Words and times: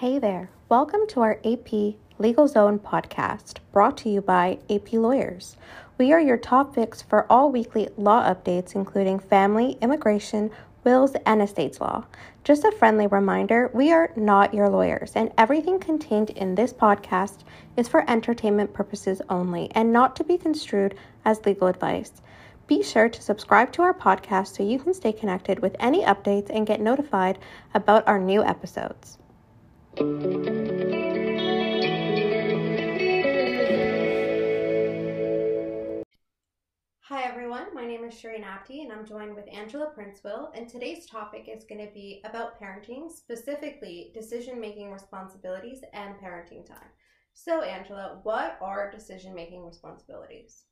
Hey 0.00 0.18
there. 0.18 0.50
Welcome 0.68 1.06
to 1.08 1.22
our 1.22 1.40
AP 1.42 1.94
Legal 2.18 2.46
Zone 2.46 2.78
podcast, 2.78 3.60
brought 3.72 3.96
to 3.96 4.10
you 4.10 4.20
by 4.20 4.58
AP 4.68 4.92
Lawyers. 4.92 5.56
We 5.96 6.12
are 6.12 6.20
your 6.20 6.36
top 6.36 6.74
fix 6.74 7.00
for 7.00 7.24
all 7.32 7.50
weekly 7.50 7.88
law 7.96 8.22
updates, 8.22 8.74
including 8.74 9.18
family, 9.18 9.78
immigration, 9.80 10.50
wills, 10.84 11.16
and 11.24 11.40
estates 11.40 11.80
law. 11.80 12.04
Just 12.44 12.64
a 12.64 12.72
friendly 12.72 13.06
reminder 13.06 13.70
we 13.72 13.90
are 13.90 14.12
not 14.16 14.52
your 14.52 14.68
lawyers, 14.68 15.12
and 15.14 15.32
everything 15.38 15.78
contained 15.78 16.28
in 16.28 16.56
this 16.56 16.74
podcast 16.74 17.38
is 17.78 17.88
for 17.88 18.04
entertainment 18.06 18.74
purposes 18.74 19.22
only 19.30 19.70
and 19.74 19.94
not 19.94 20.14
to 20.16 20.24
be 20.24 20.36
construed 20.36 20.94
as 21.24 21.46
legal 21.46 21.68
advice. 21.68 22.12
Be 22.66 22.82
sure 22.82 23.08
to 23.08 23.22
subscribe 23.22 23.72
to 23.72 23.80
our 23.80 23.94
podcast 23.94 24.58
so 24.58 24.62
you 24.62 24.78
can 24.78 24.92
stay 24.92 25.14
connected 25.14 25.60
with 25.60 25.74
any 25.80 26.04
updates 26.04 26.50
and 26.50 26.66
get 26.66 26.82
notified 26.82 27.38
about 27.72 28.06
our 28.06 28.18
new 28.18 28.44
episodes. 28.44 29.16
Hi 29.98 30.02
everyone, 37.22 37.74
my 37.74 37.86
name 37.86 38.04
is 38.04 38.12
Shireen 38.12 38.44
Apti 38.44 38.82
and 38.82 38.92
I'm 38.92 39.06
joined 39.06 39.34
with 39.34 39.48
Angela 39.50 39.90
Princewill 39.96 40.50
and 40.54 40.68
today's 40.68 41.06
topic 41.06 41.48
is 41.48 41.64
going 41.64 41.86
to 41.86 41.90
be 41.94 42.20
about 42.26 42.60
parenting, 42.60 43.10
specifically 43.10 44.10
decision-making 44.12 44.92
responsibilities 44.92 45.80
and 45.94 46.16
parenting 46.16 46.66
time. 46.66 46.90
So 47.32 47.62
Angela, 47.62 48.20
what 48.22 48.58
are 48.60 48.90
decision-making 48.90 49.64
responsibilities? 49.64 50.64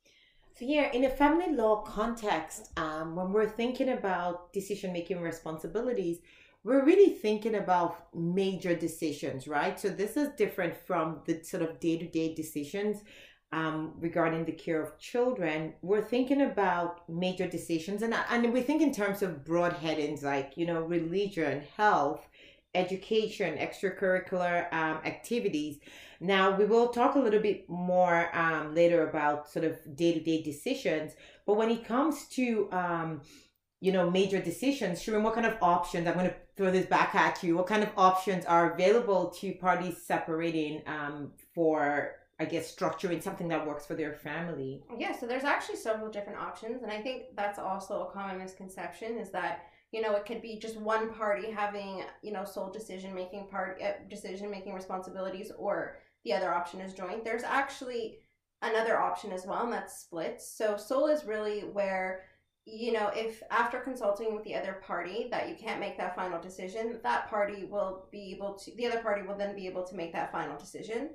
So 0.58 0.66
yeah, 0.66 0.92
in 0.92 1.04
a 1.04 1.10
family 1.10 1.50
law 1.50 1.80
context, 1.80 2.78
um, 2.78 3.16
when 3.16 3.32
we're 3.32 3.48
thinking 3.48 3.88
about 3.88 4.52
decision-making 4.52 5.22
responsibilities, 5.22 6.18
we're 6.64 6.84
really 6.84 7.10
thinking 7.10 7.54
about 7.54 8.08
major 8.14 8.74
decisions, 8.74 9.46
right? 9.46 9.78
So 9.78 9.90
this 9.90 10.16
is 10.16 10.30
different 10.36 10.76
from 10.76 11.20
the 11.26 11.42
sort 11.44 11.62
of 11.62 11.78
day-to-day 11.78 12.34
decisions 12.34 13.02
um, 13.54 13.92
regarding 14.00 14.44
the 14.44 14.52
care 14.52 14.82
of 14.82 14.98
children, 14.98 15.74
we're 15.80 16.02
thinking 16.02 16.42
about 16.42 17.08
major 17.08 17.46
decisions, 17.46 18.02
and 18.02 18.12
and 18.30 18.52
we 18.52 18.62
think 18.62 18.82
in 18.82 18.92
terms 18.92 19.22
of 19.22 19.44
broad 19.44 19.74
headings 19.74 20.24
like 20.24 20.54
you 20.56 20.66
know 20.66 20.82
religion, 20.82 21.62
health, 21.76 22.26
education, 22.74 23.56
extracurricular 23.56 24.72
um, 24.72 24.98
activities. 25.04 25.78
Now 26.20 26.56
we 26.56 26.64
will 26.64 26.88
talk 26.88 27.14
a 27.14 27.20
little 27.20 27.40
bit 27.40 27.68
more 27.68 28.36
um, 28.36 28.74
later 28.74 29.08
about 29.08 29.48
sort 29.48 29.64
of 29.64 29.78
day 29.94 30.14
to 30.14 30.20
day 30.20 30.42
decisions, 30.42 31.12
but 31.46 31.54
when 31.54 31.70
it 31.70 31.84
comes 31.84 32.26
to 32.30 32.68
um, 32.72 33.20
you 33.84 33.92
know 33.92 34.10
major 34.10 34.40
decisions, 34.40 35.02
Shireen, 35.02 35.20
what 35.20 35.34
kind 35.34 35.44
of 35.44 35.58
options? 35.60 36.08
I'm 36.08 36.14
going 36.14 36.30
to 36.30 36.34
throw 36.56 36.70
this 36.70 36.86
back 36.86 37.14
at 37.14 37.42
you. 37.42 37.54
What 37.54 37.66
kind 37.66 37.82
of 37.82 37.90
options 37.98 38.46
are 38.46 38.72
available 38.72 39.26
to 39.40 39.52
parties 39.52 39.98
separating 40.02 40.80
um, 40.86 41.32
for 41.54 42.12
I 42.40 42.46
guess 42.46 42.74
structuring 42.74 43.22
something 43.22 43.46
that 43.48 43.66
works 43.66 43.84
for 43.84 43.94
their 43.94 44.14
family. 44.14 44.82
Yeah, 44.98 45.12
so 45.14 45.26
there's 45.26 45.44
actually 45.44 45.76
several 45.76 46.10
different 46.10 46.38
options, 46.38 46.82
and 46.82 46.90
I 46.90 47.02
think 47.02 47.36
that's 47.36 47.58
also 47.58 48.06
a 48.08 48.10
common 48.10 48.38
misconception 48.38 49.18
is 49.18 49.30
that 49.32 49.66
you 49.92 50.00
know 50.00 50.16
it 50.16 50.24
could 50.24 50.40
be 50.40 50.58
just 50.58 50.78
one 50.78 51.12
party 51.12 51.50
having 51.50 52.04
you 52.22 52.32
know 52.32 52.44
sole 52.44 52.70
decision 52.70 53.14
making 53.14 53.48
part 53.48 53.82
uh, 53.82 53.92
decision 54.08 54.50
making 54.50 54.72
responsibilities, 54.72 55.52
or 55.58 55.98
the 56.24 56.32
other 56.32 56.54
option 56.54 56.80
is 56.80 56.94
joint. 56.94 57.22
There's 57.22 57.44
actually 57.44 58.20
another 58.62 58.98
option 58.98 59.30
as 59.30 59.44
well, 59.44 59.64
and 59.64 59.72
that's 59.74 60.00
split. 60.00 60.40
So 60.40 60.78
sole 60.78 61.08
is 61.08 61.26
really 61.26 61.60
where 61.60 62.22
you 62.66 62.92
know 62.92 63.10
if 63.14 63.42
after 63.50 63.78
consulting 63.78 64.34
with 64.34 64.44
the 64.44 64.54
other 64.54 64.80
party 64.86 65.28
that 65.30 65.48
you 65.48 65.54
can't 65.54 65.80
make 65.80 65.98
that 65.98 66.16
final 66.16 66.40
decision, 66.40 67.00
that 67.02 67.28
party 67.28 67.64
will 67.64 68.06
be 68.10 68.32
able 68.34 68.54
to 68.54 68.74
the 68.76 68.86
other 68.86 69.00
party 69.00 69.22
will 69.26 69.36
then 69.36 69.54
be 69.54 69.66
able 69.66 69.84
to 69.84 69.94
make 69.94 70.12
that 70.12 70.32
final 70.32 70.56
decision. 70.58 71.10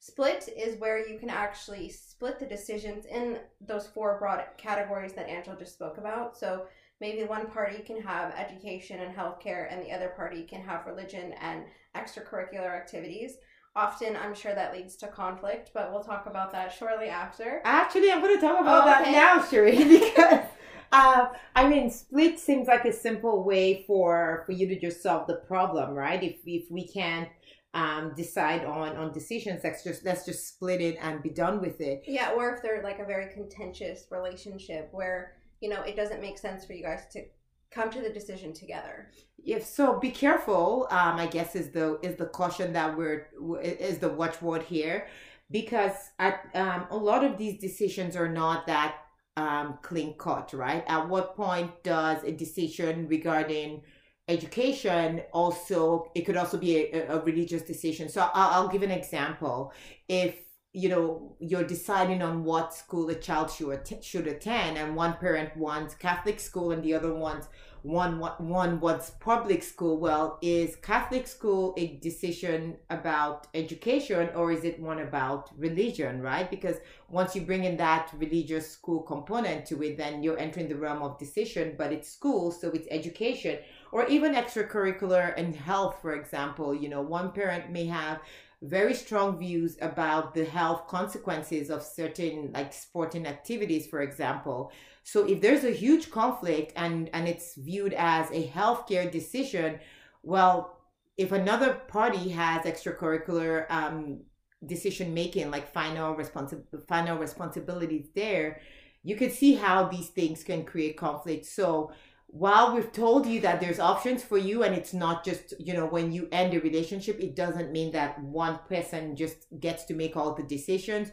Split 0.00 0.50
is 0.54 0.78
where 0.78 1.08
you 1.08 1.18
can 1.18 1.30
actually 1.30 1.88
split 1.88 2.38
the 2.38 2.44
decisions 2.44 3.06
in 3.06 3.38
those 3.60 3.86
four 3.86 4.18
broad 4.18 4.44
categories 4.58 5.14
that 5.14 5.28
Angela 5.30 5.56
just 5.58 5.72
spoke 5.72 5.96
about. 5.96 6.36
So 6.36 6.66
maybe 7.00 7.24
one 7.24 7.46
party 7.46 7.82
can 7.82 8.02
have 8.02 8.34
education 8.34 9.00
and 9.00 9.16
healthcare, 9.16 9.66
and 9.72 9.82
the 9.82 9.92
other 9.92 10.08
party 10.08 10.42
can 10.42 10.60
have 10.60 10.86
religion 10.86 11.32
and 11.40 11.64
extracurricular 11.96 12.70
activities. 12.70 13.38
Often, 13.76 14.16
I'm 14.16 14.34
sure 14.34 14.54
that 14.54 14.74
leads 14.74 14.94
to 14.96 15.08
conflict, 15.08 15.70
but 15.74 15.90
we'll 15.90 16.04
talk 16.04 16.26
about 16.26 16.52
that 16.52 16.72
shortly 16.72 17.08
after. 17.08 17.60
Actually, 17.64 18.12
I'm 18.12 18.20
going 18.20 18.36
to 18.36 18.40
talk 18.40 18.60
about 18.60 18.86
oh, 18.86 19.00
okay. 19.00 19.10
that 19.10 19.36
now, 19.36 19.42
Shireen, 19.42 19.88
because. 20.14 20.44
Uh, 20.92 21.28
I 21.54 21.68
mean, 21.68 21.90
split 21.90 22.38
seems 22.38 22.68
like 22.68 22.84
a 22.84 22.92
simple 22.92 23.44
way 23.44 23.84
for 23.86 24.42
for 24.46 24.52
you 24.52 24.66
to 24.68 24.78
just 24.78 25.02
solve 25.02 25.26
the 25.26 25.36
problem, 25.36 25.94
right? 25.94 26.22
If 26.22 26.36
if 26.46 26.70
we 26.70 26.86
can't 26.88 27.28
um, 27.74 28.12
decide 28.16 28.64
on 28.64 28.96
on 28.96 29.12
decisions. 29.12 29.60
Let's 29.64 29.84
just 29.84 30.04
let's 30.04 30.24
just 30.24 30.48
split 30.48 30.80
it 30.80 30.96
and 31.00 31.22
be 31.22 31.30
done 31.30 31.60
with 31.60 31.80
it. 31.80 32.04
Yeah, 32.06 32.30
or 32.30 32.54
if 32.54 32.62
they're 32.62 32.82
like 32.82 33.00
a 33.00 33.04
very 33.04 33.32
contentious 33.32 34.06
relationship 34.10 34.88
where 34.92 35.32
you 35.60 35.68
know 35.68 35.82
it 35.82 35.96
doesn't 35.96 36.20
make 36.20 36.38
sense 36.38 36.64
for 36.64 36.72
you 36.72 36.82
guys 36.82 37.06
to 37.12 37.24
come 37.70 37.90
to 37.90 38.00
the 38.00 38.10
decision 38.10 38.52
together. 38.52 39.10
If 39.44 39.66
so, 39.66 39.98
be 39.98 40.10
careful. 40.10 40.86
Um, 40.90 41.16
I 41.16 41.26
guess 41.26 41.56
is 41.56 41.70
the 41.70 41.98
is 42.02 42.16
the 42.16 42.26
caution 42.26 42.72
that 42.72 42.96
we're 42.96 43.28
is 43.60 43.98
the 43.98 44.08
watchword 44.08 44.62
here, 44.62 45.08
because 45.50 46.12
at 46.20 46.48
um, 46.54 46.86
a 46.90 46.96
lot 46.96 47.24
of 47.24 47.36
these 47.36 47.60
decisions 47.60 48.14
are 48.14 48.28
not 48.28 48.66
that 48.68 48.94
um, 49.36 49.78
clean 49.82 50.14
cut, 50.18 50.52
right? 50.52 50.84
At 50.86 51.08
what 51.08 51.36
point 51.36 51.70
does 51.82 52.22
a 52.24 52.32
decision 52.32 53.08
regarding 53.08 53.82
education 54.28 55.20
also 55.32 56.10
it 56.14 56.22
could 56.22 56.36
also 56.36 56.56
be 56.56 56.76
a, 56.78 57.08
a 57.08 57.20
religious 57.24 57.60
decision 57.62 58.08
so 58.08 58.22
I'll, 58.32 58.62
I'll, 58.62 58.68
give 58.68 58.82
an 58.82 58.90
example 58.90 59.70
if 60.08 60.34
you 60.74 60.88
know 60.88 61.36
you're 61.38 61.64
deciding 61.64 62.20
on 62.20 62.42
what 62.42 62.74
school 62.74 63.08
a 63.08 63.14
child 63.14 63.48
should 63.48 63.80
should 64.02 64.26
attend 64.26 64.76
and 64.76 64.96
one 64.96 65.14
parent 65.14 65.56
wants 65.56 65.94
catholic 65.94 66.40
school 66.40 66.72
and 66.72 66.82
the 66.82 66.92
other 66.92 67.14
wants 67.14 67.46
one 67.82 68.18
one 68.18 68.80
wants 68.80 69.10
public 69.20 69.62
school 69.62 69.98
well 69.98 70.36
is 70.42 70.74
catholic 70.76 71.28
school 71.28 71.74
a 71.76 71.98
decision 71.98 72.76
about 72.90 73.46
education 73.54 74.28
or 74.34 74.50
is 74.50 74.64
it 74.64 74.80
one 74.80 74.98
about 74.98 75.48
religion 75.56 76.20
right 76.20 76.50
because 76.50 76.78
once 77.08 77.36
you 77.36 77.42
bring 77.42 77.62
in 77.62 77.76
that 77.76 78.10
religious 78.16 78.68
school 78.68 79.00
component 79.02 79.64
to 79.64 79.80
it 79.80 79.96
then 79.96 80.24
you're 80.24 80.38
entering 80.38 80.68
the 80.68 80.74
realm 80.74 81.02
of 81.02 81.16
decision 81.18 81.76
but 81.78 81.92
it's 81.92 82.10
school 82.10 82.50
so 82.50 82.68
it's 82.70 82.88
education 82.90 83.58
or 83.94 84.04
even 84.08 84.34
extracurricular 84.34 85.32
and 85.36 85.54
health, 85.54 85.98
for 86.02 86.16
example. 86.16 86.74
You 86.74 86.88
know, 86.88 87.00
one 87.00 87.30
parent 87.30 87.70
may 87.70 87.86
have 87.86 88.20
very 88.64 88.94
strong 88.94 89.38
views 89.38 89.76
about 89.80 90.34
the 90.34 90.44
health 90.44 90.86
consequences 90.86 91.70
of 91.70 91.82
certain 91.82 92.50
like 92.52 92.72
sporting 92.72 93.26
activities 93.26 93.86
for 93.86 94.02
example. 94.02 94.72
So 95.02 95.26
if 95.26 95.40
there's 95.40 95.64
a 95.64 95.70
huge 95.70 96.10
conflict 96.10 96.72
and 96.76 97.10
and 97.12 97.28
it's 97.28 97.54
viewed 97.56 97.92
as 97.94 98.30
a 98.30 98.48
healthcare 98.48 99.10
decision 99.10 99.78
well 100.22 100.78
if 101.16 101.30
another 101.32 101.74
party 101.74 102.28
has 102.30 102.64
extracurricular 102.64 103.70
um, 103.70 104.20
decision 104.66 105.14
making 105.14 105.50
like 105.50 105.72
final 105.72 106.14
responsi- 106.14 106.64
final 106.88 107.18
responsibilities 107.18 108.08
there 108.14 108.60
you 109.04 109.16
could 109.16 109.30
see 109.30 109.54
how 109.54 109.84
these 109.84 110.08
things 110.08 110.42
can 110.42 110.64
create 110.64 110.96
conflict. 110.96 111.44
So 111.44 111.92
while 112.34 112.74
we've 112.74 112.90
told 112.90 113.26
you 113.26 113.40
that 113.40 113.60
there's 113.60 113.78
options 113.78 114.24
for 114.24 114.36
you 114.36 114.64
and 114.64 114.74
it's 114.74 114.92
not 114.92 115.24
just 115.24 115.54
you 115.60 115.72
know 115.72 115.86
when 115.86 116.10
you 116.10 116.28
end 116.32 116.52
a 116.52 116.58
relationship 116.58 117.20
it 117.20 117.36
doesn't 117.36 117.70
mean 117.70 117.92
that 117.92 118.20
one 118.20 118.58
person 118.68 119.14
just 119.14 119.46
gets 119.60 119.84
to 119.84 119.94
make 119.94 120.16
all 120.16 120.34
the 120.34 120.42
decisions. 120.42 121.12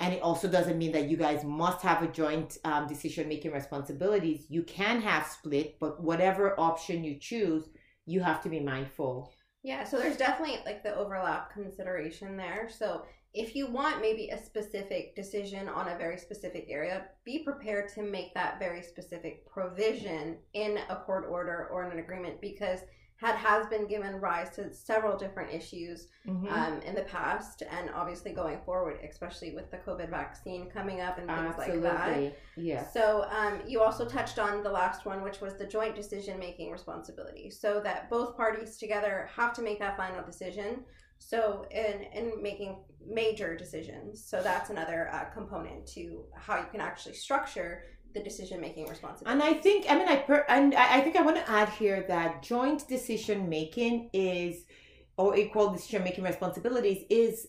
And 0.00 0.14
it 0.14 0.22
also 0.22 0.48
doesn't 0.48 0.78
mean 0.78 0.92
that 0.92 1.08
you 1.10 1.18
guys 1.18 1.44
must 1.44 1.82
have 1.82 2.02
a 2.02 2.08
joint 2.08 2.56
um, 2.64 2.88
decision 2.88 3.28
making 3.28 3.52
responsibilities. 3.52 4.46
You 4.48 4.62
can 4.62 5.02
have 5.02 5.26
split 5.26 5.76
but 5.78 6.02
whatever 6.02 6.58
option 6.58 7.04
you 7.04 7.18
choose 7.18 7.68
you 8.06 8.20
have 8.20 8.42
to 8.44 8.48
be 8.48 8.58
mindful. 8.58 9.34
Yeah 9.62 9.84
so 9.84 9.98
there's 9.98 10.16
definitely 10.16 10.60
like 10.64 10.82
the 10.82 10.96
overlap 10.96 11.52
consideration 11.52 12.34
there. 12.38 12.70
So 12.70 13.04
if 13.34 13.54
you 13.54 13.66
want 13.66 14.02
maybe 14.02 14.28
a 14.28 14.42
specific 14.42 15.16
decision 15.16 15.68
on 15.68 15.88
a 15.88 15.96
very 15.96 16.18
specific 16.18 16.66
area, 16.68 17.06
be 17.24 17.38
prepared 17.38 17.88
to 17.94 18.02
make 18.02 18.34
that 18.34 18.58
very 18.58 18.82
specific 18.82 19.50
provision 19.50 20.36
in 20.52 20.78
a 20.90 20.96
court 20.96 21.26
order 21.28 21.68
or 21.72 21.84
in 21.84 21.92
an 21.92 21.98
agreement 21.98 22.40
because 22.40 22.80
had 23.22 23.36
has 23.36 23.66
been 23.68 23.86
given 23.86 24.16
rise 24.16 24.50
to 24.50 24.74
several 24.74 25.16
different 25.16 25.54
issues 25.54 26.08
mm-hmm. 26.26 26.48
um, 26.48 26.80
in 26.80 26.92
the 26.94 27.02
past 27.02 27.62
and 27.70 27.88
obviously 27.94 28.32
going 28.32 28.58
forward, 28.66 28.98
especially 29.08 29.54
with 29.54 29.70
the 29.70 29.76
COVID 29.76 30.10
vaccine 30.10 30.68
coming 30.68 31.00
up 31.00 31.18
and 31.18 31.28
things 31.28 31.54
Absolutely. 31.56 31.88
like 31.88 32.06
that. 32.06 32.38
Yeah. 32.56 32.84
So 32.90 33.26
um, 33.30 33.60
you 33.66 33.80
also 33.80 34.06
touched 34.06 34.40
on 34.40 34.64
the 34.64 34.70
last 34.70 35.06
one, 35.06 35.22
which 35.22 35.40
was 35.40 35.54
the 35.54 35.64
joint 35.64 35.94
decision 35.94 36.38
making 36.38 36.72
responsibility, 36.72 37.48
so 37.48 37.80
that 37.84 38.10
both 38.10 38.36
parties 38.36 38.76
together 38.76 39.30
have 39.36 39.52
to 39.54 39.62
make 39.62 39.78
that 39.78 39.96
final 39.96 40.24
decision. 40.24 40.84
So 41.28 41.66
in 41.70 42.02
in 42.18 42.42
making 42.42 42.76
major 43.06 43.56
decisions, 43.56 44.24
so 44.24 44.42
that's 44.42 44.70
another 44.70 45.10
uh, 45.12 45.24
component 45.24 45.86
to 45.94 46.24
how 46.34 46.58
you 46.58 46.66
can 46.70 46.80
actually 46.80 47.14
structure 47.14 47.84
the 48.14 48.22
decision 48.22 48.60
making 48.60 48.86
responsibility. 48.86 49.32
And 49.32 49.42
I 49.42 49.60
think 49.60 49.86
I 49.88 49.94
mean 49.98 50.08
I 50.08 50.16
per, 50.16 50.44
and 50.48 50.74
I 50.74 51.00
think 51.00 51.16
I 51.16 51.22
want 51.22 51.36
to 51.36 51.50
add 51.50 51.68
here 51.70 52.04
that 52.08 52.42
joint 52.42 52.86
decision 52.88 53.48
making 53.48 54.10
is 54.12 54.64
or 55.16 55.36
equal 55.36 55.72
decision 55.72 56.04
making 56.04 56.24
responsibilities 56.24 57.04
is 57.08 57.48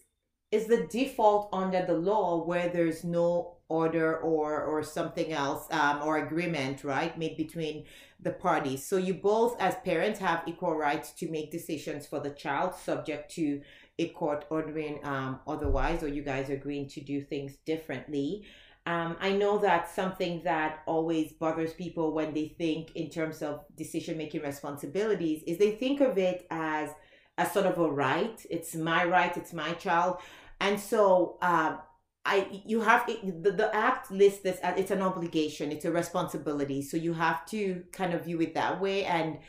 is 0.52 0.68
the 0.68 0.86
default 0.88 1.50
under 1.52 1.84
the 1.86 1.94
law 1.94 2.46
where 2.46 2.70
there's 2.70 3.04
no 3.04 3.53
order 3.70 4.18
or 4.18 4.62
or 4.64 4.84
something 4.84 5.32
else 5.32 5.68
um, 5.72 6.02
or 6.04 6.18
agreement 6.18 6.84
right 6.84 7.18
made 7.18 7.38
between 7.38 7.86
the 8.20 8.32
parties 8.32 8.86
so 8.86 8.98
you 8.98 9.14
both 9.14 9.60
as 9.60 9.76
parents 9.86 10.20
have 10.20 10.44
equal 10.46 10.76
rights 10.76 11.12
to 11.12 11.30
make 11.30 11.52
decisions 11.52 12.06
for 12.06 12.20
the 12.20 12.30
child 12.30 12.76
subject 12.76 13.32
to 13.32 13.62
a 14.00 14.10
court 14.10 14.46
ordering 14.50 15.00
um, 15.04 15.40
otherwise 15.48 16.04
or 16.04 16.08
you 16.08 16.22
guys 16.22 16.50
agreeing 16.50 16.88
to 16.88 17.02
do 17.02 17.22
things 17.22 17.56
differently 17.66 18.46
um, 18.86 19.16
I 19.22 19.32
know 19.32 19.60
that's 19.60 19.96
something 19.96 20.42
that 20.44 20.82
always 20.86 21.32
bothers 21.32 21.74
people 21.74 22.12
when 22.14 22.34
they 22.34 22.50
think 22.58 22.94
in 22.96 23.10
terms 23.10 23.42
of 23.42 23.64
decision 23.78 24.18
making 24.18 24.42
responsibilities 24.42 25.42
is 25.48 25.58
they 25.58 25.72
think 25.72 26.02
of 26.02 26.18
it 26.18 26.46
as 26.52 26.90
a 27.38 27.50
sort 27.50 27.66
of 27.66 27.78
a 27.78 27.90
right. 27.90 28.46
It's 28.50 28.76
my 28.76 29.06
right. 29.06 29.36
It's 29.38 29.54
my 29.54 29.72
child, 29.74 30.18
and 30.60 30.80
so 30.80 31.38
uh, 31.42 31.78
I 32.26 32.62
you 32.66 32.82
have 32.82 33.06
the, 33.08 33.52
the 33.52 33.70
act 33.76 34.10
lists 34.12 34.40
this 34.40 34.58
as 34.60 34.80
it's 34.80 34.92
an 34.92 35.02
obligation. 35.02 35.72
It's 35.72 35.86
a 35.86 35.92
responsibility. 35.92 36.82
So 36.82 36.98
you 36.98 37.14
have 37.14 37.46
to 37.48 37.84
kind 37.92 38.14
of 38.14 38.24
view 38.26 38.40
it 38.42 38.54
that 38.54 38.80
way 38.80 39.06
and 39.06 39.40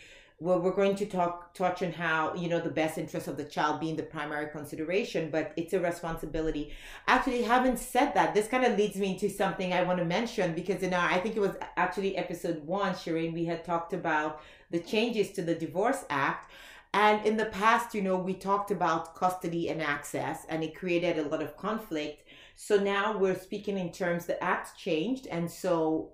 well, 0.40 0.60
we're 0.60 0.72
going 0.72 0.96
to 0.96 1.06
talk 1.06 1.54
touch 1.54 1.82
on 1.82 1.92
how 1.92 2.34
you 2.34 2.48
know 2.48 2.60
the 2.60 2.70
best 2.70 2.98
interest 2.98 3.28
of 3.28 3.36
the 3.36 3.44
child 3.44 3.80
being 3.80 3.94
the 3.94 4.02
primary 4.02 4.50
consideration 4.50 5.30
but 5.30 5.52
it's 5.56 5.72
a 5.72 5.80
responsibility 5.80 6.72
actually 7.06 7.42
having 7.42 7.76
said 7.76 8.12
that 8.14 8.34
this 8.34 8.48
kind 8.48 8.64
of 8.64 8.76
leads 8.76 8.96
me 8.96 9.16
to 9.16 9.30
something 9.30 9.72
i 9.72 9.82
want 9.82 9.98
to 9.98 10.04
mention 10.04 10.52
because 10.52 10.82
in 10.82 10.92
our 10.92 11.08
i 11.08 11.18
think 11.18 11.36
it 11.36 11.40
was 11.40 11.54
actually 11.76 12.16
episode 12.16 12.66
one 12.66 12.92
shireen 12.94 13.32
we 13.32 13.44
had 13.44 13.64
talked 13.64 13.92
about 13.92 14.40
the 14.70 14.80
changes 14.80 15.30
to 15.30 15.40
the 15.40 15.54
divorce 15.54 16.04
act 16.10 16.50
and 16.92 17.24
in 17.24 17.36
the 17.36 17.46
past 17.46 17.94
you 17.94 18.02
know 18.02 18.16
we 18.16 18.34
talked 18.34 18.72
about 18.72 19.14
custody 19.14 19.68
and 19.68 19.80
access 19.80 20.44
and 20.48 20.64
it 20.64 20.74
created 20.74 21.16
a 21.16 21.28
lot 21.28 21.42
of 21.42 21.56
conflict 21.56 22.23
so 22.54 22.76
now 22.76 23.16
we're 23.16 23.38
speaking 23.38 23.78
in 23.78 23.90
terms 23.92 24.26
the 24.26 24.42
act 24.42 24.78
changed 24.78 25.26
and 25.26 25.50
so 25.50 26.12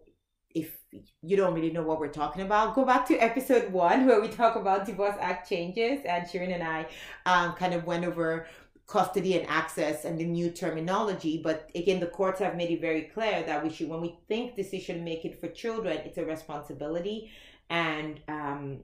if 0.54 0.76
you 1.22 1.37
don't 1.37 1.54
really 1.54 1.70
know 1.70 1.82
what 1.82 2.00
we're 2.00 2.08
talking 2.08 2.42
about, 2.42 2.75
go 2.75 2.84
back 2.84 3.06
to 3.06 3.16
episode 3.19 3.72
one 3.72 4.06
where 4.08 4.20
we 4.20 4.28
talk 4.28 4.56
about 4.56 4.87
Divorce 4.87 5.16
Act 5.20 5.48
changes. 5.48 6.00
And 6.04 6.26
Shireen 6.26 6.54
and 6.54 6.62
I 6.62 6.87
um, 7.26 7.54
kind 7.54 7.75
of 7.75 7.84
went 7.84 8.04
over 8.04 8.46
custody 8.87 9.38
and 9.38 9.48
access 9.48 10.04
and 10.04 10.19
the 10.19 10.25
new 10.25 10.50
terminology. 10.50 11.40
But 11.42 11.70
again, 11.76 12.00
the 12.00 12.06
courts 12.06 12.40
have 12.40 12.56
made 12.56 12.70
it 12.70 12.81
very 12.81 13.02
clear 13.02 13.44
that 13.44 13.62
we 13.62 13.70
should, 13.70 13.88
when 13.88 14.00
we 14.00 14.19
think 14.26 14.56
decision 14.56 15.04
making 15.04 15.36
for 15.40 15.48
children, 15.48 15.98
it's 15.98 16.19
a 16.19 16.25
responsibility. 16.25 17.31
And, 17.69 18.20
um, 18.26 18.82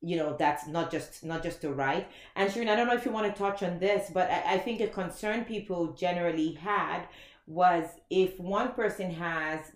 you 0.00 0.16
know 0.16 0.36
that's 0.38 0.66
not 0.66 0.90
just 0.90 1.24
not 1.24 1.42
just 1.42 1.64
a 1.64 1.70
right 1.70 2.08
and 2.36 2.50
Shireen, 2.50 2.68
i 2.68 2.76
don't 2.76 2.86
know 2.86 2.94
if 2.94 3.04
you 3.04 3.10
want 3.10 3.32
to 3.32 3.38
touch 3.38 3.62
on 3.62 3.78
this 3.80 4.10
but 4.12 4.30
I, 4.30 4.54
I 4.54 4.58
think 4.58 4.80
a 4.80 4.86
concern 4.86 5.44
people 5.44 5.92
generally 5.92 6.52
had 6.52 7.06
was 7.48 7.86
if 8.10 8.38
one 8.38 8.72
person 8.72 9.10
has 9.10 9.72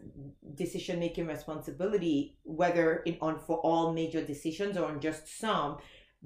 decision 0.55 1.01
making 1.01 1.27
responsibility, 1.27 2.37
whether 2.45 2.97
in, 3.07 3.17
on 3.23 3.41
for 3.41 3.57
all 3.59 3.95
major 3.95 4.23
decisions 4.23 4.77
or 4.77 4.85
on 4.85 5.01
just 5.01 5.41
some, 5.41 5.79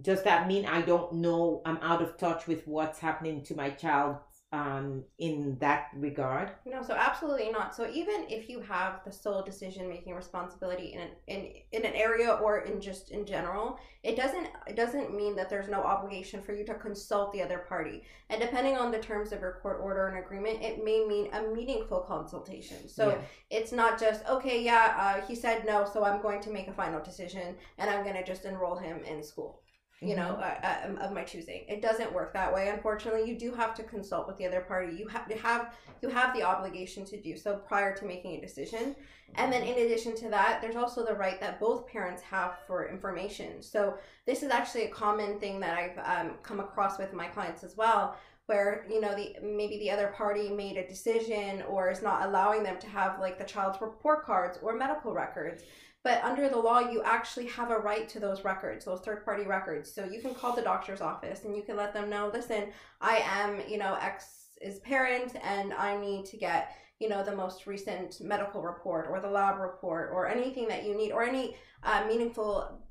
does 0.02 0.25
that 0.25 0.49
mean 0.49 0.66
I 0.66 0.82
don't 0.82 1.14
know 1.14 1.62
I'm 1.64 1.78
out 1.78 2.02
of 2.02 2.19
touch 2.19 2.49
with 2.49 2.66
what's 2.66 2.99
happening 2.99 3.42
to 3.44 3.54
my 3.54 3.70
child 3.70 4.16
um, 4.56 5.05
in 5.19 5.56
that 5.61 5.88
regard? 5.94 6.50
No, 6.64 6.82
so 6.82 6.94
absolutely 6.94 7.50
not. 7.50 7.75
So 7.75 7.88
even 7.93 8.25
if 8.31 8.49
you 8.49 8.61
have 8.61 9.05
the 9.05 9.12
sole 9.12 9.43
decision 9.43 9.88
making 9.88 10.14
responsibility 10.14 10.94
in 10.94 11.00
an, 11.00 11.11
in 11.26 11.53
in 11.73 11.85
an 11.85 11.94
area 11.94 12.31
or 12.31 12.61
in 12.61 12.81
just 12.81 13.11
in 13.11 13.26
general, 13.26 13.79
it 14.03 14.17
doesn't 14.17 14.49
it 14.67 14.75
doesn't 14.75 15.14
mean 15.14 15.37
that 15.37 15.50
there's 15.50 15.69
no 15.69 15.82
obligation 15.82 16.43
for 16.43 16.55
you 16.55 16.64
to 16.64 16.75
consult 16.75 17.32
the 17.32 17.43
other 17.43 17.58
party. 17.58 18.03
And 18.31 18.41
depending 18.41 18.76
on 18.76 18.91
the 18.91 18.99
terms 18.99 19.32
of 19.32 19.41
your 19.41 19.58
court 19.62 19.81
order 19.82 20.08
and 20.08 20.19
agreement, 20.25 20.62
it 20.62 20.82
may 20.82 21.05
mean 21.06 21.29
a 21.35 21.43
meaningful 21.55 22.00
consultation. 22.00 22.88
So 22.88 23.11
yeah. 23.11 23.19
it's 23.50 23.73
not 23.73 24.00
just 24.00 24.26
okay, 24.26 24.62
yeah, 24.62 24.94
uh, 24.99 25.26
he 25.26 25.35
said 25.35 25.67
no, 25.67 25.87
so 25.93 26.05
I'm 26.05 26.23
going 26.23 26.41
to 26.43 26.50
make 26.50 26.69
a 26.69 26.73
final 26.73 27.02
decision 27.02 27.56
and 27.79 27.91
I'm 27.91 28.02
going 28.05 28.17
to 28.17 28.25
just 28.25 28.47
enroll 28.47 28.76
him 28.76 29.05
in 29.05 29.23
school 29.23 29.61
you 30.00 30.08
mm-hmm. 30.08 30.19
know 30.19 30.34
uh, 30.34 30.54
uh, 30.62 31.04
of 31.04 31.12
my 31.12 31.22
choosing. 31.22 31.64
It 31.69 31.81
doesn't 31.81 32.12
work 32.12 32.32
that 32.34 32.52
way 32.52 32.69
unfortunately. 32.69 33.28
You 33.28 33.38
do 33.38 33.52
have 33.54 33.75
to 33.76 33.82
consult 33.82 34.26
with 34.26 34.37
the 34.37 34.46
other 34.46 34.60
party. 34.60 34.94
You 34.94 35.08
have 35.08 35.28
to 35.28 35.37
have 35.37 35.75
you 36.02 36.08
have 36.08 36.34
the 36.34 36.43
obligation 36.43 37.04
to 37.06 37.20
do 37.20 37.37
so 37.37 37.56
prior 37.56 37.96
to 37.96 38.04
making 38.04 38.37
a 38.37 38.40
decision. 38.40 38.94
And 39.34 39.52
then 39.52 39.62
in 39.62 39.75
addition 39.75 40.14
to 40.16 40.28
that 40.31 40.60
there's 40.60 40.76
also 40.76 41.04
the 41.04 41.14
right 41.14 41.40
that 41.40 41.58
both 41.58 41.87
parents 41.87 42.22
have 42.22 42.58
for 42.66 42.88
information. 42.88 43.62
So 43.62 43.98
this 44.26 44.43
is 44.43 44.50
actually 44.50 44.84
a 44.84 44.90
common 44.90 45.38
thing 45.40 45.60
that 45.60 45.78
i've 45.78 46.26
um, 46.26 46.34
come 46.42 46.60
across 46.60 46.99
with 46.99 47.12
my 47.12 47.26
clients 47.26 47.64
as 47.64 47.76
well 47.76 48.16
where 48.46 48.87
you 48.88 49.00
know 49.00 49.14
the 49.14 49.34
maybe 49.42 49.78
the 49.78 49.90
other 49.90 50.08
party 50.16 50.49
made 50.49 50.76
a 50.76 50.88
decision 50.88 51.62
or 51.69 51.90
is 51.90 52.02
not 52.02 52.26
allowing 52.26 52.62
them 52.62 52.78
to 52.78 52.87
have 52.87 53.19
like 53.20 53.38
the 53.38 53.44
child's 53.44 53.81
report 53.81 54.25
cards 54.25 54.58
or 54.62 54.76
medical 54.76 55.12
records 55.12 55.62
but 56.06 56.23
under 56.23 56.49
the 56.49 56.56
law, 56.56 56.79
you 56.79 57.03
actually 57.03 57.49
have 57.49 57.73
a 57.73 57.79
right 57.79 58.08
to 58.11 58.20
those 58.20 58.44
records, 58.44 58.85
those 58.85 59.00
third 59.00 59.25
party 59.25 59.44
records. 59.44 59.93
So 59.93 60.05
you 60.05 60.20
can 60.20 60.37
call 60.37 60.55
the 60.55 60.62
doctor's 60.62 61.00
office 61.00 61.43
and 61.43 61.56
you 61.56 61.64
can 61.64 61.76
let 61.76 61.93
them 61.93 62.08
know, 62.08 62.31
listen, 62.32 62.69
I 63.00 63.25
am, 63.25 63.61
you 63.69 63.76
know, 63.76 63.99
X 64.00 64.50
is 64.62 64.79
parent 64.79 65.35
and 65.43 65.75
I 65.75 66.00
need 66.00 66.25
to 66.26 66.37
get, 66.37 66.76
you 67.00 67.08
know, 67.08 67.25
the 67.25 67.35
most 67.35 67.67
recent 67.67 68.20
medical 68.20 68.62
report 68.62 69.08
or 69.11 69.19
the 69.19 69.29
lab 69.29 69.58
report 69.58 70.11
or 70.12 70.29
anything 70.29 70.69
that 70.69 70.85
you 70.85 70.97
need 70.97 71.11
or 71.11 71.25
any 71.25 71.56
uh, 71.82 72.05
meaningful 72.06 72.85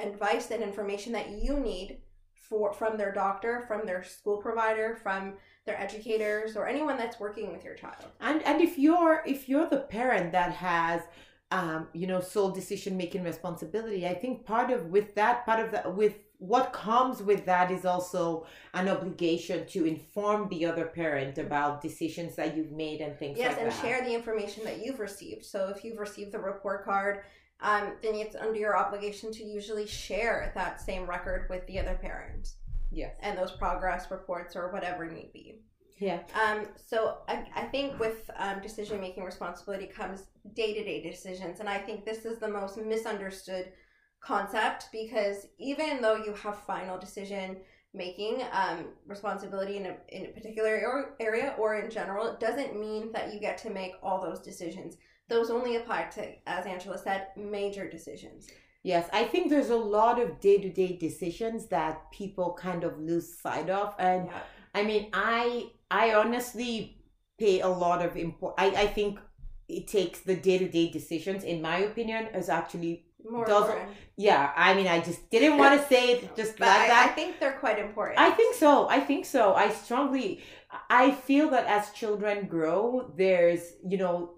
advice 0.00 0.50
and 0.50 0.60
information 0.60 1.12
that 1.12 1.30
you 1.30 1.60
need 1.60 2.00
for 2.34 2.72
from 2.72 2.98
their 2.98 3.12
doctor, 3.12 3.66
from 3.68 3.86
their 3.86 4.02
school 4.02 4.38
provider, 4.38 4.98
from 5.00 5.34
their 5.64 5.80
educators 5.80 6.56
or 6.56 6.66
anyone 6.66 6.96
that's 6.96 7.20
working 7.20 7.52
with 7.52 7.62
your 7.62 7.74
child. 7.74 8.06
And 8.20 8.42
and 8.42 8.60
if 8.60 8.78
you're 8.78 9.22
if 9.26 9.48
you're 9.48 9.68
the 9.68 9.82
parent 9.82 10.32
that 10.32 10.52
has 10.54 11.02
um, 11.50 11.88
you 11.92 12.06
know, 12.06 12.20
sole 12.20 12.50
decision 12.50 12.96
making 12.96 13.24
responsibility. 13.24 14.06
I 14.06 14.14
think 14.14 14.44
part 14.44 14.70
of 14.70 14.86
with 14.86 15.14
that, 15.14 15.46
part 15.46 15.64
of 15.64 15.72
that, 15.72 15.94
with 15.94 16.14
what 16.38 16.72
comes 16.72 17.22
with 17.22 17.46
that 17.46 17.70
is 17.70 17.84
also 17.84 18.46
an 18.74 18.88
obligation 18.88 19.66
to 19.66 19.84
inform 19.86 20.48
the 20.50 20.66
other 20.66 20.84
parent 20.86 21.36
about 21.38 21.82
decisions 21.82 22.36
that 22.36 22.56
you've 22.56 22.70
made 22.70 23.00
and 23.00 23.18
things 23.18 23.38
like 23.38 23.48
that. 23.48 23.50
yes, 23.50 23.56
like 23.56 23.62
and 23.62 23.72
that. 23.72 23.82
share 23.82 24.04
the 24.04 24.14
information 24.14 24.64
that 24.64 24.84
you've 24.84 25.00
received. 25.00 25.44
So 25.44 25.72
if 25.74 25.84
you've 25.84 25.98
received 25.98 26.32
the 26.32 26.38
report 26.38 26.84
card, 26.84 27.22
um, 27.60 27.94
then 28.02 28.14
it's 28.14 28.36
under 28.36 28.58
your 28.58 28.76
obligation 28.76 29.32
to 29.32 29.42
usually 29.42 29.86
share 29.86 30.52
that 30.54 30.80
same 30.80 31.08
record 31.08 31.48
with 31.50 31.66
the 31.66 31.78
other 31.80 31.98
parent. 32.00 32.52
Yes. 32.92 33.16
And 33.20 33.36
those 33.36 33.52
progress 33.52 34.10
reports 34.10 34.54
or 34.54 34.70
whatever 34.70 35.04
it 35.04 35.12
may 35.12 35.30
be. 35.32 35.60
Yeah. 35.98 36.20
Um, 36.40 36.66
so 36.76 37.18
I, 37.28 37.44
I 37.54 37.62
think 37.64 37.98
with 37.98 38.30
um, 38.36 38.60
decision 38.62 39.00
making 39.00 39.24
responsibility 39.24 39.86
comes 39.86 40.24
day 40.54 40.74
to 40.74 40.84
day 40.84 41.02
decisions. 41.02 41.60
And 41.60 41.68
I 41.68 41.78
think 41.78 42.04
this 42.04 42.24
is 42.24 42.38
the 42.38 42.48
most 42.48 42.78
misunderstood 42.78 43.72
concept 44.20 44.86
because 44.92 45.46
even 45.58 46.00
though 46.00 46.16
you 46.16 46.32
have 46.34 46.58
final 46.60 46.98
decision 46.98 47.56
making 47.94 48.42
um, 48.52 48.86
responsibility 49.06 49.76
in 49.76 49.86
a, 49.86 49.96
in 50.10 50.26
a 50.26 50.28
particular 50.28 51.14
area 51.20 51.54
or 51.58 51.76
in 51.76 51.90
general, 51.90 52.26
it 52.28 52.40
doesn't 52.40 52.78
mean 52.78 53.10
that 53.12 53.32
you 53.32 53.40
get 53.40 53.58
to 53.58 53.70
make 53.70 53.92
all 54.02 54.20
those 54.20 54.40
decisions. 54.40 54.96
Those 55.28 55.50
only 55.50 55.76
apply 55.76 56.04
to, 56.14 56.32
as 56.46 56.66
Angela 56.66 56.98
said, 56.98 57.28
major 57.36 57.88
decisions. 57.88 58.46
Yes, 58.82 59.08
I 59.12 59.24
think 59.24 59.50
there's 59.50 59.70
a 59.70 59.76
lot 59.76 60.20
of 60.20 60.38
day 60.40 60.58
to 60.58 60.70
day 60.70 60.96
decisions 60.96 61.66
that 61.68 62.10
people 62.12 62.56
kind 62.58 62.84
of 62.84 62.98
lose 62.98 63.38
sight 63.40 63.68
of. 63.68 63.94
And 63.98 64.26
yeah. 64.26 64.40
I 64.74 64.84
mean, 64.84 65.10
I 65.12 65.70
I 65.90 66.14
honestly 66.14 66.98
pay 67.38 67.60
a 67.60 67.68
lot 67.68 68.04
of 68.04 68.16
import. 68.16 68.54
I, 68.58 68.66
I 68.66 68.86
think 68.86 69.18
it 69.68 69.86
takes 69.86 70.20
the 70.20 70.36
day 70.36 70.58
to 70.58 70.68
day 70.68 70.90
decisions, 70.90 71.44
in 71.44 71.62
my 71.62 71.78
opinion, 71.78 72.28
as 72.32 72.48
actually 72.48 73.08
more 73.28 73.44
does 73.44 73.74
yeah 74.16 74.52
i 74.56 74.74
mean 74.74 74.86
i 74.86 75.00
just 75.00 75.28
didn't 75.30 75.58
want 75.58 75.80
to 75.80 75.86
say 75.94 76.12
it 76.12 76.36
just 76.36 76.56
but 76.56 76.68
like 76.68 76.82
I, 76.82 76.88
that 76.88 77.08
i 77.10 77.12
think 77.14 77.40
they're 77.40 77.58
quite 77.58 77.78
important 77.78 78.18
i 78.18 78.30
think 78.30 78.54
so 78.54 78.88
i 78.88 79.00
think 79.00 79.24
so 79.24 79.54
i 79.54 79.70
strongly 79.70 80.40
i 80.88 81.10
feel 81.10 81.50
that 81.50 81.66
as 81.66 81.90
children 81.90 82.46
grow 82.46 83.12
there's 83.16 83.72
you 83.86 83.98
know 83.98 84.34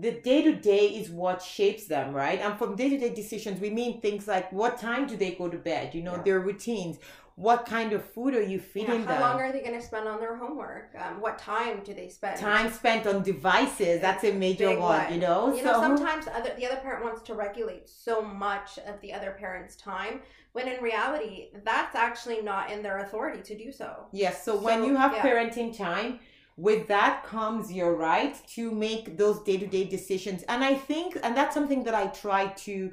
the 0.00 0.12
day 0.12 0.42
to 0.42 0.54
day 0.54 0.86
is 0.88 1.10
what 1.10 1.42
shapes 1.42 1.86
them 1.86 2.14
right 2.14 2.40
and 2.40 2.56
from 2.56 2.76
day 2.76 2.88
to 2.90 2.98
day 2.98 3.12
decisions 3.12 3.60
we 3.60 3.70
mean 3.70 4.00
things 4.00 4.28
like 4.28 4.50
what 4.52 4.78
time 4.78 5.06
do 5.06 5.16
they 5.16 5.32
go 5.32 5.48
to 5.48 5.58
bed 5.58 5.94
you 5.94 6.02
know 6.02 6.14
yeah. 6.16 6.22
their 6.22 6.40
routines 6.40 6.98
what 7.40 7.64
kind 7.64 7.94
of 7.94 8.04
food 8.04 8.34
are 8.34 8.42
you 8.42 8.60
feeding 8.60 9.00
yeah, 9.00 9.06
how 9.06 9.06
them? 9.06 9.22
How 9.22 9.30
long 9.30 9.40
are 9.40 9.50
they 9.50 9.60
going 9.60 9.80
to 9.80 9.80
spend 9.80 10.06
on 10.06 10.20
their 10.20 10.36
homework? 10.36 10.90
Um, 10.98 11.22
what 11.22 11.38
time 11.38 11.80
do 11.82 11.94
they 11.94 12.10
spend? 12.10 12.38
Time 12.38 12.70
spent 12.70 13.06
on 13.06 13.22
devices. 13.22 14.02
That's 14.02 14.24
a 14.24 14.32
major 14.32 14.68
one, 14.68 14.78
one, 14.78 15.12
you 15.14 15.18
know. 15.18 15.54
You 15.54 15.62
so, 15.62 15.72
know, 15.72 15.80
sometimes 15.80 16.28
other, 16.28 16.52
the 16.58 16.66
other 16.66 16.76
parent 16.76 17.02
wants 17.02 17.22
to 17.22 17.34
regulate 17.34 17.88
so 17.88 18.20
much 18.20 18.78
of 18.86 19.00
the 19.00 19.14
other 19.14 19.34
parent's 19.38 19.74
time 19.74 20.20
when 20.52 20.68
in 20.68 20.82
reality 20.82 21.48
that's 21.64 21.96
actually 21.96 22.42
not 22.42 22.70
in 22.70 22.82
their 22.82 22.98
authority 22.98 23.42
to 23.42 23.56
do 23.56 23.72
so. 23.72 24.04
Yes. 24.12 24.44
So, 24.44 24.56
so 24.56 24.62
when 24.62 24.84
you 24.84 24.94
have 24.96 25.14
yeah. 25.14 25.22
parenting 25.22 25.74
time, 25.74 26.20
with 26.58 26.88
that 26.88 27.24
comes 27.24 27.72
your 27.72 27.94
right 27.94 28.36
to 28.48 28.70
make 28.70 29.16
those 29.16 29.42
day-to-day 29.44 29.84
decisions 29.84 30.42
and 30.42 30.62
i 30.62 30.74
think 30.74 31.16
and 31.22 31.34
that's 31.34 31.54
something 31.54 31.84
that 31.84 31.94
i 31.94 32.06
try 32.08 32.48
to 32.48 32.92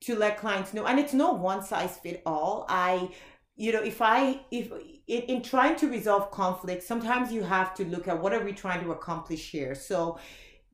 to 0.00 0.14
let 0.14 0.36
clients 0.36 0.74
know 0.74 0.84
and 0.84 0.98
it's 0.98 1.14
no 1.14 1.32
one 1.32 1.62
size 1.62 1.96
fit 1.96 2.20
all 2.26 2.66
i 2.68 3.08
you 3.58 3.72
know 3.72 3.82
if 3.82 4.00
i 4.00 4.40
if 4.50 4.72
in, 5.08 5.22
in 5.22 5.42
trying 5.42 5.74
to 5.76 5.88
resolve 5.88 6.30
conflict 6.30 6.82
sometimes 6.82 7.32
you 7.32 7.42
have 7.42 7.74
to 7.74 7.84
look 7.84 8.06
at 8.06 8.22
what 8.22 8.32
are 8.32 8.44
we 8.44 8.52
trying 8.52 8.84
to 8.84 8.92
accomplish 8.92 9.50
here. 9.50 9.74
So 9.74 10.18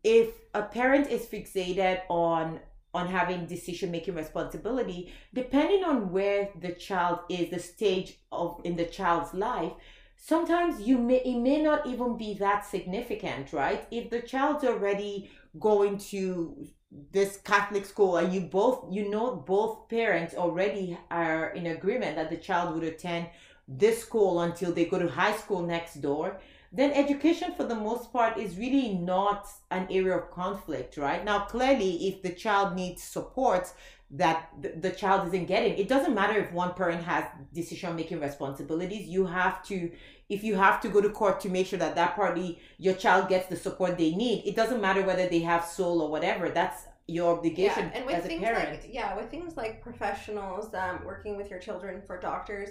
if 0.03 0.29
a 0.53 0.63
parent 0.63 1.09
is 1.09 1.25
fixated 1.25 2.01
on 2.11 2.61
on 2.93 3.09
having 3.09 3.47
decision 3.47 3.91
making 3.91 4.15
responsibility 4.15 5.13
depending 5.33 5.83
on 5.83 6.13
where 6.13 6.51
the 6.61 6.73
child 6.73 7.21
is 7.29 7.51
the 7.51 7.59
stage 7.59 8.19
of 8.31 8.61
in 8.65 8.77
the 8.77 8.85
child's 8.85 9.35
life 9.35 9.73
sometimes 10.17 10.81
you 10.81 10.99
may 10.99 11.21
it 11.23 11.39
may 11.39 11.61
not 11.61 11.87
even 11.87 12.17
be 12.17 12.35
that 12.35 12.65
significant 12.65 13.53
right? 13.53 13.87
If 13.91 14.11
the 14.11 14.21
child's 14.21 14.65
already 14.65 15.31
going 15.59 15.99
to 16.11 16.67
this 17.13 17.39
catholic 17.39 17.85
school 17.85 18.17
and 18.19 18.33
you 18.33 18.41
both 18.41 18.85
you 18.91 19.09
know 19.09 19.35
both 19.35 19.89
parents 19.89 20.35
already 20.35 20.97
are 21.11 21.49
in 21.51 21.67
agreement 21.67 22.15
that 22.15 22.31
the 22.31 22.37
child 22.37 22.75
would 22.75 22.85
attend 22.85 23.27
this 23.69 24.03
school 24.03 24.41
until 24.41 24.73
they 24.73 24.85
go 24.85 24.99
to 24.99 25.09
high 25.09 25.37
school 25.37 25.63
next 25.63 26.01
door. 26.01 26.39
Then 26.73 26.91
education 26.91 27.53
for 27.57 27.65
the 27.65 27.75
most 27.75 28.13
part 28.13 28.37
is 28.37 28.59
really 28.59 28.95
not 28.95 29.47
an 29.71 29.87
area 29.91 30.17
of 30.17 30.31
conflict 30.33 30.97
right? 30.97 31.25
Now 31.25 31.45
clearly 31.45 32.09
if 32.09 32.23
the 32.23 32.33
child 32.33 32.75
needs 32.75 33.03
support 33.03 33.73
that 34.15 34.51
the, 34.61 34.69
the 34.81 34.91
child 34.91 35.27
isn't 35.29 35.47
getting. 35.47 35.77
It 35.77 35.89
doesn't 35.89 36.15
matter 36.15 36.39
if 36.39 36.53
one 36.53 36.75
parent 36.75 37.03
has 37.05 37.25
decision 37.53 37.97
making 37.97 38.21
responsibilities. 38.21 39.07
You 39.09 39.27
have 39.27 39.63
to 39.65 39.91
if 40.31 40.43
you 40.43 40.55
have 40.57 40.81
to 40.81 40.89
go 40.89 41.01
to 41.03 41.11
court 41.11 41.41
to 41.41 41.51
make 41.51 41.67
sure 41.67 41.79
that 41.79 41.95
that 41.97 42.15
party 42.17 42.59
your 42.79 42.95
child 42.95 43.29
gets 43.29 43.47
the 43.49 43.57
support 43.57 43.99
they 43.99 44.13
need 44.13 44.43
it 44.47 44.57
doesn't 44.57 44.81
matter 44.81 45.03
whether 45.03 45.29
they 45.29 45.41
have 45.41 45.65
sole 45.65 46.01
or 46.01 46.11
whatever. 46.11 46.49
That's 46.49 46.87
your 47.07 47.37
obligation 47.37 47.91
yeah, 47.93 47.99
and 47.99 48.07
with 48.07 48.15
as 48.15 48.25
a 48.25 48.29
things 48.29 48.43
parent. 48.43 48.71
like 48.71 48.89
yeah 48.91 49.15
with 49.15 49.31
things 49.31 49.59
like 49.59 49.83
professionals 49.83 50.73
um, 50.75 51.05
working 51.05 51.37
with 51.37 51.51
your 51.51 51.59
children 51.59 52.01
for 52.07 52.19
doctors 52.19 52.71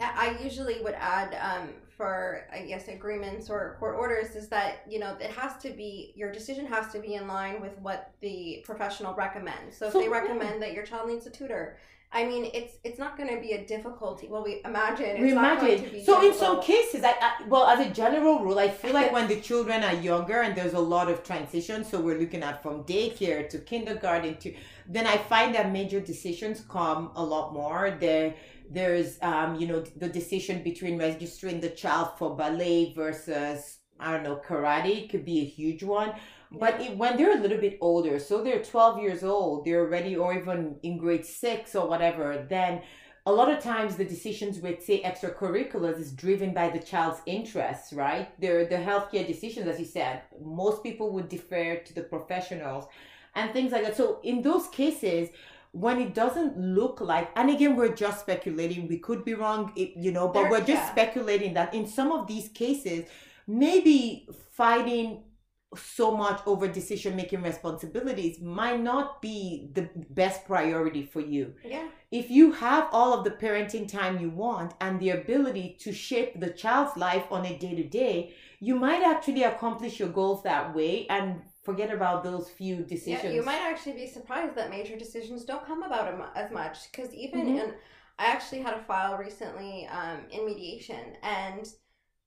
i 0.00 0.36
usually 0.42 0.80
would 0.82 0.94
add 0.94 1.34
um, 1.40 1.68
for 1.96 2.44
i 2.52 2.60
guess 2.60 2.88
agreements 2.88 3.50
or 3.50 3.76
court 3.78 3.96
orders 3.96 4.36
is 4.36 4.48
that 4.48 4.82
you 4.88 4.98
know 4.98 5.16
it 5.20 5.30
has 5.30 5.56
to 5.56 5.70
be 5.70 6.12
your 6.14 6.30
decision 6.30 6.66
has 6.66 6.92
to 6.92 6.98
be 6.98 7.14
in 7.14 7.26
line 7.26 7.60
with 7.60 7.78
what 7.80 8.12
the 8.20 8.62
professional 8.64 9.14
recommends 9.14 9.76
so 9.76 9.86
if 9.86 9.92
they 9.92 10.08
recommend 10.08 10.62
that 10.62 10.72
your 10.72 10.84
child 10.84 11.08
needs 11.08 11.26
a 11.26 11.30
tutor 11.30 11.76
i 12.12 12.24
mean 12.24 12.50
it's 12.54 12.74
it's 12.84 12.98
not 12.98 13.16
going 13.16 13.28
to 13.28 13.40
be 13.40 13.52
a 13.52 13.66
difficulty 13.66 14.28
well 14.30 14.44
we 14.44 14.62
imagine 14.64 15.06
it's 15.06 15.20
We 15.20 15.32
not 15.32 15.60
going 15.60 15.78
to 15.78 15.84
imagine. 15.84 16.04
So 16.04 16.26
in 16.26 16.32
some 16.32 16.62
cases, 16.62 17.04
I, 17.04 17.14
I 17.20 17.46
well, 17.48 17.66
as 17.66 17.86
a 17.86 17.90
general 17.90 18.40
rule, 18.40 18.58
I 18.58 18.68
feel 18.68 18.94
like 18.94 19.12
when 19.12 19.28
the 19.28 19.40
children 19.40 19.82
are 19.82 19.94
younger 19.94 20.40
and 20.40 20.56
there's 20.56 20.74
a 20.74 20.80
lot 20.94 21.10
of 21.10 21.22
transition, 21.22 21.84
so 21.84 22.00
we're 22.00 22.18
looking 22.18 22.42
at 22.42 22.62
from 22.62 22.84
daycare 22.84 23.48
to 23.50 23.58
kindergarten 23.58 24.36
to, 24.38 24.54
then 24.86 25.06
I 25.06 25.16
find 25.18 25.54
that 25.54 25.70
major 25.70 26.00
decisions 26.00 26.62
come 26.68 27.10
a 27.14 27.22
lot 27.22 27.52
more. 27.52 27.96
There, 28.00 28.34
there's, 28.70 29.18
um, 29.22 29.56
you 29.56 29.66
know, 29.66 29.80
the 29.80 30.08
decision 30.08 30.62
between 30.62 30.98
registering 30.98 31.60
the 31.60 31.70
child 31.70 32.10
for 32.18 32.36
ballet 32.36 32.92
versus 32.94 33.78
I 34.00 34.12
don't 34.12 34.22
know 34.22 34.40
karate 34.46 35.10
could 35.10 35.24
be 35.24 35.40
a 35.40 35.44
huge 35.44 35.82
one. 35.82 36.12
But 36.50 36.80
it, 36.80 36.96
when 36.96 37.16
they're 37.16 37.36
a 37.36 37.40
little 37.40 37.58
bit 37.58 37.78
older, 37.80 38.18
so 38.18 38.42
they're 38.42 38.62
12 38.62 39.02
years 39.02 39.22
old, 39.22 39.64
they're 39.64 39.80
already, 39.80 40.16
or 40.16 40.34
even 40.34 40.76
in 40.82 40.96
grade 40.96 41.26
six 41.26 41.74
or 41.74 41.86
whatever, 41.86 42.46
then 42.48 42.82
a 43.26 43.32
lot 43.32 43.50
of 43.50 43.62
times 43.62 43.96
the 43.96 44.04
decisions 44.06 44.58
with 44.60 44.82
say 44.82 45.02
extracurriculars 45.02 45.98
is 45.98 46.12
driven 46.12 46.54
by 46.54 46.70
the 46.70 46.78
child's 46.78 47.20
interests 47.26 47.92
right? 47.92 48.28
They're 48.40 48.64
the 48.64 48.76
healthcare 48.76 49.26
decisions 49.26 49.66
as 49.66 49.78
you 49.78 49.84
said 49.84 50.22
most 50.42 50.82
people 50.82 51.12
would 51.12 51.28
defer 51.28 51.76
to 51.76 51.94
the 51.94 52.04
professionals 52.04 52.86
and 53.34 53.52
things 53.52 53.72
like 53.72 53.84
that. 53.84 53.98
So 53.98 54.20
in 54.22 54.40
those 54.40 54.68
cases 54.68 55.28
when 55.72 56.00
it 56.00 56.14
doesn't 56.14 56.58
look 56.58 57.00
like 57.00 57.30
and 57.36 57.50
again 57.50 57.76
we're 57.76 57.94
just 57.94 58.20
speculating 58.20 58.88
we 58.88 58.98
could 58.98 59.24
be 59.24 59.34
wrong 59.34 59.72
you 59.76 60.10
know 60.12 60.28
but 60.28 60.42
There- 60.42 60.50
we're 60.50 60.58
just 60.60 60.70
yeah. 60.84 60.90
speculating 60.90 61.54
that 61.54 61.74
in 61.74 61.86
some 61.86 62.12
of 62.12 62.26
these 62.26 62.48
cases 62.48 63.04
maybe 63.46 64.28
fighting 64.52 65.24
so 65.76 66.16
much 66.16 66.40
over 66.46 66.66
decision 66.66 67.14
making 67.14 67.42
responsibilities 67.42 68.40
might 68.40 68.80
not 68.80 69.20
be 69.20 69.70
the 69.74 69.90
best 70.10 70.46
priority 70.46 71.04
for 71.04 71.20
you 71.20 71.52
yeah 71.62 71.86
if 72.10 72.30
you 72.30 72.52
have 72.52 72.88
all 72.90 73.12
of 73.12 73.24
the 73.24 73.30
parenting 73.30 73.86
time 73.86 74.18
you 74.18 74.30
want 74.30 74.72
and 74.80 74.98
the 74.98 75.10
ability 75.10 75.76
to 75.80 75.92
shape 75.92 76.40
the 76.40 76.48
child's 76.48 76.96
life 76.96 77.24
on 77.30 77.44
a 77.44 77.58
day 77.58 77.74
to 77.74 77.84
day, 77.84 78.34
you 78.60 78.76
might 78.76 79.02
actually 79.02 79.42
accomplish 79.42 80.00
your 80.00 80.08
goals 80.08 80.42
that 80.42 80.74
way 80.74 81.06
and 81.10 81.42
forget 81.62 81.92
about 81.92 82.24
those 82.24 82.48
few 82.48 82.82
decisions. 82.82 83.24
Yeah, 83.24 83.30
you 83.30 83.44
might 83.44 83.60
actually 83.60 83.92
be 83.92 84.06
surprised 84.06 84.54
that 84.54 84.70
major 84.70 84.96
decisions 84.96 85.44
don't 85.44 85.64
come 85.66 85.82
about 85.82 86.32
as 86.36 86.50
much 86.50 86.90
because 86.90 87.12
even 87.14 87.46
Mhm. 87.46 87.62
in, 87.62 87.74
I 88.18 88.26
actually 88.26 88.60
had 88.60 88.74
a 88.74 88.82
file 88.82 89.16
recently 89.16 89.86
um, 89.88 90.26
in 90.30 90.46
mediation, 90.46 91.16
and 91.22 91.66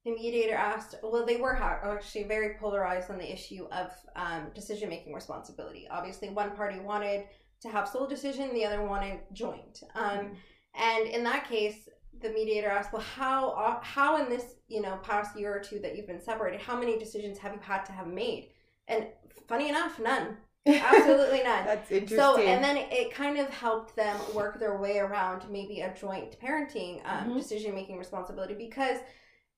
the 0.03 0.11
mediator 0.11 0.55
asked, 0.55 0.95
well, 1.03 1.25
they 1.25 1.37
were 1.37 1.55
actually 1.55 2.23
very 2.23 2.55
polarized 2.55 3.09
on 3.11 3.17
the 3.17 3.31
issue 3.31 3.67
of 3.71 3.91
um, 4.15 4.49
decision 4.55 4.89
making 4.89 5.13
responsibility. 5.13 5.87
Obviously, 5.89 6.29
one 6.29 6.51
party 6.55 6.79
wanted 6.79 7.27
to 7.61 7.69
have 7.69 7.87
sole 7.87 8.07
decision, 8.07 8.53
the 8.53 8.65
other 8.65 8.83
wanted 8.83 9.19
joint. 9.33 9.83
Um, 9.93 10.35
and 10.73 11.07
in 11.07 11.23
that 11.25 11.47
case, 11.47 11.87
the 12.19 12.29
mediator 12.29 12.67
asked, 12.69 12.93
well, 12.93 13.01
how 13.01 13.51
uh, 13.51 13.79
how 13.81 14.17
in 14.23 14.29
this 14.29 14.55
you 14.67 14.81
know 14.81 14.97
past 15.03 15.37
year 15.37 15.55
or 15.55 15.59
two 15.59 15.79
that 15.79 15.95
you've 15.95 16.07
been 16.07 16.21
separated, 16.21 16.61
how 16.61 16.77
many 16.77 16.97
decisions 16.97 17.37
have 17.37 17.53
you 17.53 17.59
had 17.61 17.83
to 17.85 17.91
have 17.91 18.07
made? 18.07 18.49
And 18.87 19.07
funny 19.51 19.69
enough, 19.69 19.99
none. 19.99 20.37
Absolutely 20.65 21.43
none. 21.43 21.65
That's 21.65 21.91
interesting. 21.91 22.17
So, 22.17 22.37
and 22.37 22.63
then 22.63 22.77
it, 22.77 23.11
kind 23.11 23.37
of 23.37 23.49
helped 23.49 23.95
them 23.95 24.17
work 24.33 24.59
their 24.59 24.77
way 24.77 24.99
around 24.99 25.49
maybe 25.49 25.81
a 25.81 25.93
joint 25.93 26.37
parenting 26.39 27.01
um, 27.05 27.31
Mhm. 27.31 27.37
decision 27.37 27.75
making 27.75 27.97
responsibility 27.97 28.53
because 28.53 28.99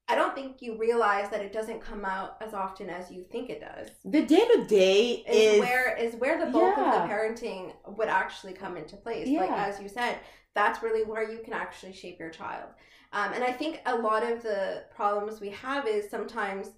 I 0.07 0.15
don't 0.15 0.33
think 0.35 0.61
you 0.61 0.77
realize 0.77 1.29
that 1.29 1.41
it 1.41 1.53
doesn't 1.53 1.79
come 1.79 2.03
out 2.03 2.37
as 2.41 2.53
often 2.53 2.89
as 2.89 3.11
you 3.11 3.23
think 3.31 3.49
it 3.49 3.61
does. 3.61 3.89
the 4.03 4.23
day 4.25 4.45
to 4.53 4.65
day 4.65 5.23
Is, 5.27 5.59
where 5.59 5.95
is 5.95 6.15
where 6.15 6.37
the 6.43 6.51
bulk 6.51 6.75
Yeah. 6.77 6.85
of 6.85 6.93
the 7.07 7.13
parenting 7.13 7.73
would 7.97 8.09
actually 8.09 8.53
come 8.53 8.75
into 8.75 8.97
place. 8.97 9.27
Like 9.29 9.51
as 9.51 9.79
you 9.81 9.87
said, 9.87 10.19
that's 10.55 10.83
really 10.83 11.03
where 11.03 11.29
you 11.31 11.39
can 11.45 11.53
actually 11.53 11.93
shape 11.93 12.19
your 12.19 12.29
child. 12.31 12.69
Um, 13.13 13.31
and 13.33 13.43
I 13.43 13.51
think 13.51 13.81
a 13.85 13.95
lot 13.95 14.23
of 14.23 14.41
the 14.41 14.85
problems 14.95 15.39
we 15.39 15.51
have 15.51 15.87
is 15.87 16.09
sometimes 16.09 16.71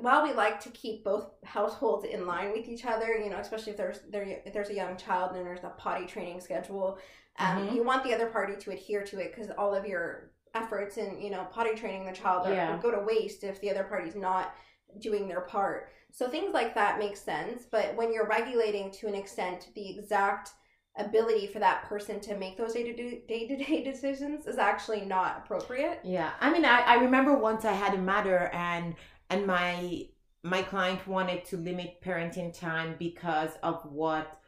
while 0.00 0.22
we 0.22 0.32
like 0.32 0.60
to 0.60 0.70
keep 0.70 1.04
both 1.04 1.30
households 1.44 2.04
in 2.04 2.26
line 2.26 2.52
with 2.52 2.68
each 2.68 2.84
other, 2.84 3.16
you 3.16 3.30
know, 3.30 3.38
especially 3.38 3.72
if 3.72 3.76
there's 3.78 4.00
there 4.10 4.22
if 4.44 4.52
there's 4.52 4.70
a 4.70 4.74
young 4.74 4.96
child 4.96 5.34
and 5.36 5.44
there's 5.46 5.64
a 5.64 5.70
potty 5.78 6.06
training 6.06 6.40
schedule, 6.40 6.98
um, 7.38 7.68
Mhm. 7.68 7.74
you 7.74 7.82
want 7.84 8.02
the 8.04 8.14
other 8.14 8.26
party 8.26 8.56
to 8.56 8.70
adhere 8.70 9.04
to 9.04 9.18
it 9.20 9.34
because 9.34 9.50
all 9.58 9.74
of 9.74 9.86
your 9.86 10.30
efforts 10.54 10.96
in 10.96 11.20
you 11.20 11.30
know 11.30 11.44
potty 11.50 11.74
training 11.74 12.06
the 12.06 12.12
child 12.12 12.46
are, 12.46 12.52
Yeah. 12.52 12.78
go 12.78 12.90
to 12.90 13.00
waste 13.00 13.44
if 13.44 13.60
the 13.60 13.70
other 13.70 13.84
party's 13.84 14.16
not 14.16 14.54
doing 14.98 15.28
their 15.28 15.42
part. 15.42 15.90
So 16.12 16.28
things 16.28 16.54
like 16.54 16.74
that 16.74 16.98
make 16.98 17.16
sense, 17.16 17.66
but 17.70 17.94
when 17.96 18.12
you're 18.12 18.26
regulating 18.26 18.90
to 18.92 19.06
an 19.08 19.14
extent 19.14 19.68
the 19.74 19.98
exact 19.98 20.52
ability 20.98 21.46
for 21.46 21.58
that 21.58 21.82
person 21.84 22.18
to 22.20 22.34
make 22.38 22.56
those 22.56 22.72
day 22.72 22.82
to 22.90 23.20
day 23.26 23.46
to 23.48 23.56
day 23.56 23.84
decisions 23.92 24.46
is 24.46 24.56
actually 24.56 25.02
not 25.02 25.42
appropriate. 25.44 26.00
Yeah, 26.02 26.30
I 26.40 26.50
mean, 26.50 26.64
I, 26.64 26.80
I 26.80 26.94
remember 26.94 27.36
once 27.36 27.66
I 27.66 27.72
had 27.72 27.92
a 27.92 27.98
matter 27.98 28.48
and 28.54 28.94
and 29.30 29.46
my 29.46 30.06
my 30.42 30.62
client 30.62 31.06
wanted 31.06 31.44
to 31.46 31.56
limit 31.56 32.00
parenting 32.04 32.56
time 32.56 32.94
because 32.98 33.50
of 33.62 33.82
what 33.90 34.40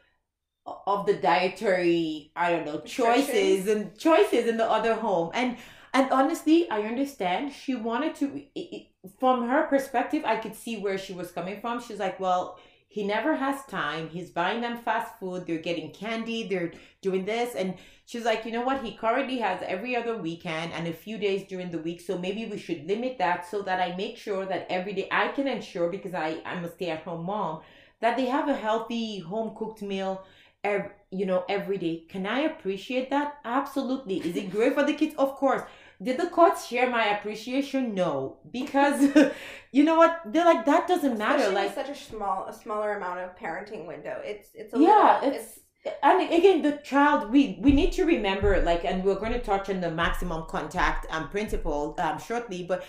of 0.87 1.05
the 1.05 1.15
dietary 1.15 2.31
I 2.35 2.51
don't 2.51 2.65
know 2.65 2.79
choices 2.81 3.67
and 3.67 3.97
choices 3.97 4.47
in 4.47 4.57
the 4.57 4.69
other 4.69 4.95
home. 4.95 5.31
And 5.33 5.57
and 5.93 6.11
honestly 6.11 6.69
I 6.69 6.81
understand. 6.83 7.51
She 7.53 7.75
wanted 7.75 8.15
to 8.15 8.43
it- 8.55 8.87
from 9.19 9.47
her 9.47 9.63
perspective 9.67 10.23
I 10.25 10.35
could 10.37 10.55
see 10.55 10.77
where 10.77 10.97
she 10.97 11.13
was 11.13 11.31
coming 11.31 11.59
from. 11.61 11.81
She's 11.81 11.99
like 11.99 12.19
well 12.19 12.59
he 12.87 13.05
never 13.05 13.35
has 13.35 13.63
time. 13.65 14.09
He's 14.09 14.31
buying 14.31 14.61
them 14.61 14.77
fast 14.79 15.19
food. 15.19 15.45
They're 15.45 15.59
getting 15.59 15.91
candy. 15.91 16.47
They're 16.47 16.71
doing 17.01 17.23
this. 17.23 17.53
And 17.53 17.75
she's 18.09 18.25
like, 18.25 18.43
you 18.43 18.51
know 18.51 18.63
what? 18.63 18.83
He 18.83 18.97
currently 18.97 19.37
has 19.37 19.61
every 19.61 19.95
other 19.95 20.17
weekend 20.17 20.73
and 20.73 20.87
a 20.87 20.93
few 20.93 21.19
days 21.19 21.47
during 21.47 21.69
the 21.69 21.77
week. 21.77 22.01
So 22.01 22.17
maybe 22.17 22.47
we 22.47 22.57
should 22.57 22.87
limit 22.87 23.19
that 23.19 23.45
so 23.47 23.61
that 23.61 23.79
I 23.79 23.95
make 23.95 24.17
sure 24.17 24.47
that 24.47 24.65
every 24.67 24.93
day 24.93 25.07
I 25.11 25.27
can 25.27 25.47
ensure 25.47 25.89
because 25.91 26.15
I, 26.15 26.41
I'm 26.43 26.65
a 26.65 26.71
stay 26.71 26.89
at 26.89 27.03
home 27.03 27.25
mom 27.25 27.61
that 28.01 28.17
they 28.17 28.25
have 28.25 28.49
a 28.49 28.55
healthy 28.55 29.19
home 29.19 29.55
cooked 29.55 29.83
meal. 29.83 30.25
Every, 30.63 30.89
you 31.11 31.25
know, 31.25 31.45
every 31.47 31.77
day. 31.77 32.03
Can 32.09 32.25
I 32.25 32.39
appreciate 32.41 33.09
that? 33.11 33.37
Absolutely. 33.45 34.17
Is 34.17 34.35
it 34.35 34.51
great 34.51 34.73
for 34.73 34.83
the 34.83 34.93
kids? 34.93 35.15
Of 35.17 35.35
course. 35.35 35.61
Did 36.01 36.17
the 36.19 36.27
courts 36.27 36.67
share 36.67 36.89
my 36.89 37.05
appreciation? 37.17 37.93
No, 37.93 38.39
because 38.51 39.15
you 39.71 39.83
know 39.83 39.95
what? 39.95 40.21
They're 40.25 40.45
like 40.45 40.65
that 40.65 40.87
doesn't 40.87 41.17
matter. 41.17 41.43
Especially 41.43 41.55
Like 41.55 41.75
such 41.75 41.89
a 41.89 41.95
small 41.95 42.47
a 42.47 42.53
smaller 42.53 42.97
amount 42.97 43.19
of 43.19 43.37
parenting 43.37 43.85
window. 43.87 44.21
It's 44.23 44.49
it's 44.53 44.73
a 44.73 44.79
yeah 44.79 45.19
little, 45.21 45.39
it's 45.39 45.59
and 46.03 46.33
again 46.33 46.61
the 46.61 46.73
child 46.83 47.31
we 47.31 47.57
we 47.61 47.71
need 47.71 47.91
to 47.91 48.03
remember 48.03 48.61
like 48.61 48.83
and 48.83 49.03
we're 49.03 49.15
going 49.15 49.31
to 49.31 49.41
touch 49.41 49.69
on 49.69 49.79
the 49.79 49.89
maximum 49.89 50.45
contact 50.47 51.05
um, 51.09 51.29
principle 51.29 51.95
um, 51.99 52.19
shortly 52.19 52.63
but 52.63 52.85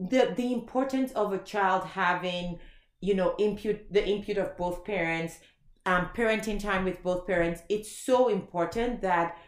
the 0.00 0.32
the 0.36 0.52
importance 0.52 1.12
of 1.12 1.32
a 1.32 1.38
child 1.38 1.84
having 1.84 2.58
you 3.00 3.14
know 3.14 3.34
input 3.38 3.80
the 3.92 4.04
input 4.04 4.36
of 4.36 4.56
both 4.56 4.84
parents 4.84 5.38
um 5.86 6.08
parenting 6.14 6.58
time 6.58 6.84
with 6.84 7.02
both 7.02 7.26
parents 7.26 7.62
it's 7.68 7.96
so 7.96 8.28
important 8.28 9.00
that 9.00 9.38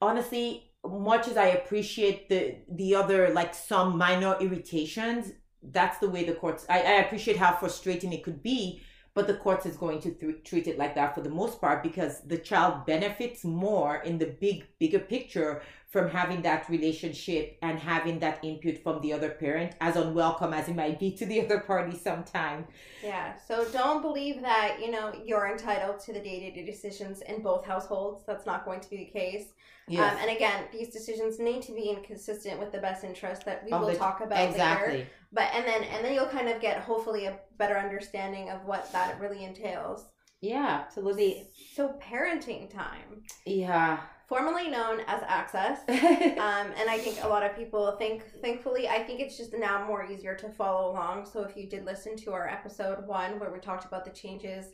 honestly 0.00 0.72
much 0.86 1.28
as 1.28 1.36
I 1.36 1.46
appreciate 1.46 2.28
the 2.28 2.56
the 2.70 2.94
other 2.94 3.30
like 3.30 3.54
some 3.54 3.96
minor 3.96 4.36
irritations, 4.40 5.32
that's 5.62 5.98
the 5.98 6.10
way 6.10 6.24
the 6.24 6.34
courts. 6.34 6.66
I, 6.68 6.80
I 6.80 6.92
appreciate 7.04 7.36
how 7.36 7.54
frustrating 7.54 8.12
it 8.12 8.22
could 8.22 8.42
be, 8.42 8.82
but 9.14 9.26
the 9.26 9.34
courts 9.34 9.64
is 9.64 9.76
going 9.76 10.00
to 10.00 10.10
th- 10.10 10.42
treat 10.44 10.66
it 10.66 10.78
like 10.78 10.94
that 10.94 11.14
for 11.14 11.20
the 11.20 11.30
most 11.30 11.60
part 11.60 11.82
because 11.82 12.20
the 12.22 12.38
child 12.38 12.84
benefits 12.84 13.44
more 13.44 13.96
in 13.98 14.18
the 14.18 14.26
big 14.26 14.66
bigger 14.78 14.98
picture 14.98 15.62
from 15.88 16.10
having 16.10 16.42
that 16.42 16.68
relationship 16.68 17.56
and 17.62 17.78
having 17.78 18.18
that 18.18 18.44
input 18.44 18.82
from 18.82 19.00
the 19.00 19.12
other 19.12 19.30
parent 19.30 19.72
as 19.80 19.94
unwelcome 19.94 20.52
as 20.52 20.68
it 20.68 20.74
might 20.74 20.98
be 20.98 21.12
to 21.12 21.24
the 21.26 21.40
other 21.44 21.60
party 21.60 21.96
sometime 21.96 22.66
yeah 23.02 23.34
so 23.36 23.64
don't 23.72 24.02
believe 24.02 24.42
that 24.42 24.78
you 24.80 24.90
know 24.90 25.12
you're 25.24 25.46
entitled 25.46 26.00
to 26.00 26.12
the 26.12 26.20
day-to-day 26.20 26.64
decisions 26.64 27.22
in 27.22 27.42
both 27.42 27.64
households. 27.64 28.24
That's 28.26 28.46
not 28.46 28.64
going 28.64 28.80
to 28.80 28.90
be 28.90 28.96
the 28.96 29.04
case 29.04 29.46
yes. 29.88 30.12
Um, 30.12 30.18
and 30.20 30.30
again 30.36 30.64
these 30.72 30.90
decisions 30.90 31.38
need 31.38 31.62
to 31.62 31.72
be 31.72 31.90
inconsistent 31.90 32.58
with 32.58 32.72
the 32.72 32.78
best 32.78 33.04
interest 33.04 33.44
that 33.44 33.62
we 33.64 33.72
of 33.72 33.80
will 33.80 33.88
the, 33.88 33.96
talk 33.96 34.20
about 34.20 34.48
exactly. 34.48 34.92
later 34.98 35.08
but 35.32 35.48
and 35.54 35.66
then 35.66 35.84
and 35.84 36.04
then 36.04 36.14
you'll 36.14 36.26
kind 36.26 36.48
of 36.48 36.60
get 36.60 36.78
hopefully 36.78 37.26
a 37.26 37.38
better 37.58 37.76
understanding 37.76 38.50
of 38.50 38.64
what 38.64 38.90
that 38.92 39.20
really 39.20 39.44
entails 39.44 40.06
yeah 40.40 40.84
So, 40.88 41.00
absolutely 41.00 41.48
so 41.74 41.98
parenting 42.00 42.72
time 42.72 43.22
yeah 43.46 44.00
formerly 44.28 44.68
known 44.68 45.00
as 45.06 45.22
Access. 45.26 45.80
um, 45.88 46.72
and 46.78 46.88
I 46.88 46.98
think 46.98 47.22
a 47.22 47.28
lot 47.28 47.42
of 47.42 47.56
people 47.56 47.94
think, 47.98 48.24
thankfully, 48.40 48.88
I 48.88 49.02
think 49.02 49.20
it's 49.20 49.36
just 49.36 49.54
now 49.54 49.86
more 49.86 50.04
easier 50.04 50.34
to 50.36 50.48
follow 50.48 50.90
along. 50.90 51.26
So 51.26 51.42
if 51.42 51.56
you 51.56 51.68
did 51.68 51.84
listen 51.84 52.16
to 52.18 52.32
our 52.32 52.48
episode 52.48 53.06
one 53.06 53.38
where 53.38 53.52
we 53.52 53.58
talked 53.58 53.84
about 53.84 54.04
the 54.04 54.10
changes, 54.10 54.66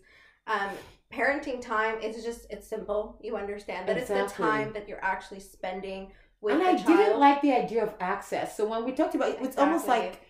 um, 0.46 0.70
parenting 1.12 1.60
time 1.60 2.00
is 2.00 2.24
just 2.24 2.46
it's 2.50 2.66
simple. 2.66 3.18
You 3.22 3.36
understand 3.36 3.88
that 3.88 3.96
exactly. 3.96 4.24
it's 4.24 4.32
the 4.32 4.42
time 4.42 4.72
that 4.72 4.88
you're 4.88 5.04
actually 5.04 5.40
spending 5.40 6.12
with. 6.40 6.54
And 6.54 6.62
I 6.62 6.76
child. 6.76 6.86
didn't 6.86 7.20
like 7.20 7.42
the 7.42 7.52
idea 7.52 7.82
of 7.82 7.94
access. 8.00 8.56
So 8.56 8.66
when 8.66 8.84
we 8.84 8.92
talked 8.92 9.14
about 9.14 9.30
it, 9.30 9.36
it's 9.36 9.48
exactly. 9.48 9.64
almost 9.64 9.88
like. 9.88 10.22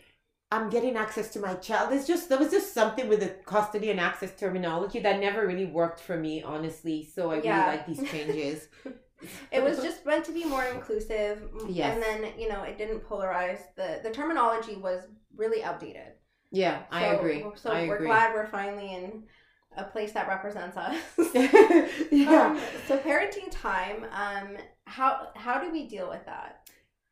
I'm 0.53 0.69
getting 0.69 0.97
access 0.97 1.31
to 1.35 1.39
my 1.39 1.55
child. 1.55 1.93
There's 1.93 2.09
just 2.09 2.29
there 2.29 2.37
was 2.37 2.51
just 2.51 2.75
something 2.75 3.09
with 3.09 3.21
the 3.21 3.29
custody 3.47 3.93
and 3.93 4.01
access 4.01 4.35
terminology 4.35 4.99
that 4.99 5.21
never 5.21 5.47
really 5.47 5.67
worked 5.67 6.01
for 6.01 6.17
me, 6.17 6.43
honestly. 6.43 7.05
So 7.05 7.31
I 7.31 7.37
really 7.37 7.51
like 7.51 7.87
these 7.87 8.03
changes. 8.11 8.67
it 9.53 9.63
was 9.63 9.79
just 9.79 10.05
meant 10.05 10.25
to 10.25 10.33
be 10.33 10.45
more 10.45 10.65
inclusive. 10.65 11.49
Yes. 11.69 11.95
And 11.95 12.03
then, 12.03 12.33
you 12.37 12.49
know, 12.49 12.65
it 12.65 12.79
didn't 12.79 13.09
polarize. 13.09 13.61
The 13.77 14.01
the 14.03 14.11
terminology 14.11 14.75
was 14.75 15.05
really 15.37 15.63
outdated. 15.63 16.15
Yeah, 16.51 16.81
so, 16.81 16.85
I 16.91 17.03
agree. 17.15 17.45
So 17.55 17.71
I 17.71 17.87
we're 17.87 17.95
agree. 17.95 18.09
glad 18.09 18.35
we're 18.35 18.49
finally 18.49 18.93
in 18.93 19.23
a 19.77 19.85
place 19.85 20.13
that 20.13 20.29
represents 20.29 20.77
us. 20.77 20.97
yeah. 22.11 22.47
Um, 22.47 22.61
so 22.87 22.99
parenting 22.99 23.51
time, 23.51 24.05
um, 24.13 24.57
how 24.87 25.29
how 25.37 25.61
do 25.61 25.71
we 25.71 25.87
deal 25.87 26.09
with 26.09 26.25
that? 26.27 26.69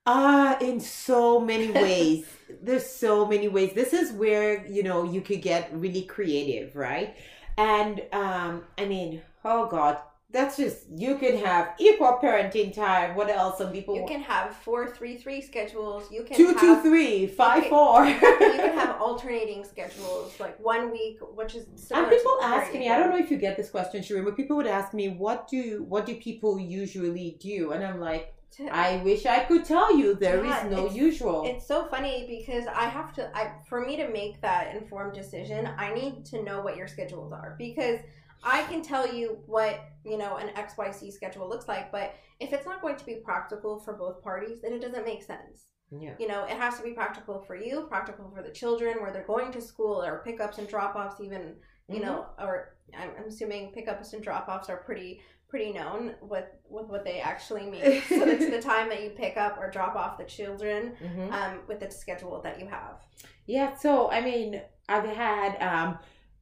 Ah, 0.06 0.56
uh, 0.56 0.64
in 0.64 0.80
so 0.80 1.38
many 1.38 1.70
ways. 1.84 2.26
There's 2.62 2.86
so 2.86 3.26
many 3.26 3.48
ways. 3.48 3.74
This 3.74 3.92
is 3.92 4.10
where, 4.12 4.66
you 4.66 4.82
know, 4.82 5.04
you 5.04 5.20
could 5.20 5.42
get 5.42 5.70
really 5.72 6.02
creative, 6.02 6.74
right? 6.74 7.14
And 7.58 8.02
um, 8.12 8.64
I 8.78 8.86
mean, 8.86 9.20
oh 9.44 9.68
God, 9.68 9.98
that's 10.30 10.58
just 10.58 10.84
you 10.94 11.16
can 11.16 11.38
have 11.38 11.74
equal 11.78 12.18
parenting 12.22 12.74
time. 12.74 13.16
What 13.16 13.30
else? 13.30 13.56
Some 13.58 13.72
people 13.72 13.96
you 13.96 14.04
can 14.06 14.20
have 14.20 14.54
four 14.54 14.90
three 14.90 15.16
three 15.16 15.40
schedules. 15.40 16.10
You 16.12 16.22
can 16.22 16.36
two 16.36 16.48
have, 16.48 16.60
two 16.60 16.82
three 16.82 17.26
five 17.26 17.56
you 17.64 17.70
can, 17.70 17.70
four. 17.70 18.06
you 18.06 18.18
can 18.20 18.78
have 18.78 19.00
alternating 19.00 19.64
schedules, 19.64 20.38
like 20.38 20.58
one 20.60 20.90
week, 20.90 21.18
which 21.34 21.54
is. 21.54 21.66
So. 21.76 21.96
And 21.96 22.10
people 22.10 22.38
ask 22.42 22.72
me. 22.74 22.90
I 22.90 22.98
don't 22.98 23.10
know 23.10 23.18
if 23.18 23.30
you 23.30 23.38
get 23.38 23.56
this 23.56 23.70
question, 23.70 24.02
Shireen, 24.02 24.24
but 24.24 24.36
people 24.36 24.56
would 24.58 24.66
ask 24.66 24.92
me, 24.92 25.08
"What 25.08 25.48
do 25.48 25.84
what 25.88 26.04
do 26.04 26.14
people 26.16 26.60
usually 26.60 27.38
do?" 27.40 27.72
And 27.72 27.82
I'm 27.82 27.98
like, 27.98 28.34
I 28.70 29.00
wish 29.04 29.24
I 29.24 29.44
could 29.44 29.64
tell 29.64 29.96
you 29.96 30.14
there 30.14 30.44
yeah, 30.44 30.66
is 30.66 30.70
no 30.70 30.86
it's, 30.86 30.94
usual. 30.94 31.44
It's 31.46 31.66
so 31.66 31.86
funny 31.86 32.26
because 32.28 32.66
I 32.66 32.84
have 32.84 33.14
to 33.14 33.34
I 33.34 33.52
for 33.66 33.84
me 33.84 33.96
to 33.96 34.08
make 34.08 34.42
that 34.42 34.74
informed 34.74 35.14
decision, 35.14 35.70
I 35.78 35.94
need 35.94 36.24
to 36.26 36.42
know 36.42 36.60
what 36.60 36.76
your 36.76 36.88
schedules 36.88 37.32
are 37.32 37.54
because 37.58 38.00
I 38.42 38.62
can 38.64 38.82
tell 38.82 39.12
you 39.12 39.38
what, 39.46 39.80
you 40.04 40.16
know, 40.16 40.36
an 40.36 40.48
XYZ 40.48 41.12
schedule 41.12 41.48
looks 41.48 41.68
like, 41.68 41.90
but 41.90 42.14
if 42.40 42.52
it's 42.52 42.66
not 42.66 42.80
going 42.80 42.96
to 42.96 43.04
be 43.04 43.16
practical 43.16 43.80
for 43.80 43.94
both 43.94 44.22
parties, 44.22 44.60
then 44.62 44.72
it 44.72 44.80
doesn't 44.80 45.04
make 45.04 45.22
sense. 45.22 45.64
Yeah. 45.90 46.14
You 46.18 46.28
know, 46.28 46.44
it 46.44 46.56
has 46.56 46.76
to 46.78 46.82
be 46.82 46.92
practical 46.92 47.40
for 47.40 47.56
you, 47.56 47.86
practical 47.88 48.30
for 48.34 48.42
the 48.42 48.50
children, 48.50 49.00
where 49.00 49.12
they're 49.12 49.26
going 49.26 49.52
to 49.52 49.60
school 49.60 50.02
or 50.02 50.22
pickups 50.24 50.58
and 50.58 50.68
drop 50.68 50.94
offs, 50.96 51.20
even, 51.20 51.54
you 51.88 51.96
mm-hmm. 51.96 52.04
know, 52.04 52.26
or 52.38 52.76
I'm, 52.96 53.10
I'm 53.18 53.28
assuming 53.28 53.72
pickups 53.72 54.12
and 54.12 54.22
drop 54.22 54.48
offs 54.48 54.68
are 54.68 54.78
pretty 54.78 55.20
pretty 55.48 55.72
known 55.72 56.14
with 56.20 56.44
with 56.68 56.86
what 56.88 57.04
they 57.04 57.20
actually 57.20 57.64
mean. 57.64 58.02
so 58.08 58.26
it's 58.26 58.50
the 58.50 58.60
time 58.60 58.88
that 58.90 59.02
you 59.02 59.10
pick 59.10 59.36
up 59.36 59.58
or 59.58 59.70
drop 59.70 59.96
off 59.96 60.18
the 60.18 60.24
children 60.24 60.92
mm-hmm. 61.02 61.32
um, 61.32 61.60
with 61.66 61.80
the 61.80 61.90
schedule 61.90 62.40
that 62.42 62.60
you 62.60 62.66
have. 62.66 63.00
Yeah. 63.46 63.74
So 63.76 64.10
I 64.10 64.20
mean, 64.20 64.60
I've 64.88 65.06
had 65.06 65.56
um, 65.62 65.98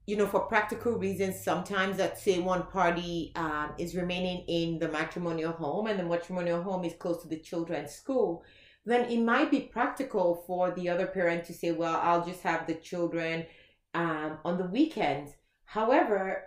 you 0.06 0.16
know, 0.16 0.26
for 0.26 0.40
practical 0.40 0.92
reasons, 0.92 1.42
sometimes 1.42 1.96
that 1.96 2.18
say 2.18 2.38
one 2.38 2.62
party 2.68 3.32
um, 3.34 3.72
is 3.76 3.96
remaining 3.96 4.44
in 4.46 4.78
the 4.78 4.88
matrimonial 4.88 5.52
home 5.52 5.88
and 5.88 5.98
the 5.98 6.04
matrimonial 6.04 6.62
home 6.62 6.84
is 6.84 6.94
close 6.94 7.20
to 7.22 7.28
the 7.28 7.40
children's 7.40 7.90
school, 7.92 8.44
then 8.84 9.10
it 9.10 9.20
might 9.20 9.50
be 9.50 9.60
practical 9.60 10.44
for 10.46 10.70
the 10.70 10.88
other 10.88 11.06
parent 11.08 11.44
to 11.44 11.52
say, 11.52 11.72
well, 11.72 11.98
I'll 12.02 12.24
just 12.24 12.42
have 12.42 12.66
the 12.68 12.74
children 12.74 13.46
um, 13.94 14.38
on 14.44 14.58
the 14.58 14.66
weekends. 14.66 15.32
However, 15.64 16.44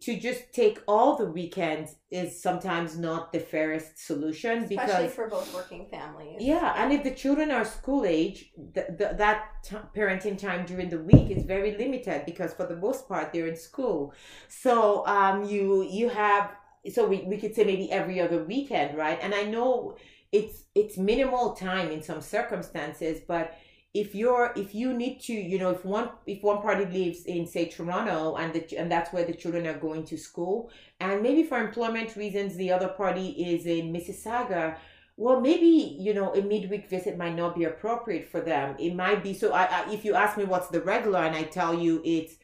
to 0.00 0.18
just 0.18 0.52
take 0.52 0.80
all 0.86 1.16
the 1.16 1.24
weekends 1.24 1.96
is 2.10 2.40
sometimes 2.40 2.96
not 2.96 3.32
the 3.32 3.40
fairest 3.40 3.98
solution 4.06 4.62
Especially 4.64 4.76
because 4.76 5.14
for 5.14 5.28
both 5.28 5.52
working 5.52 5.86
families. 5.90 6.36
Yeah, 6.40 6.74
and 6.76 6.92
if 6.92 7.02
the 7.02 7.10
children 7.10 7.50
are 7.50 7.64
school 7.64 8.04
age, 8.04 8.52
the, 8.56 8.86
the, 8.96 9.14
that 9.18 9.46
t- 9.64 9.76
parenting 9.96 10.38
time 10.38 10.66
during 10.66 10.88
the 10.88 10.98
week 10.98 11.30
is 11.30 11.44
very 11.44 11.76
limited 11.76 12.24
because 12.26 12.54
for 12.54 12.66
the 12.66 12.76
most 12.76 13.08
part 13.08 13.32
they're 13.32 13.48
in 13.48 13.56
school. 13.56 14.14
So 14.48 15.04
um, 15.06 15.44
you 15.44 15.82
you 15.82 16.08
have 16.08 16.52
so 16.90 17.06
we, 17.06 17.22
we 17.22 17.36
could 17.36 17.54
say 17.54 17.64
maybe 17.64 17.90
every 17.90 18.20
other 18.20 18.44
weekend, 18.44 18.96
right? 18.96 19.18
And 19.20 19.34
I 19.34 19.44
know 19.44 19.96
it's 20.30 20.64
it's 20.76 20.96
minimal 20.96 21.54
time 21.54 21.90
in 21.90 22.02
some 22.02 22.20
circumstances, 22.20 23.20
but 23.26 23.54
if 23.94 24.14
you're 24.14 24.52
if 24.56 24.74
you 24.74 24.94
need 24.94 25.20
to 25.20 25.34
you 25.34 25.58
know 25.58 25.70
if 25.70 25.84
one 25.84 26.08
if 26.26 26.42
one 26.42 26.62
party 26.62 26.86
lives 26.86 27.24
in 27.26 27.46
say 27.46 27.66
toronto 27.66 28.36
and 28.36 28.52
the 28.54 28.78
and 28.78 28.90
that's 28.90 29.12
where 29.12 29.24
the 29.24 29.34
children 29.34 29.66
are 29.66 29.78
going 29.78 30.02
to 30.04 30.16
school 30.16 30.70
and 31.00 31.22
maybe 31.22 31.42
for 31.42 31.58
employment 31.58 32.16
reasons 32.16 32.56
the 32.56 32.72
other 32.72 32.88
party 32.88 33.28
is 33.30 33.66
in 33.66 33.92
mississauga 33.92 34.76
well 35.16 35.40
maybe 35.40 35.96
you 36.00 36.14
know 36.14 36.32
a 36.34 36.42
midweek 36.42 36.88
visit 36.88 37.18
might 37.18 37.36
not 37.36 37.54
be 37.54 37.64
appropriate 37.64 38.28
for 38.28 38.40
them. 38.40 38.76
It 38.78 38.94
might 38.94 39.22
be 39.22 39.34
so 39.34 39.52
I, 39.52 39.64
I 39.64 39.92
if 39.92 40.04
you 40.04 40.14
ask 40.14 40.36
me 40.36 40.44
what's 40.44 40.68
the 40.68 40.80
regular 40.80 41.20
and 41.20 41.36
i 41.36 41.42
tell 41.42 41.74
you 41.74 42.00
it's 42.04 42.34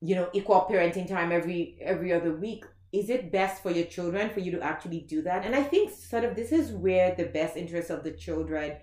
you 0.00 0.14
know 0.14 0.28
equal 0.32 0.66
parenting 0.70 1.08
time 1.08 1.32
every 1.32 1.78
every 1.80 2.12
other 2.12 2.34
week. 2.34 2.64
Is 2.92 3.08
it 3.08 3.30
best 3.30 3.62
for 3.62 3.70
your 3.70 3.86
children 3.86 4.30
for 4.30 4.40
you 4.40 4.50
to 4.52 4.60
actually 4.60 5.00
do 5.00 5.22
that? 5.22 5.44
And 5.44 5.54
i 5.54 5.62
think 5.62 5.92
sort 5.92 6.24
of 6.24 6.36
this 6.36 6.52
is 6.52 6.72
where 6.72 7.14
the 7.14 7.24
best 7.24 7.56
interest 7.56 7.90
of 7.90 8.04
the 8.04 8.12
children 8.12 8.76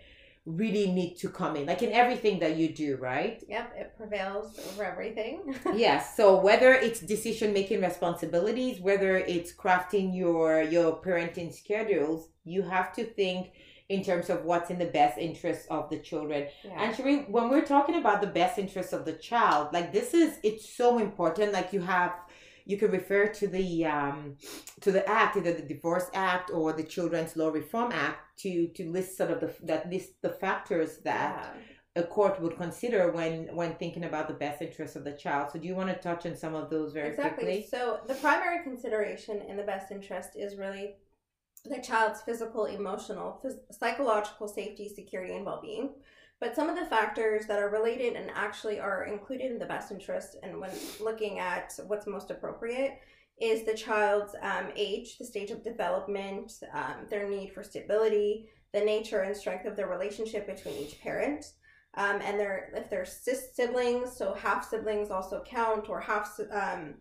really 0.47 0.89
need 0.89 1.15
to 1.17 1.27
come 1.27 1.57
in 1.57 1.65
like 1.65 1.83
in 1.83 1.91
everything 1.91 2.39
that 2.39 2.55
you 2.55 2.69
do 2.73 2.95
right? 2.97 3.43
Yep 3.49 3.73
it 3.77 3.93
prevails 3.97 4.57
over 4.69 4.83
everything. 4.85 5.55
Yes 5.75 6.15
so 6.15 6.39
whether 6.39 6.71
it's 6.73 7.01
decision 7.01 7.51
making 7.53 7.81
responsibilities 7.81 8.79
whether 8.79 9.17
it's 9.17 9.51
crafting 9.53 10.15
your 10.15 10.61
your 10.61 11.01
parenting 11.01 11.53
schedules 11.53 12.29
you 12.45 12.61
have 12.61 12.93
to 12.93 13.03
think 13.03 13.51
in 13.89 14.03
terms 14.03 14.29
of 14.29 14.43
what's 14.45 14.69
in 14.69 14.79
the 14.79 14.85
best 14.85 15.17
interest 15.17 15.65
of 15.69 15.89
the 15.89 15.97
children. 15.97 16.47
Yeah. 16.63 16.83
and 16.83 16.95
Sheree, 16.95 17.29
when 17.29 17.49
we're 17.49 17.65
talking 17.65 17.95
about 17.95 18.19
the 18.19 18.27
best 18.27 18.57
interest 18.59 18.93
of 18.93 19.03
the 19.05 19.13
child 19.13 19.73
like 19.73 19.91
this 19.91 20.13
is 20.13 20.39
it's 20.43 20.67
so 20.69 20.97
important 20.99 21.51
like 21.51 21.73
you 21.73 21.81
have 21.81 22.13
you 22.67 22.77
can 22.77 22.91
refer 22.91 23.27
to 23.27 23.47
the 23.47 23.85
um, 23.85 24.35
to 24.81 24.91
the 24.91 25.07
act, 25.09 25.37
either 25.37 25.53
the 25.53 25.61
Divorce 25.61 26.09
Act 26.13 26.51
or 26.51 26.73
the 26.73 26.83
Children's 26.83 27.37
Law 27.37 27.49
Reform 27.49 27.93
Act, 27.93 28.37
to 28.39 28.67
to 28.67 28.91
list 28.91 29.17
sort 29.17 29.31
of 29.31 29.39
the 29.39 29.53
that 29.63 29.89
list 29.89 30.21
the 30.21 30.29
factors 30.29 30.97
that. 31.03 31.55
Yeah. 31.55 31.61
A 31.95 32.03
court 32.03 32.39
would 32.39 32.57
consider 32.57 33.11
when 33.11 33.47
when 33.55 33.73
thinking 33.73 34.03
about 34.03 34.27
the 34.27 34.35
best 34.35 34.61
interest 34.61 34.95
of 34.95 35.03
the 35.03 35.13
child. 35.13 35.49
So, 35.51 35.57
do 35.57 35.67
you 35.67 35.73
want 35.73 35.89
to 35.89 35.95
touch 35.95 36.27
on 36.27 36.35
some 36.35 36.53
of 36.53 36.69
those 36.69 36.93
very 36.93 37.09
exactly. 37.09 37.43
quickly? 37.43 37.67
So, 37.71 38.01
the 38.07 38.13
primary 38.13 38.61
consideration 38.61 39.41
in 39.49 39.57
the 39.57 39.63
best 39.63 39.91
interest 39.91 40.35
is 40.35 40.57
really 40.57 40.97
the 41.65 41.81
child's 41.81 42.21
physical, 42.21 42.65
emotional, 42.65 43.41
phys- 43.43 43.57
psychological 43.71 44.47
safety, 44.47 44.87
security, 44.93 45.35
and 45.35 45.43
well 45.43 45.59
being. 45.59 45.89
But 46.39 46.55
some 46.55 46.69
of 46.69 46.75
the 46.75 46.85
factors 46.85 47.47
that 47.47 47.59
are 47.59 47.69
related 47.69 48.13
and 48.13 48.29
actually 48.35 48.79
are 48.79 49.05
included 49.05 49.51
in 49.51 49.59
the 49.59 49.65
best 49.65 49.91
interest, 49.91 50.37
and 50.43 50.59
when 50.59 50.71
looking 50.99 51.39
at 51.39 51.73
what's 51.87 52.05
most 52.05 52.29
appropriate, 52.29 52.99
is 53.39 53.65
the 53.65 53.73
child's 53.73 54.35
um, 54.41 54.67
age, 54.75 55.17
the 55.17 55.25
stage 55.25 55.51
of 55.51 55.63
development, 55.63 56.51
um, 56.73 57.05
their 57.09 57.29
need 57.29 57.53
for 57.53 57.63
stability, 57.63 58.49
the 58.73 58.81
nature 58.81 59.21
and 59.21 59.35
strength 59.35 59.65
of 59.65 59.75
the 59.75 59.85
relationship 59.85 60.47
between 60.47 60.75
each 60.75 60.99
parent, 61.01 61.53
um, 61.95 62.19
and 62.23 62.39
their 62.39 62.71
if 62.75 62.89
they're 62.89 63.05
siblings, 63.05 64.15
so 64.15 64.33
half 64.33 64.67
siblings 64.67 65.09
also 65.09 65.43
count, 65.45 65.89
or 65.89 65.99
half 65.99 66.39
um, 66.51 66.95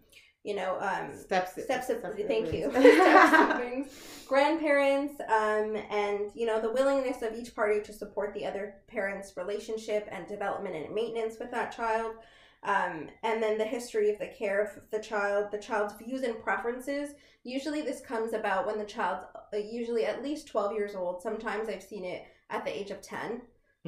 you 0.46 0.54
know, 0.54 0.78
um, 0.80 1.12
steps 1.12 1.60
steps 1.60 1.90
of 1.90 2.00
thank 2.02 2.52
you, 2.52 2.70
siblings. 2.72 2.94
steps 3.02 3.36
siblings, 3.36 3.88
grandparents, 4.28 5.20
um, 5.22 5.76
and 5.90 6.30
you 6.36 6.46
know 6.46 6.60
the 6.60 6.70
willingness 6.70 7.20
of 7.22 7.34
each 7.34 7.52
party 7.52 7.80
to 7.82 7.92
support 7.92 8.32
the 8.32 8.46
other 8.46 8.76
parent's 8.86 9.36
relationship 9.36 10.08
and 10.12 10.28
development 10.28 10.76
and 10.76 10.94
maintenance 10.94 11.40
with 11.40 11.50
that 11.50 11.76
child. 11.76 12.12
Um, 12.62 13.08
and 13.24 13.42
then 13.42 13.58
the 13.58 13.64
history 13.64 14.08
of 14.08 14.20
the 14.20 14.28
care 14.28 14.62
of 14.62 14.90
the 14.92 15.00
child, 15.00 15.48
the 15.50 15.58
child's 15.58 15.94
views 15.94 16.22
and 16.22 16.40
preferences. 16.40 17.10
Usually, 17.42 17.82
this 17.82 18.00
comes 18.00 18.32
about 18.32 18.66
when 18.66 18.78
the 18.78 18.84
child's 18.84 19.24
uh, 19.52 19.56
usually 19.56 20.04
at 20.04 20.22
least 20.22 20.46
12 20.46 20.74
years 20.74 20.94
old. 20.94 21.22
Sometimes 21.22 21.68
I've 21.68 21.82
seen 21.82 22.04
it 22.04 22.22
at 22.50 22.64
the 22.64 22.76
age 22.76 22.92
of 22.92 23.02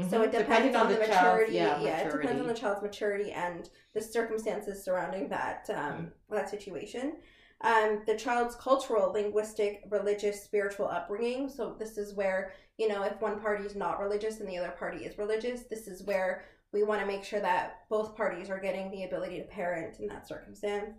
10. 0.02 0.10
So 0.10 0.22
it 0.22 0.32
depends 0.32 0.48
Depending 0.48 0.76
on, 0.76 0.88
the, 0.88 0.94
child's- 0.96 1.10
maturity. 1.10 1.52
yeah, 1.54 1.80
Yeah, 1.80 2.00
it 2.08 2.12
depends 2.12 2.40
on 2.40 2.46
the 2.48 2.54
child's 2.54 2.82
maturity 2.82 3.32
and 3.32 3.68
the 3.94 4.00
circumstances 4.00 4.84
surrounding 4.84 5.28
that 5.28 5.68
um, 5.74 6.12
that 6.30 6.48
situation. 6.48 7.16
Um, 7.60 8.02
the 8.06 8.16
child's 8.16 8.54
cultural, 8.54 9.12
linguistic, 9.12 9.82
religious, 9.90 10.42
spiritual 10.44 10.86
upbringing. 10.86 11.48
So 11.48 11.74
this 11.78 11.98
is 11.98 12.14
where 12.14 12.52
you 12.76 12.88
know 12.88 13.02
if 13.02 13.20
one 13.20 13.40
party 13.40 13.64
is 13.64 13.74
not 13.74 14.00
religious 14.00 14.40
and 14.40 14.48
the 14.48 14.58
other 14.58 14.70
party 14.78 15.04
is 15.04 15.18
religious, 15.18 15.62
this 15.64 15.88
is 15.88 16.02
where 16.04 16.44
we 16.72 16.82
want 16.82 17.00
to 17.00 17.06
make 17.06 17.24
sure 17.24 17.40
that 17.40 17.80
both 17.88 18.14
parties 18.16 18.50
are 18.50 18.60
getting 18.60 18.90
the 18.90 19.04
ability 19.04 19.38
to 19.38 19.44
parent 19.44 19.98
in 20.00 20.06
that 20.08 20.28
circumstance. 20.28 20.90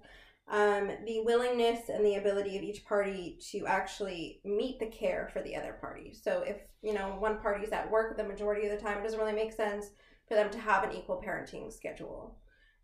Um, 0.49 0.91
the 1.05 1.21
willingness 1.21 1.89
and 1.89 2.03
the 2.03 2.15
ability 2.15 2.57
of 2.57 2.63
each 2.63 2.83
party 2.83 3.37
to 3.51 3.67
actually 3.67 4.41
meet 4.43 4.79
the 4.79 4.87
care 4.87 5.29
for 5.31 5.41
the 5.43 5.55
other 5.55 5.73
party. 5.79 6.11
So 6.13 6.41
if 6.41 6.57
you 6.81 6.93
know 6.93 7.15
one 7.19 7.37
party's 7.39 7.71
at 7.71 7.89
work 7.91 8.17
the 8.17 8.23
majority 8.23 8.67
of 8.67 8.71
the 8.71 8.83
time, 8.83 8.97
it 8.97 9.03
doesn't 9.03 9.19
really 9.19 9.33
make 9.33 9.53
sense 9.53 9.87
for 10.27 10.33
them 10.33 10.49
to 10.49 10.59
have 10.59 10.83
an 10.83 10.95
equal 10.95 11.21
parenting 11.23 11.71
schedule. 11.71 12.35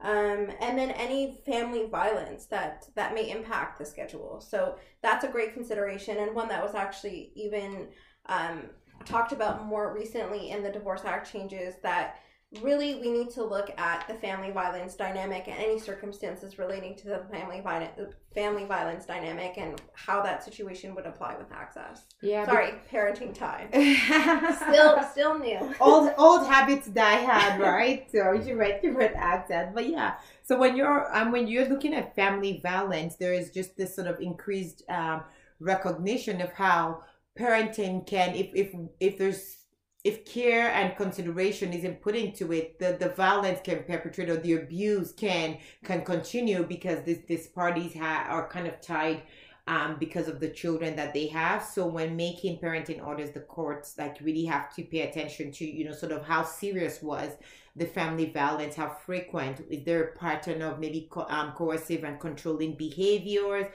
Um, 0.02 0.52
and 0.60 0.78
then 0.78 0.92
any 0.92 1.40
family 1.46 1.88
violence 1.88 2.46
that 2.48 2.86
that 2.96 3.16
may 3.16 3.32
impact 3.32 3.80
the 3.80 3.86
schedule. 3.86 4.42
So 4.42 4.76
that's 5.02 5.24
a 5.24 5.30
great 5.30 5.54
consideration 5.54 6.18
and 6.18 6.36
one 6.36 6.50
that 6.50 6.62
was 6.62 6.76
actually 6.76 7.32
even 7.36 7.88
um, 8.28 8.64
talked 9.06 9.32
about 9.32 9.66
more 9.66 9.94
recently 9.94 10.50
in 10.52 10.64
the 10.64 10.72
Divorce 10.72 11.02
Act 11.06 11.32
changes 11.32 11.76
that 11.82 12.20
really 12.62 12.96
we 12.96 13.12
need 13.12 13.30
to 13.32 13.44
look 13.44 13.70
at 13.78 14.08
the 14.08 14.14
family 14.14 14.52
violence 14.52 14.96
dynamic 14.96 15.48
and 15.48 15.58
any 15.58 15.80
circumstances 15.80 16.58
relating 16.58 16.96
to 16.96 17.08
the 17.08 17.22
family 17.32 17.62
violence 17.62 18.14
family 18.34 18.66
violence 18.66 19.06
dynamic 19.06 19.58
and 19.58 19.82
how 19.94 20.22
that 20.22 20.44
situation 20.44 20.94
would 20.94 21.06
apply 21.06 21.36
with 21.38 21.52
access. 21.52 22.06
Yeah. 22.22 22.46
Sorry, 22.46 22.74
parenting 22.92 23.34
time. 23.34 23.70
Still 24.56 25.04
still 25.12 25.40
new. 25.40 25.74
old 25.80 26.12
old 26.18 26.48
habits 26.48 26.88
die 26.88 27.24
hard, 27.24 27.62
right? 27.62 28.10
So 28.12 28.34
you 28.34 28.44
should 28.44 28.58
write 28.58 28.84
your 28.84 29.02
accent. 29.16 29.74
But 29.74 29.90
yeah. 29.90 30.16
So 30.44 30.58
when 30.58 30.76
you're 30.76 31.16
um 31.16 31.32
when 31.32 31.48
you're 31.48 31.68
looking 31.68 31.94
at 31.94 32.16
family 32.16 32.60
violence, 32.62 33.16
there 33.16 33.34
is 33.34 33.52
just 33.52 33.78
this 33.78 33.96
sort 33.96 34.08
of 34.08 34.20
increased 34.20 34.84
um 34.90 35.24
recognition 35.60 36.42
of 36.42 36.52
how 36.52 37.02
parenting 37.38 38.06
can 38.06 38.36
if 38.36 38.50
if 38.54 38.74
if 39.00 39.18
there's 39.18 39.65
if 40.06 40.24
care 40.24 40.70
and 40.70 40.96
consideration 40.96 41.74
isn't 41.74 42.02
put 42.02 42.16
into 42.16 42.54
it, 42.54 42.80
the, 42.80 42.96
the 43.00 43.10
violence 43.10 43.60
can 43.64 43.84
perpetrate 43.84 44.30
or 44.30 44.38
the 44.38 44.54
abuse 44.54 45.12
can 45.12 45.58
can 45.84 46.06
continue 46.06 46.64
because 46.64 47.04
this 47.04 47.20
these 47.28 47.48
parties 47.48 47.94
ha- 47.96 48.28
are 48.30 48.48
kind 48.48 48.68
of 48.68 48.80
tied 48.82 49.24
um, 49.68 49.98
because 50.00 50.28
of 50.28 50.40
the 50.40 50.50
children 50.50 50.96
that 50.96 51.14
they 51.14 51.28
have. 51.28 51.64
So 51.64 51.88
when 51.88 52.16
making 52.16 52.60
parenting 52.60 53.06
orders, 53.06 53.32
the 53.32 53.40
courts 53.40 53.96
like 53.98 54.18
really 54.22 54.46
have 54.46 54.74
to 54.76 54.84
pay 54.84 55.02
attention 55.02 55.52
to 55.54 55.66
you 55.66 55.86
know 55.86 55.94
sort 55.94 56.12
of 56.12 56.24
how 56.26 56.44
serious 56.44 57.02
was 57.02 57.32
the 57.76 57.86
family 57.86 58.32
violence, 58.32 58.76
how 58.76 58.90
frequent 59.06 59.62
is 59.70 59.84
there 59.84 60.04
a 60.04 60.18
pattern 60.18 60.62
of 60.62 60.80
maybe 60.80 61.08
co- 61.12 61.28
um, 61.28 61.52
coercive 61.54 62.06
and 62.06 62.20
controlling 62.22 62.76
behaviors. 62.76 63.66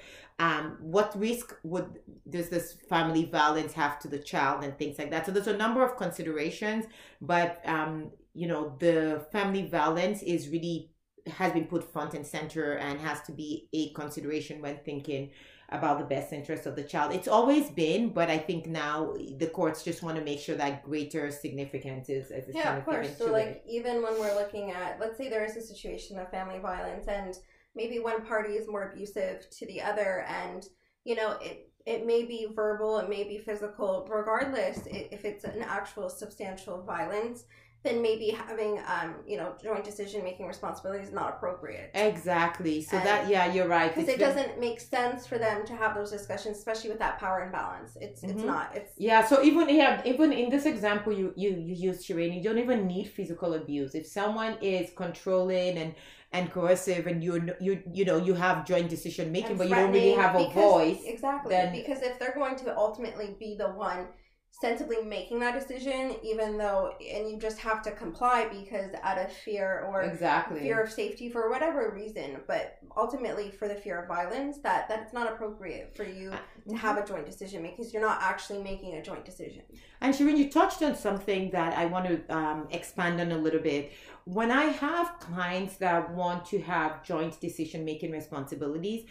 Um, 0.40 0.78
what 0.80 1.12
risk 1.20 1.54
would 1.64 2.00
does 2.30 2.48
this 2.48 2.78
family 2.88 3.26
violence 3.26 3.74
have 3.74 3.98
to 4.00 4.08
the 4.08 4.18
child 4.18 4.64
and 4.64 4.72
things 4.78 4.98
like 4.98 5.10
that? 5.10 5.26
So 5.26 5.32
there's 5.32 5.54
a 5.54 5.56
number 5.64 5.84
of 5.84 5.98
considerations, 5.98 6.86
but 7.20 7.60
um, 7.66 8.10
you 8.32 8.48
know 8.48 8.74
the 8.78 9.26
family 9.32 9.68
violence 9.68 10.22
is 10.22 10.48
really 10.48 10.92
has 11.26 11.52
been 11.52 11.66
put 11.66 11.92
front 11.92 12.14
and 12.14 12.26
center 12.26 12.72
and 12.86 12.98
has 13.00 13.20
to 13.22 13.32
be 13.32 13.68
a 13.74 13.92
consideration 13.92 14.62
when 14.62 14.78
thinking 14.78 15.30
about 15.68 15.98
the 15.98 16.04
best 16.06 16.32
interest 16.32 16.64
of 16.66 16.74
the 16.74 16.82
child. 16.82 17.12
It's 17.12 17.28
always 17.28 17.68
been, 17.70 18.08
but 18.08 18.30
I 18.30 18.38
think 18.38 18.66
now 18.66 19.14
the 19.36 19.46
courts 19.46 19.84
just 19.84 20.02
want 20.02 20.16
to 20.16 20.24
make 20.24 20.40
sure 20.40 20.56
that 20.56 20.82
greater 20.82 21.30
significance 21.30 22.08
is, 22.08 22.30
is 22.30 22.46
Yeah, 22.54 22.62
kind 22.62 22.78
of 22.78 22.84
course. 22.86 23.16
So 23.18 23.30
like 23.30 23.46
it. 23.46 23.64
even 23.68 24.02
when 24.02 24.18
we're 24.18 24.34
looking 24.34 24.70
at 24.70 24.98
let's 24.98 25.18
say 25.18 25.28
there 25.28 25.44
is 25.44 25.56
a 25.56 25.60
situation 25.60 26.18
of 26.18 26.30
family 26.30 26.58
violence 26.58 27.06
and 27.08 27.36
maybe 27.80 27.98
one 27.98 28.20
party 28.32 28.52
is 28.60 28.68
more 28.74 28.84
abusive 28.90 29.36
to 29.58 29.62
the 29.70 29.80
other 29.90 30.12
and 30.42 30.60
you 31.08 31.14
know 31.20 31.30
it 31.48 31.56
it 31.86 32.00
may 32.12 32.22
be 32.34 32.40
verbal, 32.54 32.98
it 32.98 33.08
may 33.08 33.24
be 33.32 33.38
physical, 33.38 34.06
regardless 34.18 34.76
if 35.14 35.24
it's 35.30 35.44
an 35.44 35.62
actual 35.78 36.10
substantial 36.10 36.76
violence, 36.94 37.38
then 37.84 37.96
maybe 38.08 38.28
having 38.46 38.72
um, 38.94 39.10
you 39.30 39.38
know, 39.40 39.54
joint 39.66 39.82
decision 39.90 40.18
making 40.22 40.44
responsibility 40.54 41.02
is 41.08 41.10
not 41.20 41.28
appropriate. 41.34 41.88
Exactly. 41.94 42.76
So 42.82 42.98
And- 42.98 43.06
that 43.08 43.20
yeah, 43.32 43.44
you're 43.54 43.66
right. 43.78 43.90
Because 43.94 44.10
it 44.14 44.18
very- 44.18 44.26
doesn't 44.34 44.52
make 44.66 44.78
sense 44.96 45.20
for 45.30 45.38
them 45.46 45.58
to 45.70 45.74
have 45.82 45.92
those 45.98 46.10
discussions, 46.18 46.54
especially 46.58 46.90
with 46.92 46.98
that 47.04 47.14
power 47.24 47.38
imbalance. 47.46 47.90
It's 48.06 48.20
it's 48.30 48.42
Mhm. 48.42 48.52
not. 48.54 48.66
It's 48.78 48.92
Yeah, 49.08 49.20
so 49.30 49.34
even 49.48 49.64
yeah, 49.80 50.02
even 50.12 50.28
in 50.42 50.46
this 50.54 50.66
example 50.74 51.10
you 51.20 51.26
you 51.42 51.50
you 51.68 51.74
use 51.88 51.98
Shireen, 52.06 52.30
you 52.36 52.42
don't 52.48 52.62
even 52.66 52.80
need 52.94 53.06
physical 53.18 53.50
abuse. 53.60 53.90
If 54.00 54.06
someone 54.20 54.54
is 54.76 54.86
controlling 55.04 55.72
and 55.82 55.90
and 56.32 56.52
coercive 56.52 57.06
and 57.06 57.24
you 57.24 57.52
you 57.60 57.82
you 57.92 58.04
know 58.04 58.16
you 58.16 58.34
have 58.34 58.64
joint 58.64 58.88
decision 58.88 59.32
making 59.32 59.56
but 59.56 59.68
you 59.68 59.74
don't 59.74 59.92
really 59.92 60.12
have 60.12 60.34
a 60.36 60.46
because- 60.46 60.54
voice 60.54 61.02
Exactly. 61.04 61.50
then- 61.50 61.72
because 61.72 62.02
if 62.02 62.18
they're 62.18 62.34
going 62.34 62.56
to 62.56 62.76
ultimately 62.76 63.36
be 63.38 63.56
the 63.56 63.68
one 63.68 64.06
sensibly 64.52 65.02
making 65.02 65.38
that 65.40 65.58
decision, 65.58 66.16
even 66.22 66.58
though, 66.58 66.92
and 67.00 67.30
you 67.30 67.38
just 67.38 67.58
have 67.58 67.82
to 67.82 67.90
comply 67.92 68.46
because 68.50 68.90
out 69.02 69.16
of 69.16 69.32
fear 69.32 69.86
or 69.88 70.02
exactly 70.02 70.60
fear 70.60 70.82
of 70.82 70.90
safety 70.90 71.30
for 71.30 71.48
whatever 71.48 71.92
reason, 71.94 72.40
but 72.46 72.78
ultimately 72.96 73.50
for 73.50 73.68
the 73.68 73.74
fear 73.74 74.02
of 74.02 74.08
violence, 74.08 74.58
that 74.62 74.88
that's 74.88 75.12
not 75.12 75.30
appropriate 75.32 75.96
for 75.96 76.04
you 76.04 76.32
to 76.68 76.76
have 76.76 76.98
a 76.98 77.06
joint 77.06 77.24
decision 77.24 77.62
making 77.62 77.78
because 77.78 77.92
you're 77.92 78.02
not 78.02 78.18
actually 78.20 78.62
making 78.62 78.94
a 78.94 79.02
joint 79.02 79.24
decision. 79.24 79.62
And 80.00 80.14
Shireen, 80.14 80.36
you 80.36 80.50
touched 80.50 80.82
on 80.82 80.94
something 80.94 81.50
that 81.52 81.78
I 81.78 81.86
want 81.86 82.06
to 82.06 82.34
um, 82.36 82.68
expand 82.70 83.20
on 83.20 83.32
a 83.32 83.38
little 83.38 83.60
bit. 83.60 83.92
When 84.32 84.52
I 84.52 84.66
have 84.66 85.18
clients 85.18 85.74
that 85.78 86.14
want 86.14 86.44
to 86.46 86.60
have 86.60 87.02
joint 87.02 87.40
decision 87.40 87.84
making 87.84 88.12
responsibilities, 88.12 89.06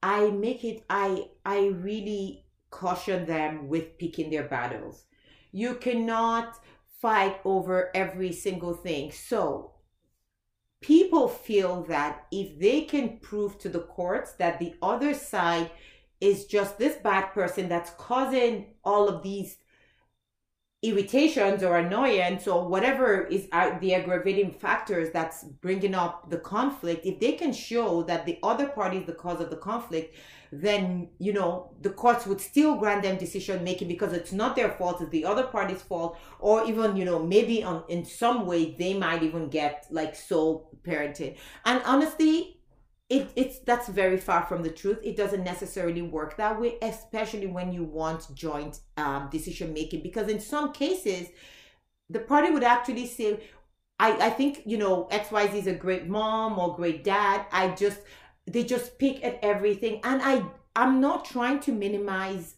I 0.00 0.30
make 0.30 0.62
it. 0.62 0.84
I 0.88 1.26
I 1.44 1.66
really 1.82 2.44
caution 2.70 3.26
them 3.26 3.66
with 3.66 3.98
picking 3.98 4.30
their 4.30 4.44
battles. 4.44 5.06
You 5.50 5.74
cannot 5.74 6.60
fight 7.02 7.40
over 7.44 7.90
every 7.96 8.30
single 8.30 8.74
thing. 8.74 9.10
So 9.10 9.72
people 10.80 11.26
feel 11.26 11.82
that 11.88 12.26
if 12.30 12.56
they 12.60 12.82
can 12.82 13.18
prove 13.18 13.58
to 13.58 13.68
the 13.68 13.80
courts 13.96 14.34
that 14.34 14.60
the 14.60 14.74
other 14.80 15.14
side 15.14 15.72
is 16.20 16.46
just 16.46 16.78
this 16.78 16.94
bad 16.94 17.32
person 17.32 17.68
that's 17.68 17.90
causing 17.98 18.66
all 18.84 19.08
of 19.08 19.24
these 19.24 19.56
irritations 20.82 21.62
or 21.62 21.76
annoyance 21.76 22.48
or 22.48 22.66
whatever 22.66 23.24
is 23.24 23.46
the 23.80 23.94
aggravating 23.94 24.50
factors 24.50 25.10
that's 25.12 25.44
bringing 25.44 25.94
up 25.94 26.30
the 26.30 26.38
conflict 26.38 27.04
if 27.04 27.20
they 27.20 27.32
can 27.32 27.52
show 27.52 28.02
that 28.02 28.24
the 28.24 28.38
other 28.42 28.66
party 28.66 28.96
is 28.96 29.06
the 29.06 29.12
cause 29.12 29.42
of 29.42 29.50
the 29.50 29.56
conflict 29.56 30.16
then 30.50 31.06
you 31.18 31.34
know 31.34 31.70
the 31.82 31.90
courts 31.90 32.26
would 32.26 32.40
still 32.40 32.76
grant 32.76 33.02
them 33.02 33.18
decision 33.18 33.62
making 33.62 33.88
because 33.88 34.14
it's 34.14 34.32
not 34.32 34.56
their 34.56 34.70
fault 34.70 35.02
it's 35.02 35.10
the 35.10 35.22
other 35.22 35.44
party's 35.44 35.82
fault 35.82 36.16
or 36.38 36.64
even 36.64 36.96
you 36.96 37.04
know 37.04 37.22
maybe 37.22 37.62
on 37.62 37.84
in 37.90 38.02
some 38.02 38.46
way 38.46 38.74
they 38.78 38.94
might 38.94 39.22
even 39.22 39.50
get 39.50 39.86
like 39.90 40.14
sole 40.14 40.70
parenting 40.82 41.36
and 41.66 41.82
honestly 41.84 42.59
it, 43.10 43.28
it's 43.34 43.58
that's 43.58 43.88
very 43.88 44.16
far 44.16 44.44
from 44.46 44.62
the 44.62 44.70
truth. 44.70 44.98
It 45.02 45.16
doesn't 45.16 45.42
necessarily 45.42 46.00
work 46.00 46.36
that 46.36 46.60
way, 46.60 46.76
especially 46.80 47.48
when 47.48 47.72
you 47.72 47.82
want 47.82 48.32
joint 48.34 48.78
um, 48.96 49.28
decision 49.30 49.74
making. 49.74 50.02
Because 50.02 50.28
in 50.28 50.40
some 50.40 50.72
cases, 50.72 51.28
the 52.08 52.20
party 52.20 52.50
would 52.50 52.62
actually 52.62 53.06
say, 53.06 53.40
"I 53.98 54.28
I 54.28 54.30
think 54.30 54.62
you 54.64 54.78
know 54.78 55.08
X 55.10 55.32
Y 55.32 55.48
Z 55.50 55.58
is 55.58 55.66
a 55.66 55.74
great 55.74 56.06
mom 56.06 56.58
or 56.58 56.76
great 56.76 57.02
dad. 57.02 57.46
I 57.50 57.74
just 57.74 58.00
they 58.46 58.62
just 58.62 58.96
pick 58.98 59.24
at 59.24 59.40
everything, 59.42 60.00
and 60.04 60.22
I 60.22 60.44
I'm 60.76 61.00
not 61.00 61.24
trying 61.24 61.58
to 61.60 61.72
minimize 61.72 62.54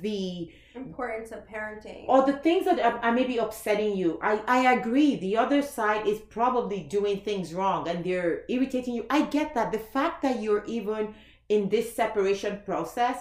the 0.00 0.52
Importance 0.76 1.32
of 1.32 1.46
parenting. 1.46 2.04
or 2.08 2.26
the 2.26 2.34
things 2.34 2.64
that 2.66 2.78
are, 2.80 2.98
are 2.98 3.12
maybe 3.12 3.38
upsetting 3.38 3.96
you. 3.96 4.18
I, 4.22 4.42
I 4.46 4.72
agree. 4.74 5.16
The 5.16 5.36
other 5.36 5.62
side 5.62 6.06
is 6.06 6.18
probably 6.18 6.80
doing 6.82 7.20
things 7.20 7.54
wrong 7.54 7.88
and 7.88 8.04
they're 8.04 8.42
irritating 8.48 8.94
you. 8.94 9.06
I 9.10 9.22
get 9.22 9.54
that. 9.54 9.72
The 9.72 9.78
fact 9.78 10.22
that 10.22 10.42
you're 10.42 10.64
even 10.66 11.14
in 11.48 11.68
this 11.68 11.94
separation 11.94 12.60
process 12.64 13.18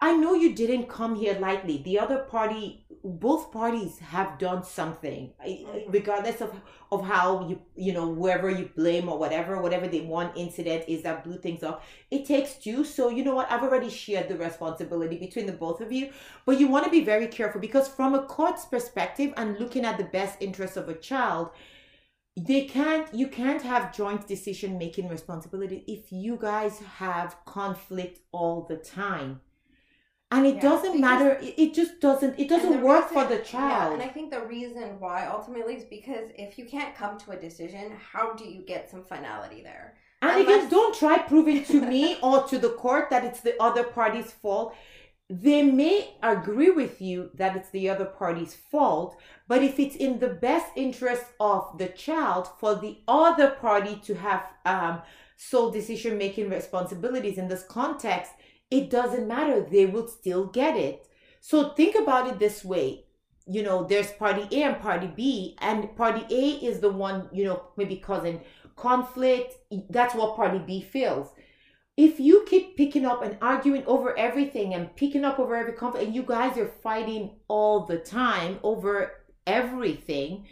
I 0.00 0.16
know 0.16 0.34
you 0.34 0.54
didn't 0.54 0.88
come 0.88 1.16
here 1.16 1.36
lightly. 1.40 1.78
The 1.78 1.98
other 1.98 2.18
party, 2.18 2.84
both 3.02 3.50
parties 3.50 3.98
have 3.98 4.38
done 4.38 4.62
something, 4.62 5.32
Mhm. 5.44 5.92
regardless 5.92 6.40
of 6.40 6.52
of 6.90 7.02
how 7.04 7.46
you 7.48 7.60
you 7.74 7.92
know 7.92 8.14
whoever 8.14 8.48
you 8.48 8.70
blame 8.76 9.08
or 9.08 9.18
whatever, 9.18 9.60
whatever 9.60 9.88
the 9.88 10.00
one 10.02 10.30
incident 10.36 10.84
is 10.88 11.02
that 11.02 11.24
blew 11.24 11.38
things 11.38 11.62
up. 11.62 11.82
It 12.10 12.24
takes 12.26 12.54
two. 12.54 12.84
So 12.84 13.08
you 13.08 13.24
know 13.24 13.34
what? 13.34 13.50
I've 13.50 13.62
already 13.62 13.90
shared 13.90 14.28
the 14.28 14.36
responsibility 14.38 15.18
between 15.18 15.46
the 15.46 15.52
both 15.52 15.80
of 15.80 15.90
you, 15.92 16.10
but 16.46 16.58
you 16.60 16.68
want 16.68 16.84
to 16.84 16.90
be 16.90 17.04
very 17.04 17.26
careful 17.26 17.60
because 17.60 17.88
from 17.88 18.14
a 18.14 18.22
court's 18.22 18.64
perspective 18.66 19.34
and 19.36 19.58
looking 19.58 19.84
at 19.84 19.98
the 19.98 20.04
best 20.04 20.36
interest 20.40 20.76
of 20.76 20.88
a 20.88 20.94
child. 20.94 21.50
They 22.36 22.66
can't, 22.66 23.12
you 23.12 23.26
can't 23.26 23.62
have 23.62 23.92
joint 23.92 24.28
decision 24.28 24.78
making 24.78 25.08
responsibility 25.08 25.82
if 25.88 26.12
you 26.12 26.36
guys 26.36 26.78
have 26.78 27.36
conflict 27.44 28.20
all 28.30 28.62
the 28.62 28.76
time 28.76 29.40
and 30.30 30.46
it 30.46 30.56
Yeah, 30.56 30.60
doesn't 30.60 31.00
matter 31.00 31.30
it, 31.40 31.54
it 31.58 31.74
just 31.74 32.00
doesn't 32.00 32.38
it 32.38 32.48
doesn't 32.48 32.82
work 32.82 33.10
reason- 33.10 33.14
for 33.14 33.24
the 33.34 33.40
Yeah, 33.40 33.44
child 33.54 33.94
and 33.94 34.02
I 34.02 34.08
think 34.08 34.30
the 34.30 34.44
reason 34.46 35.00
why 35.00 35.26
ultimately 35.26 35.74
is 35.76 35.84
because 35.84 36.26
if 36.36 36.58
you 36.58 36.66
can't 36.66 36.94
come 36.94 37.16
to 37.18 37.30
a 37.32 37.36
decision, 37.36 37.92
how 38.12 38.32
do 38.34 38.44
you 38.44 38.62
get 38.62 38.90
some 38.90 39.02
finality 39.04 39.62
there? 39.62 39.94
and 40.20 40.40
again 40.42 40.68
don't 40.68 40.94
try 41.02 41.16
proving 41.18 41.64
to 41.64 41.80
me 41.80 42.16
or 42.22 42.42
to 42.50 42.58
the 42.58 42.70
court 42.70 43.08
that 43.10 43.24
it's 43.24 43.40
the 43.40 43.54
other 43.62 43.84
party's 43.84 44.32
fault 44.32 44.74
they 45.30 45.62
may 45.62 46.14
agree 46.22 46.70
with 46.70 47.00
you 47.00 47.30
that 47.34 47.54
it's 47.54 47.70
the 47.70 47.88
other 47.88 48.06
party's 48.06 48.54
fault 48.72 49.16
but 49.46 49.62
if 49.62 49.78
it's 49.78 49.94
in 49.94 50.18
the 50.18 50.28
best 50.48 50.66
interest 50.74 51.26
of 51.38 51.60
the 51.78 51.86
child 52.06 52.48
for 52.58 52.74
the 52.74 52.98
other 53.06 53.50
party 53.50 53.94
to 54.02 54.14
have 54.14 54.42
um, 54.64 55.00
sole 55.36 55.70
decision 55.70 56.18
making 56.18 56.48
responsibilities 56.50 57.38
in 57.38 57.46
this 57.46 57.62
context 57.62 58.32
it 58.70 58.90
doesn't 58.90 59.28
matter. 59.28 59.60
They 59.60 59.86
will 59.86 60.08
still 60.08 60.46
get 60.46 60.76
it. 60.76 61.06
So 61.40 61.70
think 61.70 61.96
about 61.96 62.28
it 62.28 62.38
this 62.38 62.64
way. 62.64 63.04
You 63.50 63.62
know 63.62 63.84
there's 63.84 64.12
party 64.12 64.46
a 64.52 64.62
and 64.64 64.78
party 64.78 65.06
b 65.06 65.56
and 65.60 65.96
party 65.96 66.22
a 66.28 66.66
is 66.66 66.80
the 66.80 66.90
one 66.90 67.30
you 67.32 67.44
know 67.44 67.62
maybe 67.78 67.96
causing 67.96 68.42
conflict. 68.76 69.54
That's 69.88 70.14
what 70.14 70.36
party 70.36 70.58
b 70.58 70.82
feels. 70.82 71.28
If 71.96 72.20
you 72.20 72.44
keep 72.46 72.76
picking 72.76 73.06
up 73.06 73.22
and 73.22 73.38
arguing 73.40 73.84
over 73.86 74.16
everything 74.18 74.74
and 74.74 74.94
picking 74.94 75.24
up 75.24 75.38
over 75.38 75.56
every 75.56 75.72
conflict 75.72 76.06
and 76.06 76.14
you 76.14 76.22
guys 76.22 76.56
are 76.58 76.68
fighting 76.82 77.30
all 77.48 77.86
the 77.86 77.98
time 77.98 78.58
over 78.62 79.12
everything 79.46 80.44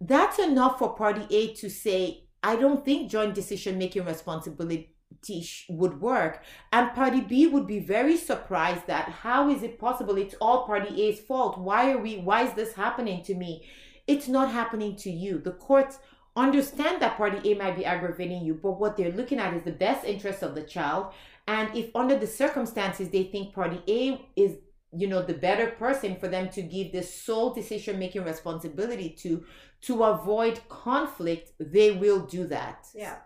that's 0.00 0.38
enough 0.38 0.78
for 0.78 0.94
party 0.94 1.26
a 1.34 1.54
to 1.54 1.70
say 1.70 2.24
i 2.42 2.54
don't 2.56 2.84
think 2.84 3.10
joint 3.10 3.34
decision 3.34 3.78
making 3.78 4.04
responsibility 4.04 4.91
sh- 5.24 5.64
would 5.68 6.00
work 6.00 6.42
and 6.72 6.92
party 6.94 7.20
b 7.20 7.46
would 7.46 7.66
be 7.66 7.78
very 7.78 8.16
surprised 8.16 8.86
that 8.86 9.08
how 9.08 9.50
is 9.50 9.62
it 9.62 9.78
possible 9.78 10.16
it's 10.16 10.34
all 10.40 10.66
party 10.66 11.02
a's 11.02 11.20
fault 11.20 11.58
why 11.58 11.90
are 11.92 11.98
we 11.98 12.18
why 12.18 12.42
is 12.42 12.52
this 12.54 12.74
happening 12.74 13.22
to 13.22 13.34
me 13.34 13.64
it's 14.06 14.28
not 14.28 14.50
happening 14.50 14.96
to 14.96 15.10
you 15.10 15.38
the 15.38 15.52
courts 15.52 15.98
understand 16.36 17.02
that 17.02 17.16
party 17.16 17.50
A 17.50 17.54
might 17.56 17.76
be 17.76 17.84
aggravating 17.84 18.44
you, 18.44 18.54
but 18.54 18.80
what 18.80 18.96
they're 18.96 19.12
looking 19.12 19.38
at 19.38 19.54
is 19.54 19.62
the 19.62 19.72
best 19.72 20.04
interest 20.04 20.42
of 20.42 20.54
the 20.54 20.62
child. 20.62 21.12
And 21.46 21.74
if 21.76 21.94
under 21.94 22.18
the 22.18 22.26
circumstances 22.26 23.10
they 23.10 23.24
think 23.24 23.54
party 23.54 23.82
A 23.88 24.26
is, 24.36 24.56
you 24.92 25.08
know, 25.08 25.22
the 25.22 25.34
better 25.34 25.70
person 25.70 26.16
for 26.16 26.28
them 26.28 26.48
to 26.50 26.62
give 26.62 26.92
the 26.92 27.02
sole 27.02 27.52
decision 27.52 27.98
making 27.98 28.24
responsibility 28.24 29.10
to, 29.20 29.44
to 29.82 30.04
avoid 30.04 30.60
conflict, 30.68 31.52
they 31.58 31.90
will 31.92 32.20
do 32.20 32.46
that. 32.46 32.86
Yeah. 32.94 33.16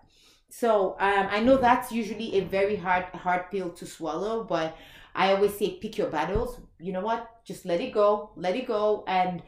So 0.58 0.96
um, 0.98 1.28
I 1.30 1.40
know 1.40 1.58
that's 1.58 1.92
usually 1.92 2.36
a 2.36 2.40
very 2.40 2.76
hard 2.76 3.04
hard 3.24 3.50
pill 3.50 3.70
to 3.72 3.84
swallow, 3.84 4.42
but 4.42 4.74
I 5.14 5.32
always 5.32 5.54
say 5.58 5.78
pick 5.82 5.98
your 5.98 6.08
battles. 6.08 6.58
You 6.78 6.92
know 6.92 7.02
what? 7.02 7.44
Just 7.44 7.66
let 7.66 7.82
it 7.82 7.92
go, 7.92 8.30
let 8.36 8.56
it 8.56 8.66
go, 8.66 9.04
and 9.06 9.42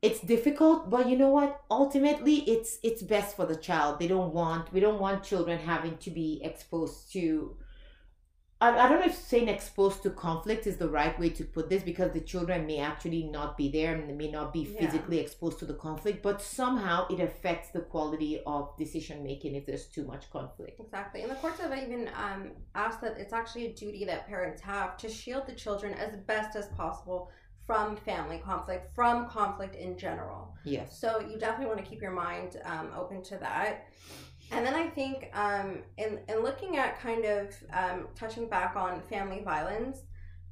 it's 0.00 0.20
difficult 0.20 0.90
but 0.90 1.08
you 1.08 1.16
know 1.16 1.30
what 1.30 1.62
ultimately 1.70 2.36
it's 2.54 2.78
it's 2.82 3.02
best 3.02 3.34
for 3.34 3.46
the 3.46 3.56
child 3.56 3.98
they 3.98 4.06
don't 4.06 4.34
want 4.34 4.70
we 4.70 4.78
don't 4.78 5.00
want 5.00 5.24
children 5.24 5.58
having 5.58 5.96
to 5.96 6.10
be 6.10 6.42
exposed 6.44 7.10
to 7.10 7.56
I, 8.64 8.84
I 8.84 8.88
don't 8.88 9.00
know 9.00 9.06
if 9.06 9.14
saying 9.14 9.48
exposed 9.48 10.02
to 10.04 10.10
conflict 10.10 10.66
is 10.66 10.76
the 10.78 10.88
right 10.88 11.18
way 11.18 11.28
to 11.30 11.44
put 11.44 11.68
this 11.68 11.82
because 11.82 12.12
the 12.12 12.20
children 12.20 12.66
may 12.66 12.78
actually 12.78 13.24
not 13.24 13.56
be 13.56 13.68
there 13.70 13.94
and 13.94 14.08
they 14.08 14.14
may 14.24 14.30
not 14.30 14.52
be 14.52 14.60
Yeah. 14.60 14.80
physically 14.80 15.18
exposed 15.18 15.58
to 15.58 15.66
the 15.66 15.74
conflict 15.86 16.22
but 16.22 16.40
somehow 16.40 17.06
it 17.14 17.20
affects 17.20 17.68
the 17.76 17.80
quality 17.80 18.32
of 18.46 18.76
decision 18.84 19.22
making 19.22 19.54
if 19.54 19.66
there's 19.66 19.86
too 19.96 20.04
much 20.12 20.30
conflict 20.30 20.80
Exactly. 20.80 21.22
And 21.22 21.30
the 21.30 21.36
courts 21.36 21.60
have 21.60 21.76
even 21.76 22.08
um, 22.26 22.52
asked 22.74 23.00
that 23.02 23.14
it's 23.18 23.32
actually 23.40 23.66
a 23.66 23.72
duty 23.74 24.04
that 24.06 24.26
parents 24.26 24.60
have 24.62 24.96
to 25.02 25.08
shield 25.08 25.46
the 25.46 25.56
children 25.64 25.92
as 25.94 26.16
best 26.32 26.56
as 26.56 26.66
possible 26.68 27.30
from 27.66 27.96
family 27.96 28.38
conflict, 28.50 28.94
from 28.94 29.28
conflict 29.28 29.74
in 29.74 29.96
general. 29.98 30.54
yes 30.64 30.98
So 31.00 31.08
you 31.20 31.38
definitely 31.38 31.66
want 31.72 31.80
to 31.84 31.88
keep 31.90 32.00
your 32.06 32.16
mind 32.26 32.50
um, 32.64 32.86
open 32.96 33.22
to 33.30 33.36
that. 33.38 33.86
And 34.50 34.64
then 34.64 34.74
I 34.74 34.88
think 34.88 35.30
um, 35.34 35.78
in, 35.96 36.20
in 36.28 36.42
looking 36.42 36.76
at 36.76 37.00
kind 37.00 37.24
of 37.24 37.54
um, 37.72 38.08
touching 38.14 38.48
back 38.48 38.76
on 38.76 39.02
family 39.02 39.42
violence, 39.44 40.02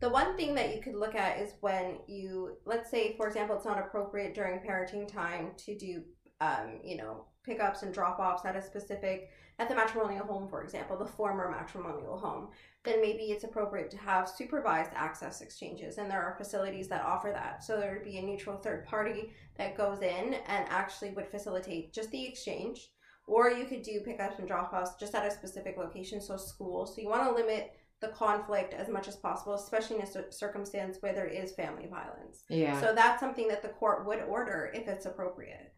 the 0.01 0.09
one 0.09 0.37
thing 0.37 0.55
that 0.57 0.75
you 0.75 0.83
could 0.83 0.97
look 0.97 1.15
at 1.15 1.39
is 1.39 1.55
when 1.61 1.99
you, 2.09 2.57
let's 2.65 2.91
say, 2.91 3.15
for 3.17 3.29
example, 3.29 3.57
it's 3.57 3.65
not 3.65 3.79
appropriate 3.79 4.35
during 4.35 4.59
parenting 4.59 5.07
time 5.07 5.53
to 5.59 5.77
do, 5.77 6.03
um, 6.41 6.81
you 6.83 6.97
know, 6.97 7.27
pickups 7.45 7.83
and 7.83 7.95
drop 7.95 8.19
offs 8.19 8.45
at 8.45 8.57
a 8.57 8.63
specific, 8.63 9.31
at 9.59 9.69
the 9.69 9.75
matrimonial 9.75 10.27
home, 10.27 10.49
for 10.49 10.63
example, 10.63 10.97
the 10.97 11.07
former 11.07 11.51
matrimonial 11.51 12.19
home, 12.19 12.49
then 12.85 13.01
maybe 13.01 13.25
it's 13.25 13.45
appropriate 13.45 13.91
to 13.91 13.97
have 13.99 14.29
supervised 14.29 14.91
access 14.95 15.41
exchanges. 15.41 15.99
And 15.99 16.11
there 16.11 16.23
are 16.23 16.37
facilities 16.37 16.89
that 16.89 17.05
offer 17.05 17.31
that. 17.33 17.63
So 17.63 17.79
there 17.79 17.93
would 17.93 18.05
be 18.05 18.19
a 18.19 18.23
neutral 18.23 18.57
third 18.57 18.85
party 18.87 19.33
that 19.57 19.77
goes 19.77 20.03
in 20.03 20.35
and 20.49 20.67
actually 20.69 21.11
would 21.11 21.29
facilitate 21.29 21.93
just 21.93 22.11
the 22.11 22.25
exchange. 22.25 22.91
Or 23.27 23.51
you 23.51 23.65
could 23.67 23.83
do 23.83 24.01
pickups 24.01 24.39
and 24.39 24.49
drop 24.49 24.73
offs 24.73 24.97
just 24.99 25.15
at 25.15 25.27
a 25.27 25.31
specific 25.31 25.77
location, 25.79 26.21
so 26.21 26.37
school. 26.37 26.87
So 26.87 27.01
you 27.01 27.09
want 27.09 27.25
to 27.29 27.35
limit 27.35 27.73
the 28.01 28.09
conflict 28.09 28.75
as 28.75 28.89
much 28.89 29.09
as 29.09 29.17
possible, 29.17 29.55
especially 29.55 29.97
in 29.97 30.03
a 30.03 30.33
circumstance 30.33 30.99
where 31.01 31.15
there 31.15 31.27
is 31.27 31.53
family 31.53 31.87
violence. 31.87 32.43
yeah 32.49 32.79
So 32.81 32.95
that's 32.95 33.21
something 33.21 33.49
that 33.49 33.63
the 33.63 33.69
court 33.69 34.07
would 34.07 34.21
order 34.23 34.71
if 34.75 34.89
it's 34.89 35.07
appropriate. 35.07 35.73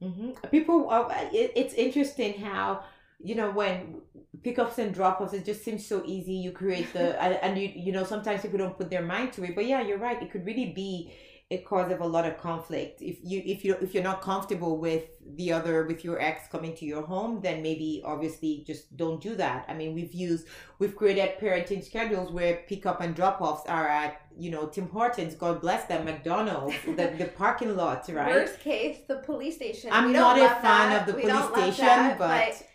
hmm 0.00 0.30
People, 0.50 0.88
uh, 0.90 1.08
it, 1.32 1.52
it's 1.56 1.74
interesting 1.74 2.34
how 2.34 2.84
you 3.22 3.34
know 3.34 3.50
when 3.50 4.00
pickups 4.42 4.78
and 4.78 4.94
drop-offs, 4.94 5.32
it 5.32 5.44
just 5.44 5.64
seems 5.64 5.86
so 5.86 6.02
easy. 6.06 6.32
You 6.34 6.52
create 6.52 6.92
the 6.92 7.20
and, 7.22 7.34
and 7.42 7.58
you 7.58 7.70
you 7.74 7.92
know 7.92 8.04
sometimes 8.04 8.42
people 8.42 8.58
don't 8.58 8.76
put 8.76 8.90
their 8.90 9.02
mind 9.02 9.32
to 9.34 9.44
it, 9.44 9.54
but 9.54 9.66
yeah, 9.66 9.80
you're 9.80 9.98
right. 9.98 10.22
It 10.22 10.30
could 10.30 10.44
really 10.46 10.72
be 10.72 11.12
a 11.52 11.58
cause 11.58 11.90
of 11.90 12.00
a 12.00 12.06
lot 12.06 12.24
of 12.26 12.38
conflict. 12.38 13.02
If 13.02 13.18
you 13.24 13.42
if 13.44 13.64
you 13.64 13.74
if 13.80 13.92
you're 13.92 14.04
not 14.04 14.22
comfortable 14.22 14.76
with 14.78 15.04
the 15.36 15.52
other 15.52 15.84
with 15.84 16.04
your 16.04 16.20
ex 16.20 16.46
coming 16.50 16.76
to 16.76 16.84
your 16.84 17.02
home, 17.02 17.40
then 17.42 17.60
maybe 17.62 18.02
obviously 18.04 18.62
just 18.66 18.96
don't 18.96 19.20
do 19.20 19.34
that. 19.36 19.64
I 19.68 19.74
mean, 19.74 19.94
we've 19.94 20.14
used 20.14 20.46
we've 20.78 20.94
created 20.94 21.38
parenting 21.40 21.84
schedules 21.84 22.30
where 22.30 22.62
pickup 22.68 23.00
and 23.00 23.14
drop-offs 23.16 23.68
are 23.68 23.88
at 23.88 24.20
you 24.38 24.50
know 24.52 24.66
Tim 24.68 24.88
Hortons, 24.88 25.34
God 25.34 25.60
bless 25.60 25.86
them, 25.86 26.04
McDonald's, 26.04 26.76
the 26.86 27.14
the 27.18 27.30
parking 27.36 27.76
lot, 27.76 28.08
right? 28.08 28.32
Worst 28.32 28.60
case, 28.60 28.98
the 29.08 29.16
police 29.16 29.56
station. 29.56 29.90
I'm 29.92 30.06
We 30.06 30.12
don't 30.12 30.38
a 30.38 30.48
fan 30.48 30.90
that. 30.90 31.00
of 31.00 31.06
the 31.06 31.14
We 31.14 31.22
police 31.22 31.34
station, 31.74 31.84
that, 31.86 32.18
but 32.18 32.28
But 32.28 32.66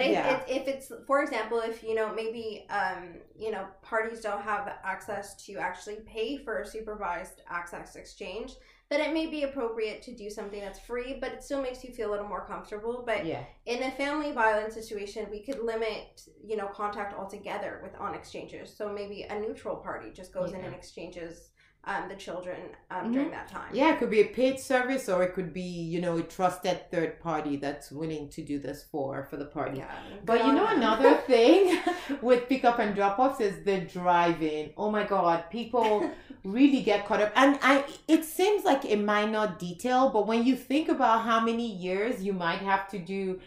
if, 0.00 0.12
Yeah. 0.12 0.36
if, 0.36 0.62
if 0.62 0.68
it's, 0.68 0.92
for 1.06 1.22
example, 1.22 1.60
if 1.60 1.82
you 1.82 1.94
know 1.94 2.14
maybe 2.14 2.66
um, 2.70 3.16
you 3.38 3.50
know 3.50 3.66
parties 3.82 4.20
don't 4.20 4.42
have 4.42 4.72
access 4.84 5.34
to 5.46 5.56
actually 5.56 5.96
pay 6.06 6.38
for 6.38 6.60
a 6.60 6.66
supervised 6.66 7.42
access 7.48 7.96
exchange, 7.96 8.52
then 8.90 9.00
it 9.00 9.12
may 9.12 9.26
be 9.26 9.42
appropriate 9.42 10.02
to 10.02 10.14
do 10.14 10.30
something 10.30 10.60
that's 10.60 10.78
free, 10.78 11.18
but 11.20 11.32
it 11.32 11.42
still 11.42 11.62
makes 11.62 11.82
you 11.84 11.92
feel 11.92 12.10
a 12.10 12.12
little 12.12 12.28
more 12.28 12.46
comfortable. 12.46 13.02
But 13.06 13.26
yeah. 13.26 13.44
in 13.66 13.82
a 13.82 13.90
family 13.92 14.32
violence 14.32 14.74
situation, 14.74 15.26
we 15.30 15.42
could 15.42 15.62
limit 15.62 16.22
you 16.42 16.56
know 16.56 16.68
contact 16.68 17.14
altogether 17.14 17.80
with 17.82 17.94
on 18.00 18.14
exchanges. 18.14 18.74
So 18.76 18.92
maybe 18.92 19.22
a 19.22 19.38
neutral 19.38 19.76
party 19.76 20.10
just 20.12 20.32
goes 20.32 20.52
in 20.52 20.64
and 20.64 20.74
exchanges 20.74 21.50
um, 21.86 22.08
the 22.08 22.14
children 22.14 22.56
um, 22.90 23.06
Mhm. 23.08 23.12
during 23.12 23.30
that 23.30 23.48
time. 23.48 23.68
Yeah, 23.72 23.92
it 23.92 23.98
could 23.98 24.10
be 24.10 24.20
a 24.20 24.26
paid 24.26 24.58
service 24.58 25.08
or 25.08 25.22
it 25.22 25.34
could 25.34 25.52
be, 25.52 25.60
you 25.62 26.00
know, 26.00 26.16
a 26.16 26.22
trusted 26.22 26.90
third 26.90 27.20
party 27.20 27.56
that's 27.56 27.92
willing 27.92 28.28
to 28.30 28.42
do 28.42 28.58
this 28.58 28.84
for 28.90 29.24
for 29.30 29.36
the 29.36 29.44
party. 29.44 29.78
Yeah. 29.78 29.90
But 30.24 30.46
you 30.46 30.52
know 30.52 30.66
them. 30.66 30.78
another 30.78 31.14
thing 31.32 31.78
with 32.22 32.48
pickup 32.48 32.78
and 32.78 32.94
drop 32.94 33.18
offs 33.18 33.40
is 33.40 33.64
the 33.64 33.80
driving. 33.80 34.72
Oh 34.76 34.90
my 34.90 35.04
god, 35.04 35.50
people 35.50 36.10
really 36.44 36.82
get 36.82 37.06
caught 37.06 37.20
up 37.22 37.32
and 37.36 37.58
I 37.62 37.84
it 38.08 38.24
seems 38.24 38.64
like 38.64 38.84
a 38.86 38.96
minor 38.96 39.54
detail, 39.58 40.10
but 40.10 40.26
when 40.26 40.44
you 40.46 40.56
think 40.56 40.88
about 40.88 41.22
how 41.24 41.40
many 41.40 41.66
years 41.86 42.22
you 42.22 42.32
might 42.32 42.60
have 42.60 42.88
to 42.90 42.98
do 42.98 43.40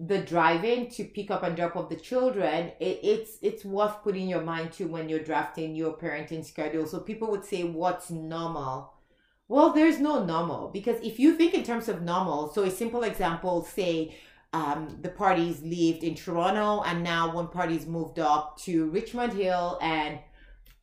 the 0.00 0.18
driving 0.18 0.90
to 0.90 1.04
pick 1.04 1.30
up 1.30 1.42
and 1.42 1.56
drop 1.56 1.76
off 1.76 1.88
the 1.88 1.96
children, 1.96 2.72
it, 2.80 3.00
it's 3.02 3.38
it's 3.42 3.64
worth 3.64 4.02
putting 4.02 4.28
your 4.28 4.40
mind 4.42 4.72
to 4.72 4.86
when 4.86 5.08
you're 5.08 5.20
drafting 5.20 5.74
your 5.74 5.96
parenting 5.96 6.44
schedule. 6.44 6.86
So 6.86 7.00
people 7.00 7.30
would 7.30 7.44
say, 7.44 7.64
"What's 7.64 8.10
normal?" 8.10 8.92
Well, 9.46 9.72
there's 9.72 10.00
no 10.00 10.24
normal 10.24 10.68
because 10.68 11.00
if 11.02 11.18
you 11.18 11.36
think 11.36 11.54
in 11.54 11.64
terms 11.64 11.88
of 11.88 12.02
normal, 12.02 12.52
so 12.52 12.62
a 12.62 12.70
simple 12.70 13.02
example, 13.02 13.62
say 13.62 14.16
um, 14.54 14.98
the 15.02 15.10
parties 15.10 15.62
lived 15.62 16.02
in 16.02 16.14
Toronto 16.14 16.82
and 16.82 17.04
now 17.04 17.34
one 17.34 17.48
party's 17.48 17.86
moved 17.86 18.18
up 18.18 18.56
to 18.60 18.88
Richmond 18.90 19.34
Hill 19.34 19.78
and 19.82 20.18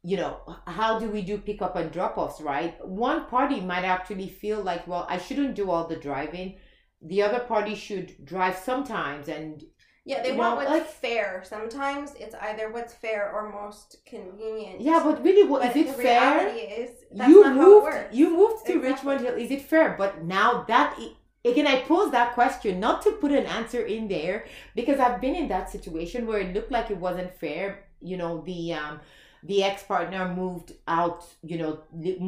you 0.03 0.17
know, 0.17 0.39
how 0.65 0.99
do 0.99 1.09
we 1.09 1.21
do 1.21 1.37
pickup 1.37 1.75
and 1.75 1.91
drop 1.91 2.17
offs, 2.17 2.41
right? 2.41 2.83
One 2.85 3.25
party 3.27 3.61
might 3.61 3.83
actually 3.83 4.29
feel 4.29 4.61
like, 4.61 4.87
well, 4.87 5.05
I 5.07 5.19
shouldn't 5.19 5.55
do 5.55 5.69
all 5.69 5.87
the 5.87 5.95
driving. 5.95 6.55
The 7.01 7.21
other 7.23 7.39
party 7.39 7.75
should 7.75 8.23
drive 8.25 8.57
sometimes 8.57 9.27
and 9.27 9.63
Yeah, 10.03 10.23
they 10.23 10.31
You 10.31 10.37
want 10.37 10.51
know, 10.51 10.55
what's 10.65 10.71
like- 10.71 10.87
fair. 10.87 11.43
Sometimes 11.45 12.15
it's 12.15 12.33
either 12.33 12.71
what's 12.71 12.93
fair 12.93 13.31
or 13.33 13.49
most 13.61 13.97
convenient. 14.05 14.81
yeah, 14.81 14.99
but 15.03 15.23
really, 15.23 15.47
what 15.47 15.61
but 15.61 15.75
is 15.75 15.87
it 15.87 15.95
fair? 15.95 16.47
is 16.47 16.89
you 17.13 17.43
moved 17.43 17.57
how 17.59 17.77
it 17.77 17.83
works. 17.83 18.15
you 18.15 18.27
moved 18.41 18.65
to 18.65 18.73
Exactly. 18.77 18.89
richmond 18.91 19.21
hill 19.21 19.35
is 19.35 19.51
it 19.51 19.61
fair 19.61 19.95
but 20.01 20.23
now 20.23 20.63
that 20.71 20.97
again 21.45 21.67
i 21.67 21.81
pose 21.81 22.09
that 22.11 22.33
question 22.39 22.79
not 22.79 23.01
to 23.03 23.11
put 23.23 23.31
an 23.31 23.45
answer 23.45 23.81
in 23.95 24.07
there 24.07 24.45
because 24.75 24.97
i've 24.99 25.19
been 25.25 25.35
in 25.35 25.47
that 25.49 25.69
situation 25.75 26.25
where 26.27 26.39
it 26.39 26.53
looked 26.55 26.71
like 26.71 26.89
it 26.89 26.97
wasn't 27.07 27.31
fair 27.43 27.65
you 28.09 28.15
know 28.21 28.33
the 28.49 28.61
um 28.73 28.99
the 29.43 29.63
ex-partner 29.69 30.23
moved 30.41 30.69
out 30.87 31.19
you 31.51 31.57
know 31.57 31.71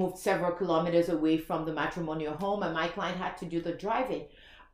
moved 0.02 0.18
several 0.18 0.52
kilometers 0.52 1.08
away 1.10 1.38
from 1.38 1.64
the 1.66 1.74
matrimonial 1.82 2.36
home 2.46 2.62
and 2.64 2.74
my 2.82 2.88
client 2.96 3.18
had 3.26 3.36
to 3.38 3.46
do 3.46 3.60
the 3.62 3.72
driving 3.86 4.24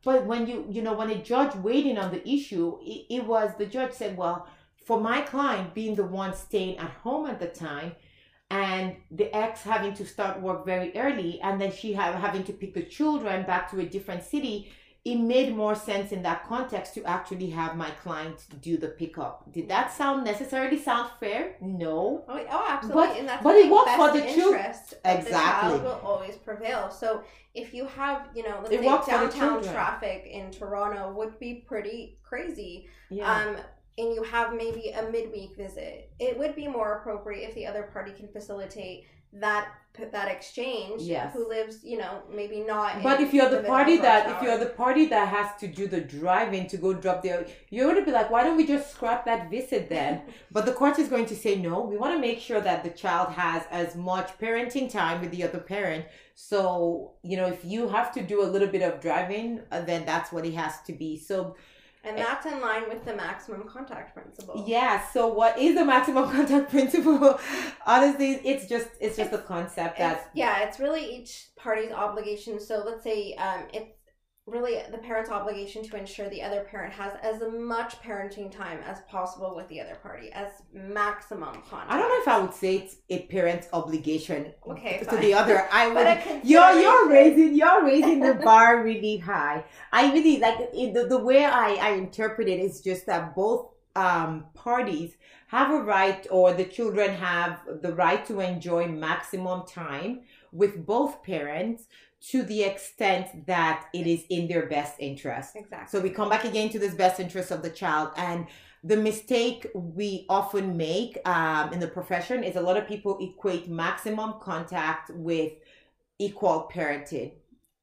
but 0.04 0.26
when 0.26 0.46
you 0.46 0.66
you 0.70 0.82
know 0.82 0.92
when 0.92 1.10
a 1.10 1.22
judge 1.22 1.54
in 1.64 1.98
on 1.98 2.10
the 2.10 2.28
issue 2.28 2.78
it, 2.82 3.06
it 3.10 3.26
was 3.26 3.50
the 3.58 3.66
judge 3.66 3.92
said 3.92 4.16
well 4.16 4.46
for 4.86 5.00
my 5.00 5.20
client 5.20 5.74
being 5.74 5.94
the 5.94 6.04
one 6.04 6.34
staying 6.34 6.76
at 6.78 6.90
home 6.90 7.26
at 7.26 7.38
the 7.38 7.46
time 7.46 7.92
and 8.50 8.96
the 9.12 9.34
ex 9.34 9.62
having 9.62 9.94
to 9.94 10.04
start 10.04 10.40
work 10.40 10.66
very 10.66 10.96
early 10.96 11.40
and 11.42 11.60
then 11.60 11.70
she 11.70 11.92
have, 11.92 12.14
having 12.16 12.42
to 12.42 12.52
pick 12.52 12.74
the 12.74 12.82
children 12.82 13.44
back 13.46 13.70
to 13.70 13.78
a 13.80 13.86
different 13.86 14.22
city 14.22 14.72
it 15.04 15.16
made 15.16 15.56
more 15.56 15.74
sense 15.74 16.12
in 16.12 16.22
that 16.22 16.46
context 16.46 16.92
to 16.94 17.02
actually 17.04 17.48
have 17.50 17.74
my 17.76 17.90
client 18.02 18.38
do 18.60 18.76
the 18.76 18.88
pickup 18.88 19.50
did 19.50 19.66
that 19.68 19.90
sound 19.90 20.24
necessarily 20.24 20.78
sound 20.78 21.10
fair 21.18 21.56
no 21.62 22.22
Oh, 22.28 22.46
oh, 22.50 22.66
absolutely. 22.68 23.22
But- 23.26 23.42
but 23.42 23.54
it 23.56 23.70
works 23.70 23.94
for 23.94 24.10
the 24.12 24.26
interest 24.26 24.94
Exactly. 25.04 25.24
The 25.24 25.30
child 25.30 25.82
will 25.84 26.00
always 26.04 26.36
prevail. 26.36 26.90
So 26.90 27.22
if 27.54 27.72
you 27.74 27.86
have, 27.86 28.28
you 28.34 28.42
know, 28.42 28.58
let's 28.62 28.70
It 28.72 28.80
say 28.80 28.86
downtown 28.86 29.62
traffic 29.62 30.26
in 30.26 30.50
Toronto 30.50 31.12
would 31.12 31.38
be 31.38 31.64
pretty 31.66 32.18
crazy. 32.22 32.86
yeah 33.08 33.32
Um, 33.32 33.56
and 33.98 34.14
you 34.14 34.22
have 34.22 34.54
maybe 34.54 34.90
a 34.90 35.02
midweek 35.10 35.56
visit, 35.56 36.10
it 36.18 36.38
would 36.38 36.54
be 36.54 36.68
more 36.68 36.98
appropriate 36.98 37.48
if 37.48 37.54
the 37.54 37.66
other 37.66 37.84
party 37.92 38.12
can 38.12 38.28
facilitate 38.28 39.06
that 39.34 39.68
that 40.12 40.30
exchange. 40.30 41.02
Yes. 41.02 41.34
Who 41.34 41.46
lives, 41.48 41.84
you 41.84 41.98
know, 41.98 42.22
maybe 42.32 42.60
not. 42.60 43.02
but 43.02 43.20
if 43.20 43.34
you're 43.34 43.50
the 43.50 43.62
party 43.62 43.98
that 43.98 44.30
if 44.30 44.42
you're 44.42 44.56
the 44.56 44.66
party 44.66 45.06
that 45.06 45.28
has 45.28 45.60
to 45.60 45.66
do 45.66 45.86
the 45.86 46.00
driving 46.00 46.66
to 46.68 46.76
go 46.76 46.94
drop 46.94 47.22
their 47.22 47.46
you're 47.68 47.84
going 47.84 47.98
to 47.98 48.04
be 48.04 48.12
like 48.12 48.30
why 48.30 48.42
don't 48.42 48.56
we 48.56 48.66
just 48.66 48.90
scrap 48.90 49.24
that 49.26 49.50
visit 49.50 49.88
then 49.88 50.22
But 50.52 50.66
the 50.66 50.72
court 50.72 50.98
is 50.98 51.08
going 51.08 51.26
to 51.26 51.36
say 51.36 51.56
no. 51.56 51.80
We 51.82 51.96
want 51.96 52.14
to 52.14 52.20
make 52.20 52.40
sure 52.40 52.60
that 52.60 52.82
the 52.82 52.90
child 52.90 53.32
has 53.34 53.62
as 53.70 53.94
much 53.94 54.36
parenting 54.38 54.90
time 54.90 55.20
with 55.20 55.30
the 55.30 55.44
other 55.44 55.60
parent. 55.60 56.06
So, 56.34 57.12
you 57.22 57.36
know, 57.36 57.46
if 57.46 57.64
you 57.64 57.88
have 57.88 58.12
to 58.14 58.22
do 58.22 58.42
a 58.42 58.48
little 58.48 58.68
bit 58.68 58.82
of 58.82 59.00
driving, 59.00 59.60
uh, 59.70 59.82
then 59.82 60.04
that's 60.06 60.32
what 60.32 60.44
it 60.44 60.54
has 60.54 60.80
to 60.86 60.92
be. 60.92 61.18
So, 61.18 61.56
and 62.04 62.16
that's 62.16 62.46
in 62.46 62.60
line 62.60 62.88
with 62.88 63.04
the 63.04 63.14
maximum 63.14 63.64
contact 63.64 64.14
principle. 64.14 64.64
yeah. 64.66 65.06
So, 65.08 65.26
what 65.28 65.58
is 65.58 65.74
the 65.74 65.84
maximum 65.84 66.30
contact 66.36 66.70
principle? 66.70 67.38
Honestly, 67.86 68.40
it's 68.44 68.66
just 68.66 68.88
it's 69.00 69.16
just 69.16 69.32
a 69.32 69.38
concept 69.38 69.98
that 69.98 70.30
yeah, 70.34 70.60
it's 70.60 70.80
really 70.80 71.04
each 71.16 71.48
party's 71.56 71.92
obligation. 71.92 72.58
So 72.60 72.82
let's 72.84 73.04
say 73.04 73.34
um, 73.34 73.64
it's 73.72 73.92
really 74.50 74.82
the 74.90 74.98
parent's 74.98 75.30
obligation 75.30 75.82
to 75.84 75.96
ensure 75.96 76.28
the 76.28 76.42
other 76.42 76.60
parent 76.62 76.92
has 76.92 77.12
as 77.22 77.40
much 77.52 78.00
parenting 78.02 78.50
time 78.50 78.80
as 78.86 79.00
possible 79.02 79.54
with 79.56 79.68
the 79.68 79.80
other 79.80 79.94
party, 80.02 80.30
as 80.32 80.50
maximum 80.72 81.54
contact. 81.68 81.90
I 81.92 81.98
don't 81.98 82.08
know 82.08 82.20
if 82.22 82.28
I 82.28 82.38
would 82.40 82.54
say 82.54 82.76
it's 82.76 82.96
a 83.08 83.22
parent's 83.26 83.68
obligation 83.72 84.52
Okay, 84.68 84.98
to 84.98 85.04
fine. 85.04 85.20
the 85.20 85.34
other. 85.34 85.66
I 85.72 85.88
would 85.88 86.44
you're 86.44 86.72
you're 86.80 87.08
raising 87.08 87.54
you're 87.54 87.84
raising 87.84 88.20
the 88.20 88.34
bar 88.44 88.82
really 88.82 89.18
high. 89.18 89.64
I 89.92 90.12
really 90.12 90.38
like 90.38 90.58
it, 90.72 90.94
the 90.94 91.06
the 91.06 91.18
way 91.18 91.44
I 91.44 91.74
I 91.74 91.90
interpret 91.92 92.48
it 92.48 92.60
is 92.60 92.80
just 92.80 93.06
that 93.06 93.34
both 93.34 93.68
um 93.96 94.46
parties 94.54 95.16
have 95.48 95.72
a 95.72 95.82
right 95.82 96.26
or 96.30 96.52
the 96.52 96.64
children 96.64 97.10
have 97.14 97.60
the 97.82 97.92
right 97.92 98.24
to 98.26 98.38
enjoy 98.40 98.86
maximum 98.86 99.66
time 99.66 100.20
with 100.52 100.86
both 100.86 101.22
parents 101.24 101.84
to 102.28 102.42
the 102.42 102.62
extent 102.62 103.46
that 103.46 103.86
it 103.94 104.06
is 104.06 104.24
in 104.28 104.46
their 104.46 104.66
best 104.66 104.94
interest. 104.98 105.56
Exactly. 105.56 105.88
So 105.88 106.02
we 106.02 106.10
come 106.10 106.28
back 106.28 106.44
again 106.44 106.68
to 106.70 106.78
this 106.78 106.94
best 106.94 107.18
interest 107.18 107.50
of 107.50 107.62
the 107.62 107.70
child 107.70 108.10
and 108.16 108.46
the 108.82 108.96
mistake 108.96 109.66
we 109.74 110.26
often 110.28 110.76
make 110.76 111.18
um, 111.26 111.72
in 111.72 111.80
the 111.80 111.88
profession 111.88 112.42
is 112.42 112.56
a 112.56 112.60
lot 112.60 112.76
of 112.76 112.88
people 112.88 113.18
equate 113.20 113.68
maximum 113.68 114.34
contact 114.40 115.10
with 115.10 115.52
equal 116.18 116.70
parenting. 116.72 117.32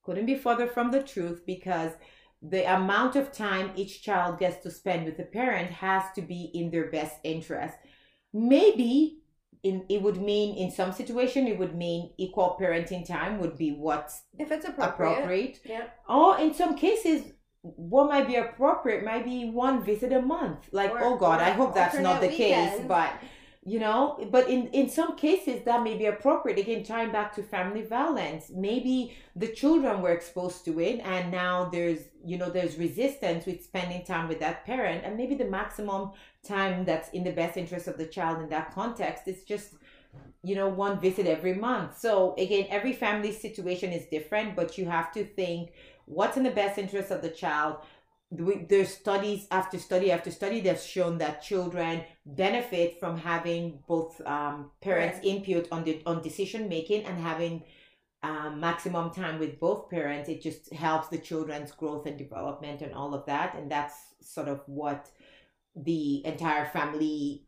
Couldn't 0.04 0.26
be 0.26 0.36
further 0.36 0.67
from 0.67 0.91
the 0.91 1.04
truth 1.04 1.43
because 1.45 1.91
the 2.41 2.63
amount 2.73 3.15
of 3.15 3.32
time 3.32 3.71
each 3.76 4.02
child 4.02 4.39
gets 4.39 4.63
to 4.63 4.71
spend 4.71 5.06
with 5.06 5.17
the 5.17 5.23
parent 5.23 5.69
has 5.69 6.04
to 6.15 6.21
be 6.21 6.52
in 6.54 6.71
their 6.71 6.89
best 6.89 7.17
interest. 7.23 7.76
Maybe 8.34 9.19
in 9.63 9.86
it 9.89 10.02
would 10.02 10.22
mean 10.22 10.56
in 10.56 10.70
some 10.72 10.91
situation 10.91 11.48
it 11.48 11.58
would 11.58 11.76
mean 11.76 12.12
equal 12.17 12.58
parenting 12.60 13.06
time 13.08 13.39
would 13.39 13.58
be 13.58 13.72
what's 13.72 14.24
if 14.38 14.52
it's 14.52 14.65
appropriate. 14.65 15.12
appropriate 15.13 15.60
Yeah. 15.65 15.86
or 16.08 16.39
in 16.39 16.54
some 16.54 16.76
cases 16.76 17.34
what 17.62 18.08
might 18.10 18.28
be 18.28 18.36
appropriate 18.36 19.04
might 19.04 19.26
be 19.26 19.50
one 19.50 19.84
visit 19.84 20.13
a 20.13 20.22
month 20.22 20.70
like 20.72 20.91
Or- 20.91 21.04
oh 21.04 21.15
god 21.17 21.41
i 21.41 21.50
hope 21.52 21.74
that's 21.74 21.98
not 22.00 22.22
the 22.22 22.30
case 22.30 22.80
but 22.88 23.12
you 23.63 23.80
know 23.80 24.17
but 24.32 24.48
in 24.50 24.67
in 24.67 24.88
some 24.89 25.17
cases 25.17 25.63
that 25.65 25.84
may 25.84 25.98
be 25.98 26.06
appropriate 26.06 26.58
again 26.58 26.84
tying 26.84 27.12
back 27.12 27.36
to 27.36 27.43
family 27.43 27.82
violence 27.82 28.50
maybe 28.56 29.17
the 29.36 29.48
children 29.48 30.02
were 30.02 30.12
exposed 30.12 30.63
to 30.63 30.80
it 30.80 31.02
and 31.04 31.32
now 31.32 31.65
there's 31.65 32.00
you 32.24 32.38
know 32.38 32.50
there's 32.50 32.78
resistance 32.78 33.46
with 33.46 33.62
spending 33.62 34.06
time 34.06 34.30
with 34.30 34.39
that 34.39 34.63
parent 34.65 35.04
and 35.04 35.17
maybe 35.17 35.36
the 35.36 35.43
maximum 35.60 36.12
time 36.48 36.86
that's 36.86 37.10
in 37.10 37.24
the 37.24 37.32
best 37.32 37.58
interest 37.58 37.88
of 37.88 37.98
the 37.98 38.06
child 38.06 38.42
in 38.42 38.50
that 38.50 38.74
context 38.74 39.28
It's 39.28 39.44
just 39.44 39.76
you 40.44 40.56
know 40.56 40.70
one 40.70 41.00
visit 41.00 41.28
every 41.28 41.54
month. 41.54 42.00
So 42.00 42.36
again 42.38 42.68
every 42.70 42.94
family 42.94 43.32
situation 43.32 43.92
is 43.92 44.06
different 44.06 44.56
but 44.56 44.78
you 44.78 44.86
have 44.86 45.12
to 45.14 45.24
think 45.24 45.72
what's 46.06 46.38
in 46.38 46.44
the 46.44 46.52
best 46.52 46.78
interest 46.78 47.12
of 47.12 47.22
the 47.22 47.30
child. 47.30 47.78
There's 48.30 48.90
studies 48.90 49.48
after 49.52 49.78
study 49.80 50.12
after 50.12 50.32
study 50.32 50.60
that's 50.62 50.86
shown 50.86 51.18
that 51.20 51.42
children 51.42 52.04
benefit 52.26 53.00
from 53.00 53.18
having 53.18 53.80
both 53.88 54.20
um, 54.26 54.72
parents 54.82 55.20
input 55.24 55.68
on 55.72 55.84
the 55.84 56.02
on 56.06 56.22
decision 56.22 56.68
making 56.68 57.06
and 57.06 57.18
having 57.20 57.64
um, 58.24 58.60
maximum 58.60 59.12
time 59.12 59.40
with 59.40 59.60
both 59.60 59.90
parents. 59.90 60.28
It 60.28 60.42
just 60.42 60.74
helps 60.74 61.08
the 61.08 61.18
children's 61.18 61.72
growth 61.72 62.06
and 62.06 62.18
development 62.18 62.82
and 62.82 62.94
all 62.94 63.14
of 63.14 63.26
that 63.28 63.56
and 63.56 63.72
that's 63.72 63.96
sort 64.22 64.50
of 64.50 64.62
what 64.66 65.10
the 65.84 66.26
entire 66.26 66.66
family 66.66 67.44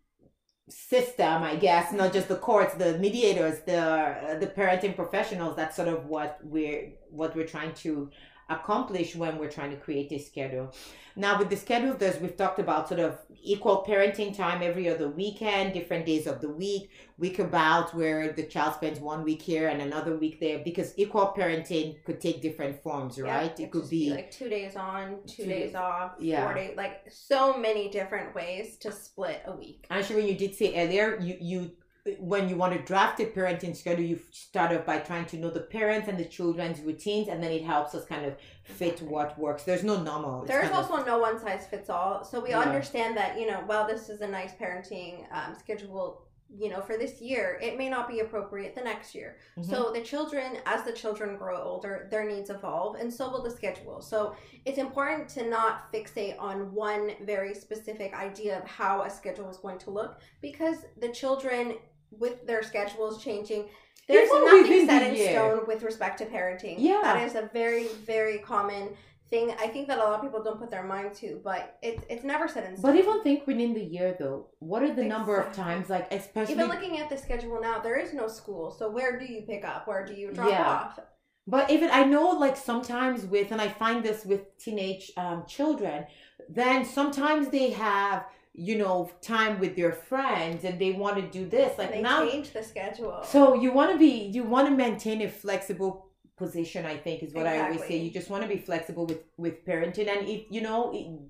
system 0.69 1.41
i 1.41 1.55
guess 1.55 1.91
not 1.91 2.13
just 2.13 2.27
the 2.27 2.35
courts 2.35 2.75
the 2.75 2.97
mediators 2.99 3.59
the 3.65 3.77
uh, 3.77 4.37
the 4.39 4.45
parenting 4.45 4.95
professionals 4.95 5.55
that's 5.55 5.75
sort 5.75 5.87
of 5.87 6.05
what 6.05 6.37
we're 6.43 6.91
what 7.09 7.35
we're 7.35 7.47
trying 7.47 7.73
to 7.73 8.09
accomplish 8.49 9.15
when 9.15 9.37
we're 9.37 9.51
trying 9.51 9.71
to 9.71 9.77
create 9.77 10.11
a 10.11 10.19
schedule 10.19 10.73
now 11.15 11.37
with 11.37 11.49
the 11.49 11.55
schedule 11.57 11.93
there's 11.93 12.19
we've 12.19 12.37
talked 12.37 12.59
about 12.59 12.87
sort 12.87 12.99
of 12.99 13.17
equal 13.41 13.85
parenting 13.87 14.35
time 14.35 14.61
every 14.61 14.87
other 14.89 15.09
weekend 15.09 15.73
different 15.73 16.05
days 16.05 16.27
of 16.27 16.41
the 16.41 16.49
week 16.49 16.89
week 17.17 17.39
about 17.39 17.93
where 17.95 18.31
the 18.33 18.43
child 18.43 18.73
spends 18.75 18.99
one 18.99 19.23
week 19.23 19.41
here 19.41 19.67
and 19.69 19.81
another 19.81 20.17
week 20.17 20.39
there 20.39 20.59
because 20.63 20.93
equal 20.97 21.33
parenting 21.37 22.03
could 22.05 22.19
take 22.21 22.41
different 22.41 22.81
forms 22.81 23.17
Yeah, 23.17 23.37
right 23.37 23.51
it 23.51 23.59
it'd 23.59 23.71
could 23.71 23.81
just 23.81 23.91
be 23.91 24.09
like 24.11 24.31
two 24.31 24.49
days 24.49 24.75
on, 24.75 25.17
two, 25.25 25.43
Two 25.43 25.49
days 25.49 25.65
days. 25.67 25.75
off, 25.75 26.11
Yeah. 26.19 26.43
four 26.45 26.53
days, 26.53 26.73
like 26.77 27.01
so 27.09 27.57
many 27.57 27.89
different 27.89 28.33
ways 28.35 28.77
to 28.77 28.91
split 28.91 29.41
a 29.45 29.55
week. 29.55 29.85
Actually, 29.89 30.17
when 30.17 30.27
you 30.27 30.35
did 30.35 30.55
say 30.55 30.73
earlier, 30.81 31.17
you 31.19 31.37
you 31.39 31.71
when 32.19 32.49
you 32.49 32.55
want 32.55 32.73
to 32.73 32.79
draft 32.79 33.19
a 33.19 33.25
parenting 33.25 33.75
schedule, 33.75 34.03
you 34.03 34.19
start 34.31 34.71
off 34.71 34.85
by 34.85 34.99
trying 34.99 35.25
to 35.25 35.37
know 35.37 35.49
the 35.49 35.59
parents 35.59 36.07
and 36.07 36.17
the 36.17 36.25
children's 36.25 36.79
routines, 36.81 37.27
and 37.27 37.43
then 37.43 37.51
it 37.51 37.63
helps 37.63 37.93
us 37.93 38.05
kind 38.05 38.25
of 38.25 38.35
fit 38.63 39.01
what 39.01 39.37
works. 39.37 39.63
There's 39.63 39.83
no 39.83 40.01
normal. 40.01 40.45
There's 40.45 40.69
kind 40.69 40.73
of- 40.83 40.91
also 40.91 41.05
no 41.05 41.19
one 41.19 41.39
size 41.39 41.67
fits 41.67 41.89
all. 41.89 42.23
So 42.23 42.39
we 42.39 42.49
Yeah. 42.49 42.59
understand 42.61 43.17
that, 43.17 43.39
you 43.39 43.47
know, 43.47 43.61
while 43.65 43.87
this 43.87 44.09
is 44.09 44.21
a 44.21 44.27
nice 44.27 44.53
parenting 44.53 45.25
um, 45.31 45.55
schedule, 45.55 46.25
you 46.51 46.67
know, 46.69 46.81
for 46.81 46.97
this 46.97 47.21
year, 47.21 47.59
it 47.61 47.77
may 47.77 47.89
not 47.89 48.07
be 48.09 48.21
appropriate 48.21 48.73
the 48.73 48.81
next 48.81 49.13
year. 49.13 49.37
Mhm. 49.57 49.69
So 49.69 49.91
the 49.91 50.01
children, 50.01 50.57
as 50.65 50.83
the 50.83 50.91
children 50.93 51.37
grow 51.37 51.61
older, 51.61 52.07
their 52.09 52.25
needs 52.25 52.49
evolve, 52.49 52.95
and 52.95 53.13
so 53.13 53.29
will 53.29 53.43
the 53.43 53.51
schedule. 53.51 54.01
So 54.01 54.35
it's 54.65 54.79
important 54.79 55.29
to 55.29 55.47
not 55.47 55.91
fixate 55.93 56.35
on 56.39 56.73
one 56.73 57.11
very 57.21 57.53
specific 57.53 58.15
idea 58.15 58.57
of 58.57 58.63
how 58.67 59.03
a 59.03 59.09
schedule 59.11 59.47
is 59.49 59.57
going 59.57 59.77
to 59.79 59.91
look 59.91 60.19
because 60.41 60.85
the 60.97 61.09
children, 61.09 61.75
with 62.11 62.45
their 62.45 62.63
schedules 62.63 63.23
changing, 63.23 63.65
there's 64.07 64.29
nothing 64.29 64.87
set 64.87 65.07
in 65.07 65.15
year. 65.15 65.31
stone 65.31 65.67
with 65.67 65.83
respect 65.83 66.17
to 66.19 66.25
parenting. 66.25 66.75
Yeah. 66.77 67.01
That 67.03 67.23
is 67.23 67.35
a 67.35 67.49
very, 67.53 67.87
very 68.05 68.39
common 68.39 68.89
thing 69.29 69.53
I 69.59 69.67
think 69.67 69.87
that 69.87 69.99
a 69.99 70.01
lot 70.01 70.15
of 70.15 70.21
people 70.21 70.43
don't 70.43 70.59
put 70.59 70.71
their 70.71 70.83
mind 70.83 71.13
to, 71.15 71.39
but 71.43 71.77
it, 71.83 72.03
it's 72.09 72.23
never 72.23 72.47
set 72.47 72.63
in 72.65 72.75
stone. 72.75 72.91
But 72.91 72.99
even 72.99 73.21
think 73.21 73.45
within 73.45 73.73
the 73.73 73.83
year 73.83 74.15
though, 74.17 74.47
what 74.57 74.81
are 74.81 74.93
the 74.93 75.03
number 75.03 75.39
of 75.39 75.53
times 75.53 75.89
like 75.89 76.11
especially 76.11 76.55
even 76.55 76.67
looking 76.67 76.97
at 76.97 77.09
the 77.09 77.17
schedule 77.17 77.59
now, 77.61 77.79
there 77.79 77.99
is 77.99 78.13
no 78.13 78.27
school. 78.27 78.71
So 78.71 78.89
where 78.89 79.19
do 79.19 79.25
you 79.25 79.43
pick 79.43 79.63
up? 79.63 79.87
Where 79.87 80.03
do 80.05 80.13
you 80.13 80.31
drop 80.31 80.49
Yeah. 80.49 80.67
off? 80.67 80.99
But 81.45 81.71
even 81.71 81.89
I 81.91 82.03
know, 82.03 82.29
like 82.29 82.55
sometimes 82.57 83.25
with, 83.25 83.51
and 83.51 83.59
I 83.61 83.69
find 83.69 84.03
this 84.03 84.23
with 84.23 84.41
teenage 84.59 85.11
um, 85.17 85.45
children, 85.47 86.05
then 86.47 86.85
sometimes 86.85 87.49
they 87.49 87.71
have, 87.71 88.25
you 88.53 88.77
know, 88.77 89.09
time 89.21 89.59
with 89.59 89.75
their 89.75 89.91
friends 89.91 90.63
and 90.63 90.79
they 90.79 90.91
want 90.91 91.15
to 91.17 91.21
do 91.21 91.47
this. 91.47 91.77
Like 91.77 91.91
they 91.91 92.01
now, 92.01 92.25
change 92.27 92.51
the 92.51 92.63
schedule. 92.63 93.23
so 93.23 93.53
you 93.53 93.71
want 93.71 93.91
to 93.91 93.97
be, 93.97 94.29
you 94.33 94.43
want 94.43 94.67
to 94.67 94.75
maintain 94.75 95.21
a 95.21 95.29
flexible 95.29 96.07
position. 96.37 96.85
I 96.85 96.97
think 96.97 97.21
is 97.23 97.33
what 97.33 97.47
I 97.47 97.59
always 97.59 97.81
say. 97.81 97.97
You 97.97 98.11
just 98.11 98.29
want 98.29 98.43
to 98.43 98.49
be 98.49 98.57
flexible 98.57 99.05
with 99.05 99.23
with 99.37 99.65
parenting, 99.65 100.07
and 100.07 100.27
if 100.27 100.43
you 100.49 100.61
know, 100.61 100.79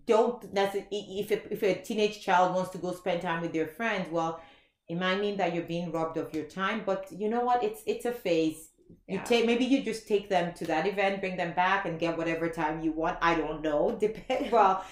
don't 0.05 0.53
that's 0.53 0.75
if 0.91 1.31
a, 1.31 1.53
if 1.53 1.63
a 1.63 1.75
teenage 1.81 2.21
child 2.21 2.55
wants 2.55 2.71
to 2.71 2.77
go 2.77 2.93
spend 2.93 3.21
time 3.21 3.41
with 3.41 3.53
their 3.53 3.67
friends, 3.67 4.09
well. 4.11 4.41
It 4.87 4.97
might 4.97 5.19
mean 5.21 5.37
that 5.37 5.53
you're 5.53 5.65
being 5.65 5.91
robbed 5.91 6.17
of 6.17 6.33
your 6.33 6.45
time, 6.45 6.81
but 6.83 7.05
you 7.11 7.29
know 7.29 7.41
what? 7.41 7.63
It's 7.63 7.83
it's 7.85 8.05
a 8.05 8.11
phase 8.11 8.69
you 9.07 9.17
Yeah. 9.17 9.23
take 9.23 9.45
maybe 9.45 9.65
you 9.65 9.83
just 9.83 10.07
take 10.07 10.29
them 10.29 10.51
to 10.55 10.65
that 10.65 10.87
event 10.87 11.19
bring 11.19 11.37
them 11.37 11.53
back 11.53 11.85
and 11.85 11.99
get 11.99 12.17
whatever 12.17 12.49
time 12.49 12.81
you 12.81 12.91
want 12.91 13.17
i 13.21 13.35
don't 13.35 13.61
know 13.61 13.95
depend 13.99 14.51
well 14.51 14.83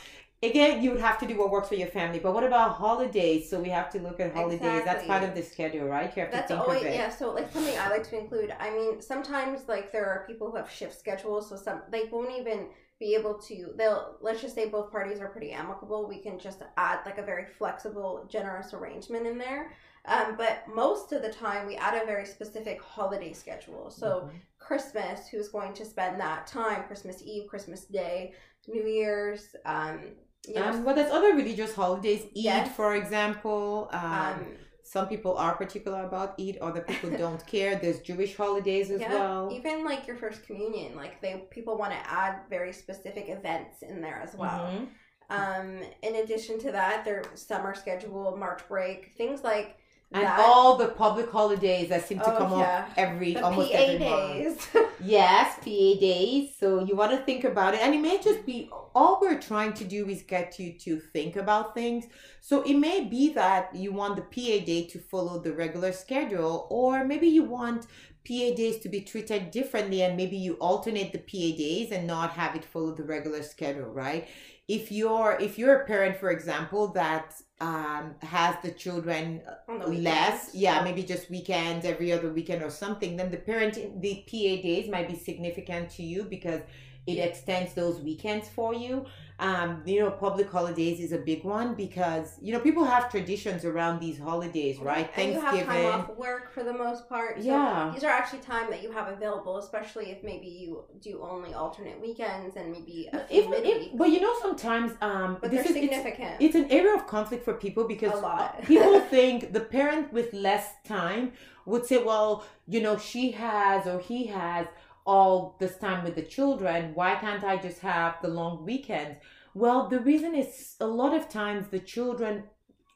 again 0.44 0.84
you 0.84 0.92
would 0.92 1.02
have 1.02 1.18
to 1.18 1.28
do 1.28 1.36
what 1.38 1.50
works 1.50 1.68
for 1.68 1.76
your 1.76 1.88
family 1.88 2.20
but 2.20 2.34
what 2.34 2.44
about 2.44 2.74
holidays 2.76 3.50
so 3.50 3.60
we 3.60 3.70
have 3.70 3.90
to 3.90 4.00
look 4.00 4.20
at 4.20 4.34
holidays 4.34 4.84
that's 4.86 5.06
part 5.06 5.24
of 5.24 5.34
the 5.34 5.42
schedule 5.42 5.88
right 5.88 6.16
you 6.16 6.22
have 6.22 6.32
That's 6.32 6.52
to 6.52 6.58
think 6.58 6.68
always 6.68 6.82
of 6.82 6.88
it 6.88 6.94
yeah. 6.94 7.10
So 7.10 7.32
like 7.34 7.52
something 7.52 7.78
I 7.78 7.90
like 7.90 8.08
to 8.10 8.20
include. 8.20 8.54
I 8.60 8.70
mean, 8.72 9.02
sometimes 9.02 9.68
like 9.68 9.92
there 9.92 10.06
are 10.06 10.26
people 10.28 10.50
who 10.52 10.58
have 10.58 10.70
shift 10.70 10.98
schedules, 10.98 11.50
so 11.50 11.56
some 11.56 11.82
they 11.92 12.06
won't 12.12 12.32
even 12.38 12.68
be 13.00 13.16
able 13.16 13.36
to. 13.36 13.74
They'll 13.78 14.18
let's 14.22 14.42
just 14.42 14.56
say 14.56 14.68
both 14.70 14.92
parties 14.92 15.20
are 15.20 15.28
pretty 15.30 15.52
amicable. 15.52 16.08
We 16.08 16.20
can 16.22 16.40
just 16.40 16.62
add 16.78 17.00
like 17.06 17.18
a 17.18 17.24
very 17.24 17.46
flexible, 17.46 18.28
generous 18.30 18.74
arrangement 18.74 19.26
in 19.28 19.38
there. 19.38 19.72
Um, 20.06 20.36
but 20.38 20.64
most 20.74 21.12
of 21.12 21.22
the 21.22 21.30
time, 21.32 21.68
we 21.68 21.76
add 21.76 22.02
a 22.02 22.06
very 22.06 22.26
specific 22.26 22.82
holiday 22.82 23.34
schedule. 23.34 23.90
So 23.90 24.08
Mhm. 24.28 24.42
Christmas, 24.60 25.28
who's 25.28 25.50
going 25.50 25.74
to 25.74 25.86
spend 25.86 26.20
that 26.20 26.48
time? 26.48 26.84
Christmas 26.86 27.22
Eve, 27.24 27.48
Christmas 27.50 27.86
Day, 27.86 28.34
New 28.68 28.84
Year's. 28.84 29.56
Um, 29.66 30.16
know, 30.56 30.64
um, 30.70 30.84
well 30.84 30.95
there's 30.95 31.12
other 31.12 31.34
religious 31.34 31.74
holidays 31.76 32.22
eid 32.24 32.30
Yes. 32.34 32.76
for 32.76 32.95
example 32.95 33.89
um, 33.91 34.14
um, 34.14 34.45
some 34.84 35.08
people 35.08 35.36
are 35.38 35.56
particular 35.56 36.06
about 36.06 36.30
eid 36.39 36.58
other 36.62 36.82
people 36.82 37.10
don't 37.26 37.45
care 37.45 37.76
there's 37.76 38.00
jewish 38.00 38.36
holidays 38.36 38.89
as 38.89 39.02
yeah, 39.02 39.14
well 39.14 39.50
even 39.52 39.84
like 39.84 40.08
your 40.08 40.16
first 40.16 40.45
communion, 40.45 40.95
like 40.95 41.22
they 41.22 41.45
people 41.52 41.78
want 41.78 41.91
to 41.91 42.12
add 42.12 42.39
very 42.50 42.74
specific 42.74 43.30
events 43.30 43.82
in 43.82 44.02
there 44.02 44.20
as 44.22 44.36
well. 44.36 44.72
Mhm. 44.72 44.88
Um, 45.30 45.82
in 46.04 46.16
addition 46.24 46.58
to 46.60 46.72
that, 46.72 47.04
their 47.04 47.22
summer 47.36 47.74
schedule, 47.76 48.38
March 48.38 48.62
break, 48.70 49.12
things 49.18 49.43
like 49.43 49.76
and 50.12 50.24
that. 50.24 50.39
all 50.39 50.78
the 50.78 50.88
public 50.89 51.30
holidays 51.30 51.89
that 51.89 52.08
seem 52.08 52.20
to 52.20 52.34
Oh, 52.34 52.38
come 52.38 52.51
yeah. 52.60 52.86
up 52.86 52.91
every 52.97 53.34
the 53.34 53.43
almost 53.43 53.72
PA 53.72 53.78
every 53.78 53.99
month. 53.99 54.76
Yes, 54.99 55.55
PA 55.60 55.99
days. 55.99 56.55
So 56.60 56.84
you 56.84 56.95
want 56.95 57.12
to 57.12 57.18
think 57.24 57.43
about 57.43 57.76
it. 57.76 57.82
And 57.82 57.93
it 57.93 57.99
may 57.99 58.18
just 58.20 58.45
be 58.45 58.70
all 58.95 59.20
we're 59.22 59.39
trying 59.39 59.74
to 59.74 59.84
do 59.84 60.08
is 60.10 60.24
get 60.24 60.58
you 60.60 60.74
to 60.80 60.99
think 61.14 61.36
about 61.36 61.76
things. 61.76 62.05
So 62.41 62.64
it 62.64 62.74
may 62.76 63.03
be 63.03 63.32
that 63.34 63.76
you 63.76 63.91
want 63.93 64.16
the 64.16 64.24
PA 64.24 64.66
day 64.66 64.88
to 64.88 64.99
follow 64.99 65.39
the 65.39 65.53
regular 65.53 65.91
schedule, 65.91 66.68
or 66.72 67.03
maybe 67.05 67.28
you 67.28 67.43
want 67.43 67.86
PA 68.28 68.55
days 68.55 68.80
to 68.80 68.89
be 68.89 69.01
treated 69.01 69.51
differently 69.51 70.01
and 70.03 70.17
maybe 70.17 70.38
you 70.38 70.53
alternate 70.55 71.11
the 71.13 71.19
PA 71.19 71.57
days 71.57 71.91
and 71.91 72.05
not 72.05 72.32
have 72.32 72.55
it 72.55 72.65
follow 72.65 72.93
the 72.93 73.03
regular 73.03 73.41
schedule, 73.43 73.86
right? 73.86 74.28
If 74.67 74.91
you're 74.91 75.38
if 75.39 75.57
you're 75.57 75.82
a 75.82 75.86
parent, 75.86 76.17
for 76.17 76.30
example, 76.30 76.89
that 76.89 77.34
um 77.59 78.15
has 78.21 78.55
the 78.61 78.71
children 78.71 79.41
the 79.67 79.88
less 79.88 80.51
yeah 80.53 80.84
maybe 80.84 81.01
just 81.01 81.28
weekends 81.32 81.88
every 81.88 82.11
other 82.11 82.32
weekend 82.32 82.61
or 82.61 82.69
something 82.69 83.17
then 83.17 83.32
the 83.32 83.38
parent 83.38 83.73
the 83.99 84.23
pa 84.28 84.61
days 84.61 84.88
might 84.88 85.07
be 85.07 85.15
significant 85.15 85.89
to 85.89 86.03
you 86.03 86.23
because 86.23 86.61
it 87.08 87.18
extends 87.18 87.74
those 87.74 88.01
weekends 88.01 88.47
for 88.49 88.74
you 88.74 89.05
um 89.39 89.84
you 89.86 89.99
know 89.99 90.10
public 90.10 90.49
holidays 90.49 90.99
is 90.99 91.12
a 91.12 91.18
big 91.18 91.43
one 91.43 91.76
because 91.76 92.38
you 92.41 92.51
know 92.51 92.60
people 92.60 92.84
have 92.84 93.10
traditions 93.12 93.66
around 93.66 93.99
these 93.99 94.18
holidays 94.18 94.80
right 94.80 95.12
And 95.16 95.34
you 95.34 95.39
have 95.39 95.66
time 95.66 95.86
off 95.86 96.18
work 96.18 96.51
for 96.51 96.64
the 96.64 96.74
most 96.74 97.08
part. 97.08 97.38
So 97.38 97.43
Yeah. 97.45 97.91
These 97.93 98.03
are 98.03 98.10
actually 98.10 98.39
time 98.39 98.70
that 98.72 98.82
you 98.82 98.91
have 98.91 99.08
available, 99.10 99.58
especially 99.58 100.08
if 100.12 100.24
maybe 100.24 100.47
you 100.47 100.84
do 101.01 101.22
only 101.22 101.53
alternate 101.53 102.01
weekends 102.01 102.55
and 102.55 102.72
maybe 102.72 103.10
a 103.14 103.20
few 103.20 103.53
if, 103.53 103.66
if, 103.66 103.97
but 103.97 104.10
you 104.10 104.20
know 104.22 104.34
sometimes 104.41 104.93
um 105.01 105.38
but 105.41 105.51
this 105.51 105.68
they're 105.68 105.78
is 105.78 105.84
it's, 105.84 105.95
significant. 105.95 106.36
it's 106.39 106.55
an 106.55 106.72
area 106.72 106.95
of 106.95 107.05
conflict 107.05 107.45
for 107.45 107.53
people 107.53 107.84
because 107.88 108.14
A 108.14 108.18
lot. 108.18 108.64
people 108.72 108.99
think 109.01 109.53
the 109.53 109.62
parent 109.62 110.12
with 110.12 110.34
less 110.34 110.66
time 110.84 111.32
would 111.68 111.86
say, 111.86 112.01
well, 112.01 112.45
you 112.68 112.82
know, 112.82 112.97
she 112.97 113.32
has 113.32 113.86
or 113.86 113.99
he 113.99 114.28
has 114.28 114.66
all 115.08 115.55
this 115.60 115.78
time 115.78 116.03
with 116.03 116.16
the 116.16 116.22
children. 116.22 116.91
Why 116.93 117.16
can't 117.16 117.43
I 117.43 117.55
just 117.58 117.80
have 117.80 118.22
the 118.22 118.28
long 118.28 118.66
weekends? 118.66 119.18
Well, 119.55 119.88
the 119.88 120.01
reason 120.01 120.36
is 120.36 120.76
a 120.80 120.86
lot 120.86 121.14
of 121.16 121.30
times 121.30 121.70
the 121.70 121.80
children, 121.80 122.43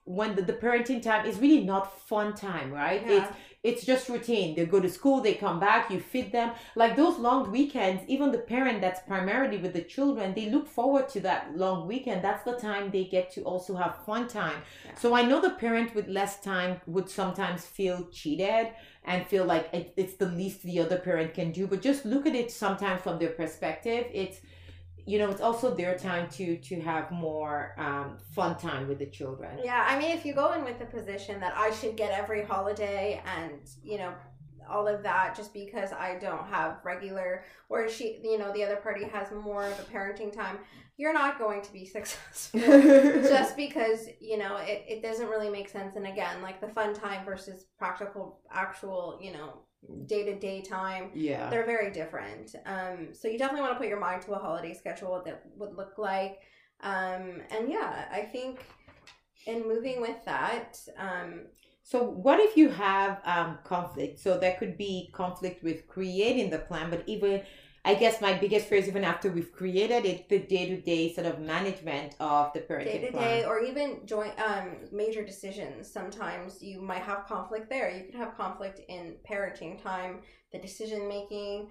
when 0.04 0.36
the, 0.36 0.42
the 0.42 0.54
parenting 0.54 1.02
time 1.02 1.26
is 1.26 1.40
really 1.40 1.64
not 1.64 1.98
fun 2.08 2.36
time, 2.36 2.70
right? 2.72 3.02
Yeah. 3.02 3.18
It's 3.18 3.38
it's 3.64 3.86
just 3.86 4.10
routine. 4.10 4.56
They 4.56 4.66
go 4.66 4.80
to 4.80 4.90
school, 4.90 5.22
they 5.22 5.36
come 5.36 5.60
back, 5.60 5.92
you 5.92 6.00
feed 6.00 6.32
them. 6.32 6.54
Like 6.76 6.96
those 6.96 7.20
long 7.20 7.52
weekends, 7.52 8.04
even 8.08 8.32
the 8.32 8.40
parent 8.40 8.82
that's 8.82 9.02
primarily 9.02 9.58
with 9.58 9.74
the 9.74 9.84
children, 9.84 10.34
they 10.34 10.50
look 10.50 10.68
forward 10.68 11.10
to 11.10 11.20
that 11.22 11.56
long 11.56 11.88
weekend. 11.88 12.24
That's 12.24 12.44
the 12.44 12.54
time 12.54 12.90
they 12.90 13.04
get 13.04 13.32
to 13.34 13.44
also 13.44 13.76
have 13.76 14.04
fun 14.04 14.28
time. 14.28 14.62
Yeah. 14.86 14.96
So 14.96 15.16
I 15.16 15.22
know 15.22 15.40
the 15.40 15.52
parent 15.52 15.94
with 15.94 16.08
less 16.08 16.42
time 16.42 16.82
would 16.88 17.10
sometimes 17.10 17.66
feel 17.66 18.08
cheated 18.12 18.70
and 19.06 19.28
feel 19.28 19.46
like 19.46 19.70
it, 19.74 19.94
it's 19.96 20.16
the 20.16 20.28
least 20.28 20.64
the 20.64 20.80
other 20.80 20.98
parent 20.98 21.36
can 21.36 21.52
do. 21.52 21.68
But 21.68 21.82
just 21.82 22.04
look 22.04 22.26
at 22.26 22.36
it 22.36 22.52
sometimes 22.52 23.02
from 23.02 23.20
their 23.20 23.30
perspective. 23.30 24.08
It's 24.12 24.42
you 25.06 25.20
know 25.20 25.30
it's 25.30 25.42
also 25.42 25.74
their 25.74 25.98
time 25.98 26.30
to 26.30 26.58
to 26.58 26.80
have 26.82 27.12
more 27.12 27.76
um, 27.78 28.18
fun 28.36 28.58
time 28.58 28.88
with 28.88 29.00
the 29.00 29.06
children. 29.06 29.60
Yeah, 29.64 29.86
I 29.88 29.98
mean, 30.00 30.12
if 30.12 30.26
you 30.26 30.34
go 30.34 30.54
in 30.54 30.64
with 30.64 30.80
the 30.80 30.86
position 30.86 31.40
that 31.40 31.54
I 31.56 31.72
should 31.72 31.96
get 31.98 32.12
every 32.12 32.44
holiday 32.44 33.22
and, 33.26 33.60
you 33.84 33.98
know, 33.98 34.14
all 34.70 34.88
of 34.88 35.04
that 35.04 35.36
just 35.36 35.54
because 35.54 35.92
I 35.92 36.18
don't 36.20 36.46
have 36.48 36.78
regular, 36.84 37.44
or 37.70 37.90
she, 37.90 38.20
you 38.24 38.38
know, 38.38 38.54
the 38.54 38.64
other 38.64 38.78
party 38.78 39.06
has 39.06 39.32
more 39.32 39.66
of 39.66 39.80
a 39.80 39.84
parenting 39.84 40.32
time, 40.32 40.60
you're 41.02 41.14
not 41.14 41.40
going 41.40 41.64
to 41.64 41.74
be 41.74 41.84
successful. 41.98 42.60
just 43.34 43.58
because, 43.58 44.08
you 44.20 44.38
know, 44.38 44.58
it, 44.58 44.86
it 44.88 45.02
doesn't 45.02 45.28
really 45.28 45.50
make 45.50 45.68
sense. 45.68 45.96
And 45.96 46.06
again, 46.06 46.42
like 46.44 46.62
the 46.62 46.68
fun 46.68 46.94
time 46.94 47.26
versus 47.26 47.66
practical, 47.80 48.40
actual, 48.52 49.20
you 49.20 49.34
know, 49.34 49.64
day 50.06 50.24
to 50.24 50.38
day 50.38 50.62
time 50.62 51.10
yeah. 51.16 51.50
they're 51.50 51.66
very 51.66 51.92
different. 51.92 52.54
Um, 52.68 53.10
so 53.14 53.28
you 53.28 53.40
definitely 53.40 53.62
want 53.62 53.74
to 53.74 53.80
put 53.80 53.88
your 53.88 54.00
mind 54.00 54.22
to 54.24 54.34
a 54.34 54.38
holiday 54.38 54.76
schedule 54.76 55.20
that 55.26 55.42
would 55.58 55.76
look 55.76 55.98
like. 55.98 56.42
Um, 56.82 57.42
and 57.50 57.68
yeah, 57.68 58.06
I 58.12 58.22
think 58.22 58.64
in 59.48 59.68
moving 59.68 60.02
with 60.02 60.24
that, 60.26 60.78
um, 61.00 61.48
So 61.84 62.04
what 62.04 62.40
if 62.40 62.56
you 62.56 62.70
have 62.70 63.22
um, 63.26 63.58
conflict? 63.64 64.20
So 64.20 64.38
there 64.38 64.56
could 64.60 64.78
be 64.78 65.10
conflict 65.14 65.64
with 65.64 65.88
creating 65.88 66.52
the 66.52 66.60
plan, 66.60 66.92
but 66.92 67.02
even 67.08 67.42
I 67.84 67.96
guess 67.96 68.22
my 68.22 68.34
biggest 68.34 68.68
fear 68.68 68.78
is 68.78 68.88
even 68.88 69.04
after 69.04 69.32
we've 69.32 69.52
created 69.52 70.06
it, 70.06 70.30
the 70.30 70.38
day 70.38 70.68
to 70.68 70.80
day 70.80 71.12
sort 71.14 71.26
of 71.26 71.40
management 71.40 72.16
of 72.20 72.54
the 72.54 72.60
parenting 72.60 72.84
day 72.86 73.00
to 73.00 73.12
day, 73.12 73.44
or 73.44 73.60
even 73.60 74.06
joint 74.06 74.34
um, 74.40 74.76
major 74.92 75.26
decisions, 75.26 75.92
sometimes 75.92 76.62
you 76.62 76.80
might 76.80 77.02
have 77.02 77.26
conflict 77.26 77.70
there. 77.70 77.90
You 77.90 78.04
can 78.04 78.20
have 78.20 78.38
conflict 78.38 78.82
in 78.88 79.16
parenting 79.28 79.82
time, 79.82 80.20
the 80.52 80.60
decision 80.60 81.08
making. 81.08 81.70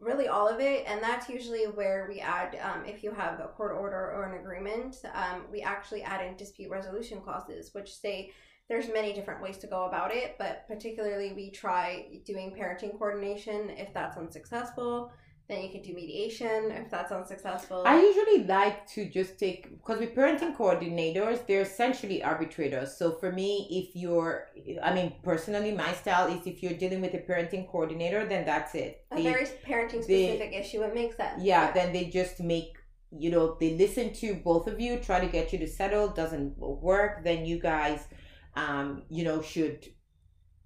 Really, 0.00 0.28
all 0.28 0.46
of 0.46 0.60
it, 0.60 0.84
and 0.86 1.02
that's 1.02 1.28
usually 1.28 1.64
where 1.64 2.06
we 2.08 2.20
add. 2.20 2.56
Um, 2.62 2.84
if 2.84 3.02
you 3.02 3.10
have 3.10 3.40
a 3.40 3.48
court 3.48 3.72
order 3.72 4.12
or 4.12 4.32
an 4.32 4.40
agreement, 4.40 4.94
um, 5.12 5.46
we 5.50 5.62
actually 5.62 6.02
add 6.02 6.24
in 6.24 6.36
dispute 6.36 6.70
resolution 6.70 7.20
clauses, 7.20 7.74
which 7.74 7.92
say 7.92 8.30
there's 8.68 8.86
many 8.92 9.12
different 9.12 9.42
ways 9.42 9.58
to 9.58 9.66
go 9.66 9.86
about 9.86 10.14
it, 10.14 10.36
but 10.38 10.68
particularly 10.68 11.32
we 11.32 11.50
try 11.50 12.06
doing 12.24 12.52
parenting 12.52 12.96
coordination 12.96 13.70
if 13.70 13.92
that's 13.92 14.16
unsuccessful. 14.16 15.10
Then 15.48 15.62
you 15.62 15.70
can 15.70 15.80
do 15.80 15.94
mediation 15.94 16.70
if 16.72 16.90
that's 16.90 17.10
unsuccessful. 17.10 17.82
I 17.86 17.98
usually 18.02 18.44
like 18.44 18.86
to 18.88 19.08
just 19.08 19.38
take 19.38 19.70
because 19.70 19.98
with 19.98 20.14
parenting 20.14 20.54
coordinators, 20.54 21.46
they're 21.46 21.62
essentially 21.62 22.22
arbitrators. 22.22 22.98
So 22.98 23.12
for 23.12 23.32
me, 23.32 23.66
if 23.70 23.96
you're, 23.96 24.48
I 24.82 24.92
mean, 24.92 25.14
personally, 25.22 25.72
my 25.72 25.92
style 25.94 26.26
is 26.30 26.46
if 26.46 26.62
you're 26.62 26.74
dealing 26.74 27.00
with 27.00 27.14
a 27.14 27.18
parenting 27.20 27.66
coordinator, 27.66 28.26
then 28.26 28.44
that's 28.44 28.74
it. 28.74 29.06
a 29.10 29.16
They- 29.16 29.22
very 29.22 29.46
parenting 29.46 30.02
specific 30.02 30.52
issue. 30.52 30.82
It 30.82 30.94
makes 30.94 31.16
sense. 31.16 31.42
yeah, 31.42 31.72
then 31.72 31.94
they 31.94 32.04
just 32.06 32.40
make 32.40 32.74
you 33.10 33.30
know 33.30 33.56
they 33.58 33.74
listen 33.74 34.12
to 34.12 34.34
both 34.34 34.66
of 34.66 34.78
you, 34.78 34.98
try 34.98 35.18
to 35.18 35.28
get 35.28 35.50
you 35.50 35.58
to 35.60 35.66
settle. 35.66 36.08
Doesn't 36.08 36.58
work, 36.58 37.24
then 37.24 37.46
you 37.46 37.58
guys, 37.58 38.06
um, 38.54 39.04
you 39.08 39.24
know, 39.24 39.40
should. 39.40 39.86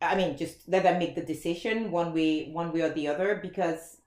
I 0.01 0.17
mean, 0.17 0.37
just 0.37 0.69
let 0.69 0.83
them 0.83 0.99
make 0.99 1.15
the 1.15 1.23
decision 1.23 1.93
one 1.93 2.13
way, 2.13 2.51
one 2.51 2.73
way 2.73 2.81
or 2.81 2.89
the 2.91 3.07
other, 3.07 3.39
because 3.41 3.99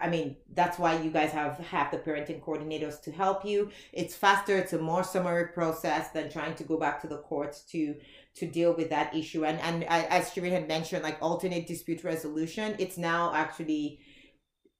I 0.00 0.08
mean, 0.08 0.36
that's 0.52 0.78
why 0.78 1.00
you 1.00 1.10
guys 1.10 1.32
have 1.32 1.58
have 1.58 1.90
the 1.90 1.98
parenting 1.98 2.42
coordinators 2.42 3.00
to 3.02 3.12
help 3.12 3.44
you. 3.44 3.70
It's 3.92 4.14
faster. 4.14 4.56
It's 4.56 4.72
a 4.72 4.78
more 4.78 5.04
summary 5.04 5.48
process 5.48 6.10
than 6.10 6.30
trying 6.30 6.54
to 6.56 6.64
go 6.64 6.78
back 6.78 7.00
to 7.02 7.06
the 7.06 7.18
courts 7.18 7.62
to 7.72 7.94
to 8.36 8.46
deal 8.46 8.74
with 8.74 8.90
that 8.90 9.14
issue. 9.14 9.44
And 9.44 9.60
and 9.60 9.84
as 9.84 10.30
Shireen 10.30 10.52
had 10.52 10.68
mentioned, 10.68 11.02
like 11.02 11.18
alternate 11.20 11.66
dispute 11.66 12.04
resolution, 12.04 12.76
it's 12.78 12.98
now 12.98 13.32
actually 13.34 14.00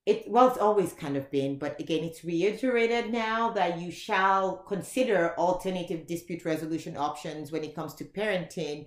it 0.07 0.25
well 0.29 0.49
it's 0.49 0.59
always 0.59 0.93
kind 0.93 1.17
of 1.17 1.31
been 1.31 1.59
but 1.59 1.81
again 1.81 2.05
it's 2.05 2.25
reiterated 2.25 3.11
now 3.11 3.51
that 3.51 3.79
you 3.81 3.91
shall 3.91 4.59
consider 4.59 5.35
alternative 5.39 6.07
dispute 6.07 6.45
resolution 6.45 6.97
options 6.97 7.51
when 7.51 7.65
it 7.65 7.75
comes 7.75 7.95
to 7.95 8.05
parenting 8.05 8.87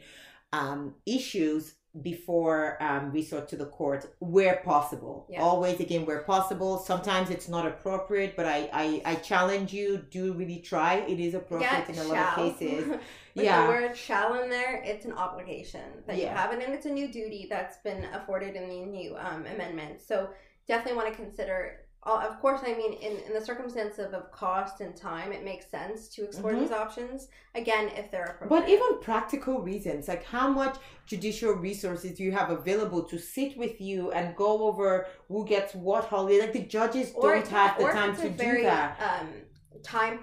um, 0.53 0.93
issues 1.05 1.73
before 2.01 2.81
um, 2.81 3.11
resort 3.11 3.47
to 3.49 3.55
the 3.55 3.65
court 3.65 4.05
where 4.19 4.61
possible 4.63 5.25
yeah. 5.29 5.41
always 5.41 5.79
again 5.79 6.05
where 6.05 6.19
possible 6.19 6.77
sometimes 6.77 7.29
it's 7.29 7.47
not 7.47 7.65
appropriate 7.65 8.35
but 8.35 8.45
I, 8.45 8.69
I 8.73 9.01
i 9.05 9.15
challenge 9.15 9.73
you 9.73 10.05
do 10.09 10.33
really 10.33 10.59
try 10.59 10.95
it 10.95 11.19
is 11.19 11.33
appropriate 11.33 11.69
yeah, 11.69 11.91
in 11.91 11.93
a 11.93 11.95
shall. 11.95 12.09
lot 12.09 12.37
of 12.37 12.59
cases 12.59 12.99
yeah 13.33 13.61
the 13.61 13.67
word 13.67 13.97
shall 13.97 14.41
in 14.41 14.49
there 14.49 14.81
it's 14.85 15.05
an 15.05 15.13
obligation 15.13 15.81
that 16.05 16.17
yeah. 16.17 16.23
you 16.23 16.29
have 16.29 16.53
it 16.53 16.63
and 16.63 16.73
it's 16.73 16.85
a 16.85 16.91
new 16.91 17.11
duty 17.11 17.47
that's 17.49 17.77
been 17.77 18.05
afforded 18.13 18.55
in 18.55 18.69
the 18.69 18.85
new 18.85 19.15
um, 19.17 19.45
amendment 19.45 20.01
so 20.01 20.29
definitely 20.67 20.97
want 20.97 21.09
to 21.09 21.15
consider 21.15 21.79
of 22.15 22.39
course, 22.39 22.61
I 22.63 22.73
mean, 22.73 22.93
in, 22.93 23.17
in 23.27 23.33
the 23.33 23.43
circumstance 23.43 23.99
of, 23.99 24.13
of 24.13 24.31
cost 24.31 24.81
and 24.81 24.95
time, 24.95 25.31
it 25.31 25.43
makes 25.43 25.69
sense 25.69 26.07
to 26.09 26.23
explore 26.23 26.53
mm-hmm. 26.53 26.61
these 26.61 26.71
options. 26.71 27.27
Again, 27.55 27.89
if 27.95 28.09
they're 28.11 28.23
appropriate. 28.23 28.61
But 28.61 28.69
even 28.69 28.99
practical 29.01 29.61
reasons, 29.61 30.07
like 30.07 30.23
how 30.23 30.47
much 30.47 30.77
judicial 31.05 31.53
resources 31.53 32.17
do 32.17 32.23
you 32.23 32.31
have 32.31 32.49
available 32.49 33.03
to 33.03 33.17
sit 33.17 33.57
with 33.57 33.81
you 33.81 34.11
and 34.11 34.35
go 34.35 34.67
over 34.67 35.07
who 35.27 35.45
gets 35.45 35.73
what 35.75 36.05
holiday? 36.05 36.39
Like 36.39 36.53
the 36.53 36.63
judges 36.63 37.11
or 37.15 37.35
don't 37.35 37.47
have 37.47 37.77
the 37.77 37.89
time 37.89 38.15
to 38.17 38.29
very, 38.29 38.57
do 38.57 38.63
that. 38.63 39.21
Um, 39.21 39.27
time 39.83 40.19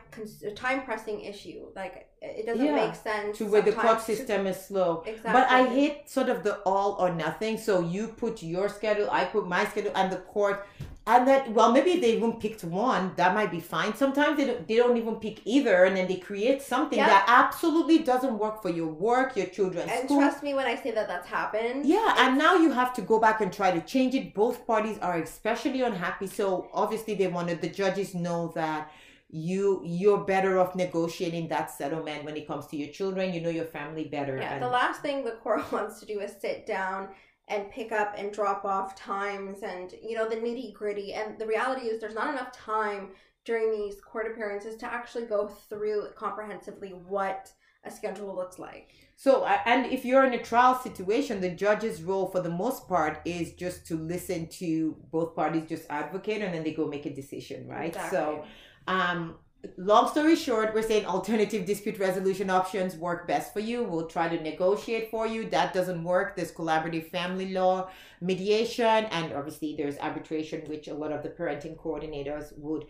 time 0.56 0.82
pressing 0.82 1.20
issue 1.20 1.66
like 1.76 2.08
it 2.24 2.46
doesn't 2.46 2.64
yeah, 2.64 2.86
make 2.86 2.94
sense 2.94 3.38
to 3.38 3.46
where 3.46 3.62
the 3.62 3.72
clock 3.72 4.00
system 4.00 4.44
to, 4.44 4.50
is 4.50 4.64
slow. 4.64 5.02
Exactly. 5.06 5.32
but 5.32 5.50
i 5.50 5.66
hate 5.66 6.08
sort 6.08 6.28
of 6.28 6.42
the 6.42 6.56
all 6.60 6.96
or 6.98 7.14
nothing. 7.14 7.58
So 7.58 7.80
you 7.80 8.08
put 8.08 8.42
your 8.42 8.68
schedule 8.68 9.08
i 9.10 9.24
put 9.24 9.46
my 9.46 9.64
schedule 9.66 9.92
and 9.94 10.10
the 10.12 10.16
court. 10.16 10.66
And 11.06 11.28
that 11.28 11.50
well 11.52 11.70
maybe 11.70 12.00
they 12.00 12.16
even 12.16 12.34
picked 12.44 12.64
one. 12.64 13.12
That 13.16 13.34
might 13.34 13.50
be 13.50 13.60
fine. 13.60 13.94
Sometimes 13.94 14.38
they 14.38 14.46
don't, 14.46 14.66
they 14.66 14.76
don't 14.76 14.96
even 14.96 15.16
pick 15.16 15.40
either 15.44 15.84
and 15.84 15.94
then 15.94 16.08
they 16.08 16.16
create 16.16 16.62
something 16.62 16.98
that 16.98 17.24
absolutely 17.28 17.98
doesn't 17.98 18.38
work 18.38 18.62
for 18.62 18.70
your 18.70 18.86
work 18.86 19.36
your 19.36 19.46
children 19.46 19.86
and 19.86 20.06
school. 20.06 20.20
trust 20.20 20.42
me 20.42 20.54
when 20.54 20.66
i 20.66 20.74
say 20.74 20.92
that 20.92 21.06
that's 21.06 21.28
happened. 21.28 21.84
Yeah 21.84 22.14
and 22.18 22.38
now 22.38 22.54
you 22.56 22.70
have 22.72 22.94
to 22.94 23.02
go 23.02 23.18
back 23.18 23.42
and 23.42 23.52
try 23.52 23.70
to 23.70 23.82
change 23.82 24.14
it. 24.14 24.32
Both 24.34 24.66
parties 24.66 24.98
are 25.00 25.18
especially 25.18 25.82
unhappy. 25.82 26.26
So 26.26 26.68
obviously 26.72 27.14
they 27.14 27.26
wanted 27.26 27.60
the 27.60 27.68
judges 27.68 28.14
know 28.14 28.52
that 28.54 28.90
you 29.34 29.80
you're 29.84 30.24
better 30.24 30.60
off 30.60 30.76
negotiating 30.76 31.48
that 31.48 31.68
settlement 31.68 32.24
when 32.24 32.36
it 32.36 32.46
comes 32.46 32.68
to 32.68 32.76
your 32.76 32.92
children. 32.92 33.34
You 33.34 33.40
know 33.40 33.50
your 33.50 33.64
family 33.64 34.04
better 34.04 34.36
yeah 34.36 34.54
and... 34.54 34.62
the 34.62 34.68
last 34.68 35.02
thing 35.02 35.24
the 35.24 35.32
court 35.32 35.72
wants 35.72 35.98
to 36.00 36.06
do 36.06 36.20
is 36.20 36.32
sit 36.40 36.66
down 36.66 37.08
and 37.48 37.68
pick 37.68 37.90
up 37.90 38.14
and 38.16 38.32
drop 38.32 38.64
off 38.64 38.94
times 38.94 39.64
and 39.64 39.92
you 40.00 40.16
know 40.16 40.28
the 40.28 40.36
nitty 40.36 40.72
gritty 40.72 41.14
and 41.14 41.36
the 41.36 41.46
reality 41.46 41.86
is 41.86 42.00
there's 42.00 42.14
not 42.14 42.32
enough 42.32 42.52
time 42.52 43.08
during 43.44 43.72
these 43.72 44.00
court 44.00 44.30
appearances 44.30 44.76
to 44.76 44.86
actually 44.86 45.26
go 45.26 45.48
through 45.48 46.06
comprehensively 46.16 46.90
what 46.90 47.50
a 47.86 47.90
schedule 47.90 48.34
looks 48.34 48.58
like. 48.58 48.92
So 49.16 49.44
and 49.44 49.84
if 49.86 50.04
you're 50.04 50.24
in 50.24 50.34
a 50.34 50.42
trial 50.42 50.78
situation 50.80 51.40
the 51.40 51.50
judge's 51.50 52.04
role 52.04 52.28
for 52.28 52.40
the 52.40 52.50
most 52.50 52.88
part 52.88 53.20
is 53.24 53.52
just 53.54 53.84
to 53.88 53.96
listen 53.96 54.46
to 54.60 54.96
both 55.10 55.34
parties 55.34 55.68
just 55.68 55.86
advocate 55.90 56.40
and 56.40 56.54
then 56.54 56.62
they 56.62 56.72
go 56.72 56.86
make 56.86 57.04
a 57.04 57.12
decision 57.12 57.66
right? 57.66 57.88
Exactly. 57.88 58.16
so 58.16 58.44
um, 58.86 59.36
long 59.76 60.08
story 60.08 60.36
short, 60.36 60.74
we're 60.74 60.82
saying 60.82 61.06
alternative 61.06 61.64
dispute 61.64 61.98
resolution 61.98 62.50
options 62.50 62.96
work 62.96 63.26
best 63.26 63.52
for 63.52 63.60
you. 63.60 63.82
We'll 63.84 64.06
try 64.06 64.28
to 64.28 64.42
negotiate 64.42 65.10
for 65.10 65.26
you. 65.26 65.48
That 65.48 65.72
doesn't 65.72 66.02
work. 66.02 66.36
There's 66.36 66.52
collaborative 66.52 67.10
family 67.10 67.52
law, 67.52 67.90
mediation, 68.20 69.06
and 69.06 69.32
obviously 69.32 69.74
there's 69.76 69.98
arbitration, 69.98 70.68
which 70.68 70.88
a 70.88 70.94
lot 70.94 71.12
of 71.12 71.22
the 71.22 71.30
parenting 71.30 71.76
coordinators 71.76 72.56
would 72.58 72.86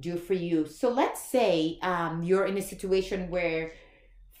do 0.00 0.16
for 0.16 0.34
you. 0.34 0.66
So 0.66 0.90
let's 0.90 1.22
say 1.22 1.78
um, 1.82 2.22
you're 2.22 2.46
in 2.46 2.58
a 2.58 2.62
situation 2.62 3.30
where 3.30 3.72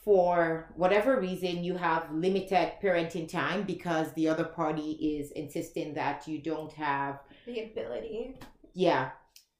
for 0.06 0.72
whatever 0.76 1.20
reason 1.20 1.64
you 1.64 1.76
have 1.76 2.12
limited 2.12 2.72
parenting 2.80 3.28
time 3.28 3.64
because 3.64 4.12
the 4.12 4.28
other 4.28 4.44
party 4.44 4.92
is 4.92 5.32
insisting 5.32 5.94
that 5.94 6.28
you 6.28 6.40
don't 6.40 6.72
have 6.72 7.18
the 7.44 7.64
ability 7.64 8.36
yeah 8.72 9.10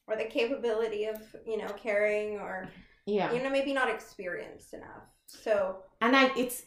or 0.06 0.16
the 0.16 0.24
capability 0.24 1.04
of 1.04 1.16
you 1.46 1.56
know 1.56 1.68
caring 1.76 2.38
or 2.38 2.68
yeah. 3.06 3.32
you 3.32 3.42
know 3.42 3.50
maybe 3.50 3.72
not 3.72 3.88
experienced 3.88 4.74
enough. 4.74 5.04
So 5.26 5.78
and 6.00 6.16
i 6.16 6.30
it's 6.36 6.62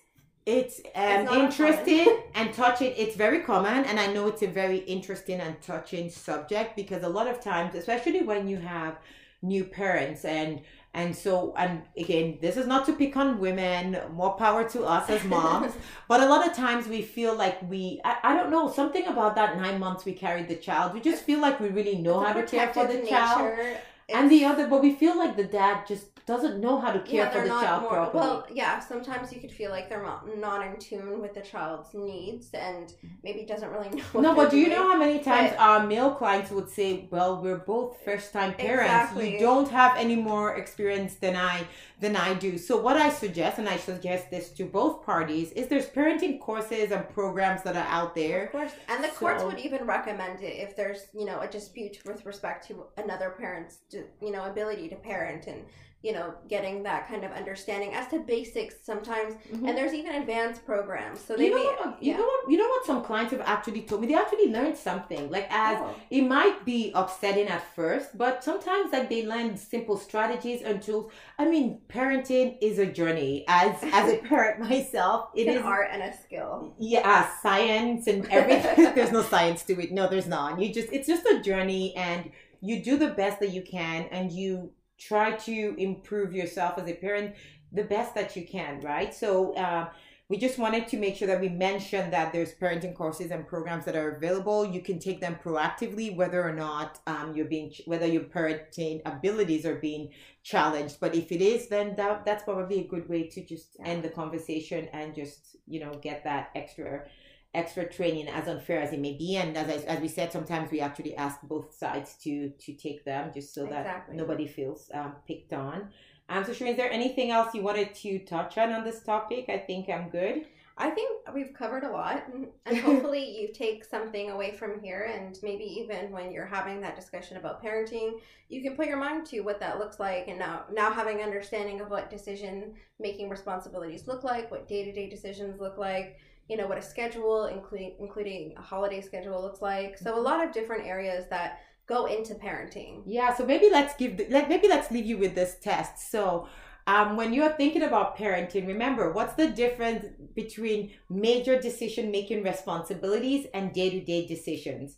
it's 0.46 0.80
um 0.96 1.28
it's 1.28 1.32
interesting 1.34 2.22
and 2.36 2.54
touching 2.54 2.94
it's 2.98 3.16
very 3.16 3.42
common 3.42 3.86
and 3.86 4.00
i 4.00 4.08
know 4.08 4.28
it's 4.28 4.42
a 4.42 4.48
very 4.48 4.80
interesting 4.80 5.40
and 5.40 5.62
touching 5.62 6.10
subject 6.10 6.76
because 6.76 7.04
a 7.04 7.10
lot 7.10 7.28
of 7.28 7.40
times 7.40 7.76
especially 7.76 8.22
when 8.22 8.48
you 8.48 8.58
have 8.58 8.98
new 9.42 9.64
parents 9.64 10.26
and 10.26 10.62
and 10.94 11.16
so, 11.16 11.54
and 11.56 11.84
again, 11.96 12.40
this 12.42 12.58
is 12.58 12.66
not 12.66 12.86
to 12.88 12.94
pick 12.94 13.16
on 13.16 13.40
women, 13.40 14.00
more 14.14 14.34
power 14.34 14.68
to 14.70 14.84
us 14.84 15.10
as 15.10 15.24
moms. 15.36 15.74
but 16.08 16.20
a 16.20 16.26
lot 16.26 16.48
of 16.48 16.56
times 16.56 16.88
we 16.88 17.04
feel 17.04 17.36
like 17.36 17.62
we, 17.70 18.02
I, 18.04 18.18
I, 18.24 18.36
don't 18.36 18.50
know, 18.50 18.72
something 18.72 19.06
about 19.06 19.36
that 19.36 19.58
nine 19.58 19.80
months 19.80 20.04
we 20.04 20.14
carried 20.14 20.48
the 20.48 20.56
child. 20.56 20.94
We 20.96 21.02
just 21.02 21.24
feel 21.24 21.40
like 21.40 21.60
we 21.60 21.70
really 21.70 21.96
know 21.96 22.20
how 22.22 22.34
to 22.34 22.44
care 22.44 22.74
for 22.74 22.88
the 22.88 22.96
nature. 22.96 23.08
child. 23.08 23.78
And 24.12 24.30
the 24.30 24.46
other, 24.46 24.68
but 24.68 24.82
we 24.82 24.94
feel 24.94 25.18
like 25.18 25.36
the 25.36 25.44
dad 25.44 25.86
just 25.88 26.06
doesn't 26.26 26.60
know 26.60 26.80
how 26.80 26.92
to 26.92 27.00
care 27.00 27.26
yeah, 27.26 27.30
for 27.32 27.42
the 27.42 27.48
child 27.48 27.82
more, 27.82 27.92
properly. 27.92 28.20
Well, 28.20 28.48
yeah, 28.54 28.80
sometimes 28.80 29.34
you 29.34 29.42
could 29.42 29.52
feel 29.52 29.72
like 29.72 29.90
they're 29.90 30.04
not, 30.04 30.38
not 30.38 30.66
in 30.66 30.78
tune 30.78 31.22
with 31.22 31.34
the 31.34 31.42
child's 31.42 31.94
needs 31.94 32.52
and 32.54 32.94
maybe 33.24 33.46
doesn't 33.46 33.72
really 33.72 33.90
know. 34.14 34.22
no, 34.22 34.36
but 34.36 34.52
do 34.52 34.58
you 34.58 34.70
know 34.70 34.92
how 34.92 34.98
many 34.98 35.20
times 35.20 35.52
but, 35.52 35.60
our 35.60 35.88
male 35.88 36.12
clients 36.12 36.52
would 36.52 36.70
say, 36.70 37.08
"Well, 37.10 37.42
we're 37.42 37.58
both 37.58 37.98
first-time 38.06 38.54
parents. 38.54 38.92
Exactly. 38.92 39.34
You 39.34 39.40
don't 39.40 39.70
have 39.70 39.98
any 39.98 40.16
more 40.16 40.56
experience 40.56 41.16
than 41.16 41.36
I 41.36 41.66
than 42.00 42.16
I 42.16 42.34
do." 42.34 42.58
So 42.58 42.80
what 42.82 42.98
I 42.98 43.10
suggest, 43.10 43.58
and 43.58 43.70
I 43.70 43.78
suggest 43.78 44.30
this 44.30 44.50
to 44.52 44.66
both 44.66 45.06
parties, 45.06 45.52
is 45.54 45.68
there's 45.68 45.88
parenting 45.88 46.40
courses 46.40 46.92
and 46.92 47.08
programs 47.10 47.64
that 47.64 47.76
are 47.76 47.88
out 47.88 48.16
there. 48.16 48.46
Of 48.46 48.52
course, 48.52 48.72
and 48.88 49.04
the 49.04 49.10
so, 49.10 49.16
courts 49.16 49.44
would 49.44 49.60
even 49.60 49.86
recommend 49.86 50.42
it 50.42 50.56
if 50.58 50.76
there's 50.76 51.08
you 51.14 51.26
know 51.26 51.40
a 51.42 51.48
dispute 51.48 52.00
with 52.06 52.26
respect 52.26 52.68
to 52.68 52.86
another 52.98 53.32
parent's 53.32 53.80
you 54.22 54.32
know 54.32 54.46
ability 54.46 54.90
to 54.90 54.96
parent 54.96 55.48
and 55.48 55.64
you 56.02 56.14
know, 56.14 56.34
getting 56.48 56.82
that 56.84 57.10
kind 57.10 57.26
of 57.26 57.32
understanding 57.34 57.94
as 57.94 58.08
to 58.08 58.20
basics 58.20 58.76
sometimes. 58.84 59.34
Mm-hmm. 59.34 59.66
And 59.66 59.78
there's 59.78 59.94
even 59.94 60.16
advanced 60.16 60.66
programs. 60.66 61.20
So 61.20 61.36
they 61.36 61.46
you 61.46 61.50
know, 61.52 61.58
may, 61.58 61.66
what, 61.66 62.02
you 62.02 62.12
yeah. 62.12 62.18
know 62.18 62.24
what 62.24 62.52
you 62.52 62.58
know 62.58 62.68
what 62.68 62.86
some 62.86 63.04
clients 63.04 63.32
have 63.32 63.42
actually 63.42 63.82
told 63.82 64.02
me? 64.02 64.08
They 64.08 64.14
actually 64.14 64.50
learned 64.50 64.78
something. 64.78 65.30
Like 65.30 65.48
as 65.50 65.78
oh. 65.82 65.94
it 66.10 66.22
might 66.22 66.64
be 66.64 66.94
upsetting 66.96 67.48
at 67.48 67.64
first, 67.76 68.18
but 68.18 68.44
sometimes 68.46 68.94
like 68.94 69.10
they 69.10 69.26
learn 69.26 69.58
simple 69.58 69.98
strategies 69.98 70.62
and 70.62 70.82
tools. 70.82 71.12
I 71.38 71.46
mean, 71.50 71.82
parenting 71.90 72.58
is 72.62 72.80
a 72.80 72.86
journey. 72.86 73.44
As 73.50 73.76
as 73.84 74.14
a 74.14 74.18
parent 74.20 74.60
myself, 74.70 75.32
it 75.36 75.48
is 75.48 75.58
an 75.58 75.64
art 75.64 75.90
and 75.92 76.02
a 76.02 76.16
skill. 76.18 76.76
Yeah, 76.80 77.30
science 77.42 78.08
and 78.08 78.26
everything. 78.30 78.86
there's 78.96 79.12
no 79.12 79.22
science 79.22 79.64
to 79.64 79.74
it. 79.82 79.92
No, 79.92 80.08
there's 80.08 80.28
not. 80.28 80.62
You 80.62 80.74
just 80.74 80.94
it's 80.94 81.08
just 81.08 81.26
a 81.26 81.42
journey 81.42 81.94
and 81.98 82.32
you 82.62 82.84
do 82.84 82.98
the 82.98 83.10
best 83.10 83.40
that 83.40 83.52
you 83.52 83.62
can 83.62 84.04
and 84.12 84.32
you 84.32 84.72
try 85.00 85.32
to 85.32 85.76
improve 85.78 86.34
yourself 86.34 86.78
as 86.78 86.88
a 86.88 86.94
parent 86.94 87.36
the 87.72 87.84
best 87.84 88.16
that 88.16 88.36
you 88.36 88.48
can, 88.48 88.82
right? 88.82 89.14
So, 89.14 89.54
uh, 89.54 89.90
we 90.30 90.38
just 90.38 90.60
wanted 90.60 90.88
to 90.90 90.98
make 90.98 91.16
sure 91.16 91.28
that 91.28 91.42
we 91.42 91.50
mentioned 91.50 92.14
that 92.14 92.32
there's 92.32 92.54
parenting 92.54 92.94
courses 92.94 93.32
and 93.32 93.48
programs 93.48 93.86
that 93.86 93.96
are 93.96 94.12
available. 94.16 94.64
You 94.64 94.80
can 94.80 95.00
take 95.00 95.20
them 95.20 95.40
proactively, 95.44 96.16
whether 96.16 96.48
or 96.48 96.54
not 96.54 97.00
um, 97.08 97.36
you're 97.36 97.48
being, 97.48 97.74
whether 97.86 98.06
your 98.06 98.22
parenting 98.22 99.02
abilities 99.08 99.66
are 99.66 99.76
being 99.76 100.10
challenged. 100.44 101.00
But 101.00 101.16
if 101.16 101.32
it 101.32 101.42
is, 101.42 101.68
then 101.68 101.96
that 101.96 102.26
that's 102.26 102.44
probably 102.44 102.82
a 102.82 102.88
good 102.88 103.10
way 103.10 103.24
to 103.24 103.44
just 103.44 103.76
end 103.84 104.04
the 104.04 104.10
conversation 104.10 104.88
and 104.94 105.16
just 105.16 105.58
you 105.68 105.80
know 105.80 105.96
get 105.96 106.24
that 106.26 106.52
extra 106.54 107.06
extra 107.54 107.88
training 107.88 108.28
as 108.28 108.48
unfair 108.48 108.80
as 108.80 108.94
it 108.94 109.00
may 109.00 109.14
be. 109.14 109.36
And 109.38 109.58
as, 109.58 109.84
I, 109.84 109.86
as 109.88 110.00
we 110.00 110.08
said 110.08 110.32
sometimes 110.32 110.72
we 110.72 110.82
actually 110.82 111.16
ask 111.16 111.42
both 111.42 111.74
sides 111.74 112.16
to 112.24 112.50
to 112.50 112.74
take 112.74 113.04
them 113.06 113.32
just 113.34 113.54
so 113.54 113.66
exactly. 113.66 114.16
that 114.16 114.22
nobody 114.22 114.48
feels 114.48 114.90
um, 114.94 115.16
picked 115.28 115.54
on. 115.54 115.90
Um 116.30 116.44
so 116.44 116.52
Shireen, 116.52 116.72
is 116.72 116.78
there 116.78 116.92
anything 116.92 117.32
else 117.32 117.54
you 117.56 117.64
wanted 117.64 117.96
to 117.96 118.20
touch 118.20 118.58
on 118.58 118.72
on 118.72 118.84
this 118.84 119.02
topic? 119.02 119.46
I 119.50 119.58
think 119.58 119.90
i'm 119.90 120.10
good. 120.10 120.46
I 120.82 120.92
think 120.92 121.28
we've 121.34 121.54
covered 121.54 121.84
a 121.84 121.90
lot. 121.90 122.24
And 122.66 122.78
hopefully 122.78 123.38
you 123.42 123.52
take 123.52 123.84
something 123.84 124.30
away 124.30 124.52
from 124.52 124.80
here. 124.80 125.12
And 125.14 125.38
maybe 125.42 125.64
even 125.64 126.12
when 126.12 126.32
you're 126.32 126.46
having 126.46 126.80
that 126.82 126.96
discussion 126.96 127.38
about 127.38 127.64
parenting 127.64 128.20
you 128.48 128.64
can 128.64 128.76
put 128.76 128.88
your 128.88 128.98
mind 128.98 129.28
to 129.28 129.42
what 129.42 129.60
that 129.60 129.80
looks 129.80 130.00
like. 130.00 130.28
And 130.28 130.38
now 130.38 130.66
now 130.72 130.92
having 130.92 131.22
understanding 131.22 131.82
of 131.82 131.90
what 131.90 132.12
decision 132.12 132.76
making 133.00 133.30
responsibilities 133.30 134.08
look 134.08 134.24
like 134.24 134.52
what 134.52 134.68
day-to-day 134.68 135.10
decisions 135.10 135.60
look 135.60 135.80
like 135.80 136.20
you 136.50 136.58
know 136.58 136.68
what 136.68 136.78
a 136.78 136.82
schedule 136.82 137.46
including 137.46 137.96
including 138.00 138.54
a 138.58 138.62
holiday 138.62 139.00
schedule 139.00 139.42
looks 139.42 139.62
like. 139.62 139.98
So 139.98 140.18
a 140.18 140.20
lot 140.20 140.44
of 140.44 140.52
different 140.52 140.86
areas 140.86 141.26
that 141.30 141.60
go 141.88 142.06
into 142.08 142.34
parenting. 142.34 143.04
Yeah 143.06 143.34
so 143.34 143.46
maybe 143.46 143.70
let's 143.72 143.96
give 143.96 144.18
the, 144.18 144.28
let 144.30 144.50
maybe 144.50 144.68
let's 144.68 144.92
leave 144.92 145.06
you 145.06 145.18
with 145.18 145.36
this 145.36 145.56
test. 145.62 146.12
So 146.12 146.48
um, 146.88 147.16
when 147.16 147.34
you're 147.34 147.52
thinking 147.52 147.84
about 147.84 148.18
parenting 148.18 148.68
remember 148.68 149.14
what's 149.14 149.36
the 149.36 149.48
difference 149.48 150.06
between 150.36 150.92
major 151.10 151.62
decision 151.62 152.10
making 152.10 152.44
responsibilities 152.44 153.46
and 153.54 153.72
day-to-day 153.72 154.26
decisions? 154.26 154.98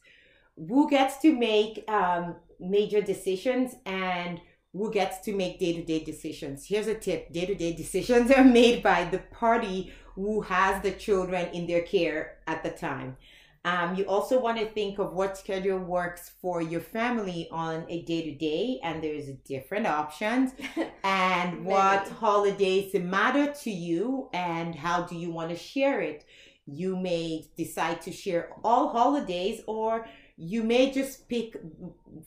Who 0.55 0.89
gets 0.89 1.17
to 1.19 1.33
make 1.33 1.83
um, 1.89 2.35
major 2.59 3.01
decisions 3.01 3.75
and 3.85 4.39
who 4.73 4.89
gets 4.91 5.19
to 5.25 5.35
make 5.35 5.59
day-to-day 5.59 6.05
decisions? 6.05 6.65
Here's 6.65 6.87
a 6.87 6.95
tip 6.95 7.33
day-to-day 7.33 7.73
decisions 7.73 8.31
are 8.37 8.43
made 8.43 8.81
by 8.81 9.03
the 9.03 9.19
party 9.19 9.91
who 10.15 10.41
has 10.41 10.81
the 10.81 10.91
children 10.91 11.49
in 11.53 11.67
their 11.67 11.81
care 11.81 12.37
at 12.47 12.63
the 12.63 12.69
time. 12.69 13.17
Um, 13.63 13.95
you 13.95 14.05
also 14.05 14.39
want 14.39 14.57
to 14.57 14.65
think 14.65 14.97
of 14.97 15.13
what 15.13 15.37
schedule 15.37 15.77
works 15.77 16.31
for 16.41 16.63
your 16.63 16.81
family 16.81 17.47
on 17.51 17.85
a 17.89 18.01
day-to-day 18.01 18.79
and 18.83 19.03
there's 19.03 19.27
different 19.45 19.85
options. 19.85 20.53
And 21.03 21.65
what 21.65 22.07
holidays 22.07 22.93
matter 22.93 23.53
to 23.63 23.71
you 23.71 24.29
and 24.33 24.73
how 24.73 25.03
do 25.03 25.15
you 25.15 25.31
want 25.31 25.49
to 25.49 25.55
share 25.55 26.01
it? 26.01 26.25
You 26.65 26.95
may 26.95 27.45
decide 27.57 28.01
to 28.03 28.11
share 28.11 28.49
all 28.63 28.89
holidays 28.89 29.61
or 29.67 30.07
you 30.43 30.63
may 30.63 30.91
just 30.91 31.29
pick 31.29 31.55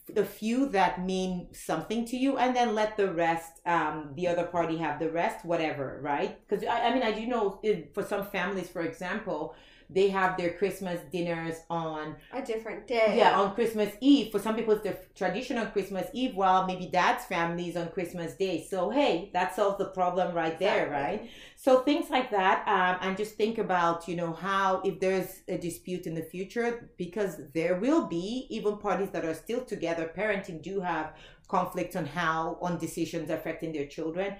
the 0.07 0.25
few 0.25 0.69
that 0.69 1.05
mean 1.05 1.49
something 1.53 2.05
to 2.07 2.17
you 2.17 2.39
and 2.39 2.55
then 2.55 2.73
let 2.73 2.97
the 2.97 3.13
rest 3.13 3.61
um, 3.67 4.13
the 4.15 4.29
other 4.29 4.45
party 4.45 4.77
have 4.77 5.01
the 5.01 5.11
rest 5.11 5.45
whatever 5.45 5.99
right? 6.01 6.39
Because 6.47 6.65
I, 6.65 6.87
I, 6.87 6.95
mean 6.95 7.03
i 7.03 7.11
do 7.11 7.27
know 7.27 7.61
for 7.93 8.05
some 8.05 8.25
families 8.25 8.69
for 8.69 8.83
example 8.83 9.57
they 9.91 10.09
have 10.09 10.37
their 10.37 10.55
Christmas 10.55 11.01
dinners 11.13 11.57
on 11.71 12.17
a 12.33 12.43
different 12.43 12.87
day. 12.87 13.15
Yeah, 13.17 13.39
on 13.39 13.55
Christmas 13.55 13.93
Eve. 14.01 14.33
For 14.33 14.39
some 14.39 14.57
people, 14.57 14.75
it's 14.75 14.83
the 14.83 14.97
tradition 15.15 15.59
on 15.59 15.71
Christmas 15.73 16.07
Eve, 16.13 16.35
while 16.35 16.67
maybe 16.67 16.87
dad's 16.87 17.25
family 17.25 17.69
is 17.69 17.77
on 17.77 17.89
Christmas 17.89 18.35
Day. 18.35 18.67
So, 18.69 18.91
hey, 18.91 19.31
that 19.33 19.55
solves 19.55 19.79
the 19.79 19.87
problem 19.87 20.35
right 20.35 20.59
there, 20.59 20.91
right? 20.91 21.31
So, 21.57 21.81
things 21.81 22.11
like 22.11 22.31
that. 22.31 22.67
Um, 22.67 22.99
and 23.09 23.17
just 23.17 23.37
think 23.37 23.59
about, 23.59 24.09
you 24.09 24.17
know, 24.17 24.33
how 24.33 24.81
if 24.85 25.01
there's 25.01 25.43
a 25.49 25.59
dispute 25.59 26.07
in 26.07 26.15
the 26.15 26.23
future, 26.23 26.91
because 26.97 27.41
there 27.53 27.77
will 27.77 28.07
be, 28.07 28.47
even 28.51 28.79
parties 28.79 29.11
that 29.11 29.25
are 29.25 29.35
still 29.35 29.65
together, 29.65 30.11
parenting 30.17 30.63
do 30.63 30.81
have 30.81 31.15
conflict 31.49 31.95
on 31.95 32.07
how, 32.07 32.59
on 32.61 32.79
decisions 32.79 33.31
affecting 33.31 33.73
their 33.73 33.87
children 33.87 34.35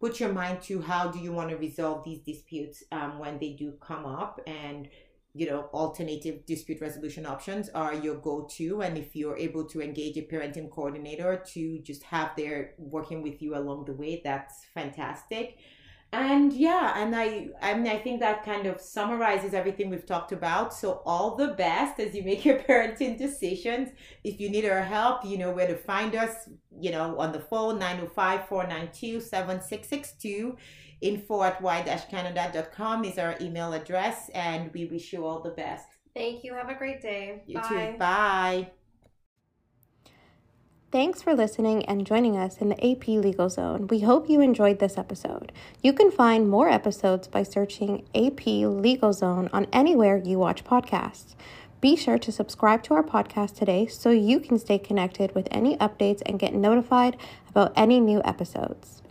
put 0.00 0.20
your 0.20 0.32
mind 0.32 0.62
to 0.62 0.80
how 0.80 1.08
do 1.08 1.18
you 1.18 1.32
want 1.32 1.50
to 1.50 1.56
resolve 1.56 2.04
these 2.04 2.20
disputes 2.20 2.82
um, 2.92 3.18
when 3.18 3.38
they 3.38 3.52
do 3.52 3.72
come 3.80 4.06
up? 4.06 4.40
And 4.46 4.88
you 5.36 5.46
know 5.46 5.68
alternative 5.74 6.46
dispute 6.46 6.80
resolution 6.80 7.26
options 7.26 7.68
are 7.74 7.94
your 7.94 8.14
go-to 8.14 8.80
and 8.80 8.96
if 8.96 9.14
you're 9.14 9.36
able 9.36 9.64
to 9.64 9.82
engage 9.82 10.16
a 10.16 10.22
parenting 10.22 10.70
coordinator 10.70 11.42
to 11.46 11.78
just 11.80 12.02
have 12.04 12.30
their 12.36 12.72
working 12.78 13.20
with 13.20 13.42
you 13.42 13.54
along 13.54 13.84
the 13.84 13.92
way 13.92 14.22
that's 14.24 14.64
fantastic 14.72 15.58
and 16.20 16.52
yeah 16.52 17.00
and 17.00 17.14
i 17.14 17.48
i 17.62 17.72
mean 17.74 17.86
i 17.86 17.96
think 17.98 18.18
that 18.20 18.44
kind 18.44 18.66
of 18.66 18.80
summarizes 18.80 19.54
everything 19.54 19.88
we've 19.90 20.06
talked 20.06 20.32
about. 20.32 20.74
So 20.74 21.02
all 21.04 21.36
the 21.36 21.48
best 21.48 22.00
as 22.00 22.14
you 22.14 22.22
make 22.22 22.42
your 22.44 22.58
parenting 22.68 23.18
decisions. 23.18 23.88
If 24.24 24.40
you 24.40 24.50
need 24.50 24.64
our 24.66 24.82
help 24.82 25.24
you 25.24 25.38
know 25.38 25.50
where 25.50 25.66
to 25.66 25.76
find 25.76 26.14
us 26.14 26.48
you 26.78 26.90
know 26.90 27.18
on 27.18 27.32
the 27.32 27.40
phone 27.40 27.80
905-492-7662 27.80 30.56
info 31.00 31.42
at 31.42 31.60
y-canada.com 31.60 33.04
is 33.04 33.18
our 33.18 33.34
email 33.40 33.72
address 33.72 34.30
and 34.34 34.72
we 34.72 34.84
wish 34.86 35.12
you 35.12 35.26
all 35.26 35.42
the 35.42 35.50
best. 35.50 35.88
Thank 36.14 36.44
you. 36.44 36.54
Have 36.54 36.70
a 36.70 36.74
great 36.74 37.02
day. 37.02 37.42
You 37.46 37.60
bye. 37.60 37.68
too 37.68 37.96
bye 37.98 38.70
Thanks 40.96 41.20
for 41.20 41.34
listening 41.34 41.84
and 41.84 42.06
joining 42.06 42.38
us 42.38 42.56
in 42.56 42.70
the 42.70 42.90
AP 42.90 43.06
Legal 43.08 43.50
Zone. 43.50 43.86
We 43.88 44.00
hope 44.00 44.30
you 44.30 44.40
enjoyed 44.40 44.78
this 44.78 44.96
episode. 44.96 45.52
You 45.82 45.92
can 45.92 46.10
find 46.10 46.48
more 46.48 46.70
episodes 46.70 47.28
by 47.28 47.42
searching 47.42 48.06
AP 48.14 48.46
Legal 48.46 49.12
Zone 49.12 49.50
on 49.52 49.66
anywhere 49.74 50.16
you 50.16 50.38
watch 50.38 50.64
podcasts. 50.64 51.34
Be 51.82 51.96
sure 51.96 52.16
to 52.16 52.32
subscribe 52.32 52.82
to 52.84 52.94
our 52.94 53.02
podcast 53.02 53.56
today 53.58 53.86
so 53.88 54.08
you 54.08 54.40
can 54.40 54.58
stay 54.58 54.78
connected 54.78 55.34
with 55.34 55.48
any 55.50 55.76
updates 55.76 56.22
and 56.24 56.38
get 56.38 56.54
notified 56.54 57.18
about 57.50 57.74
any 57.76 58.00
new 58.00 58.22
episodes. 58.24 59.02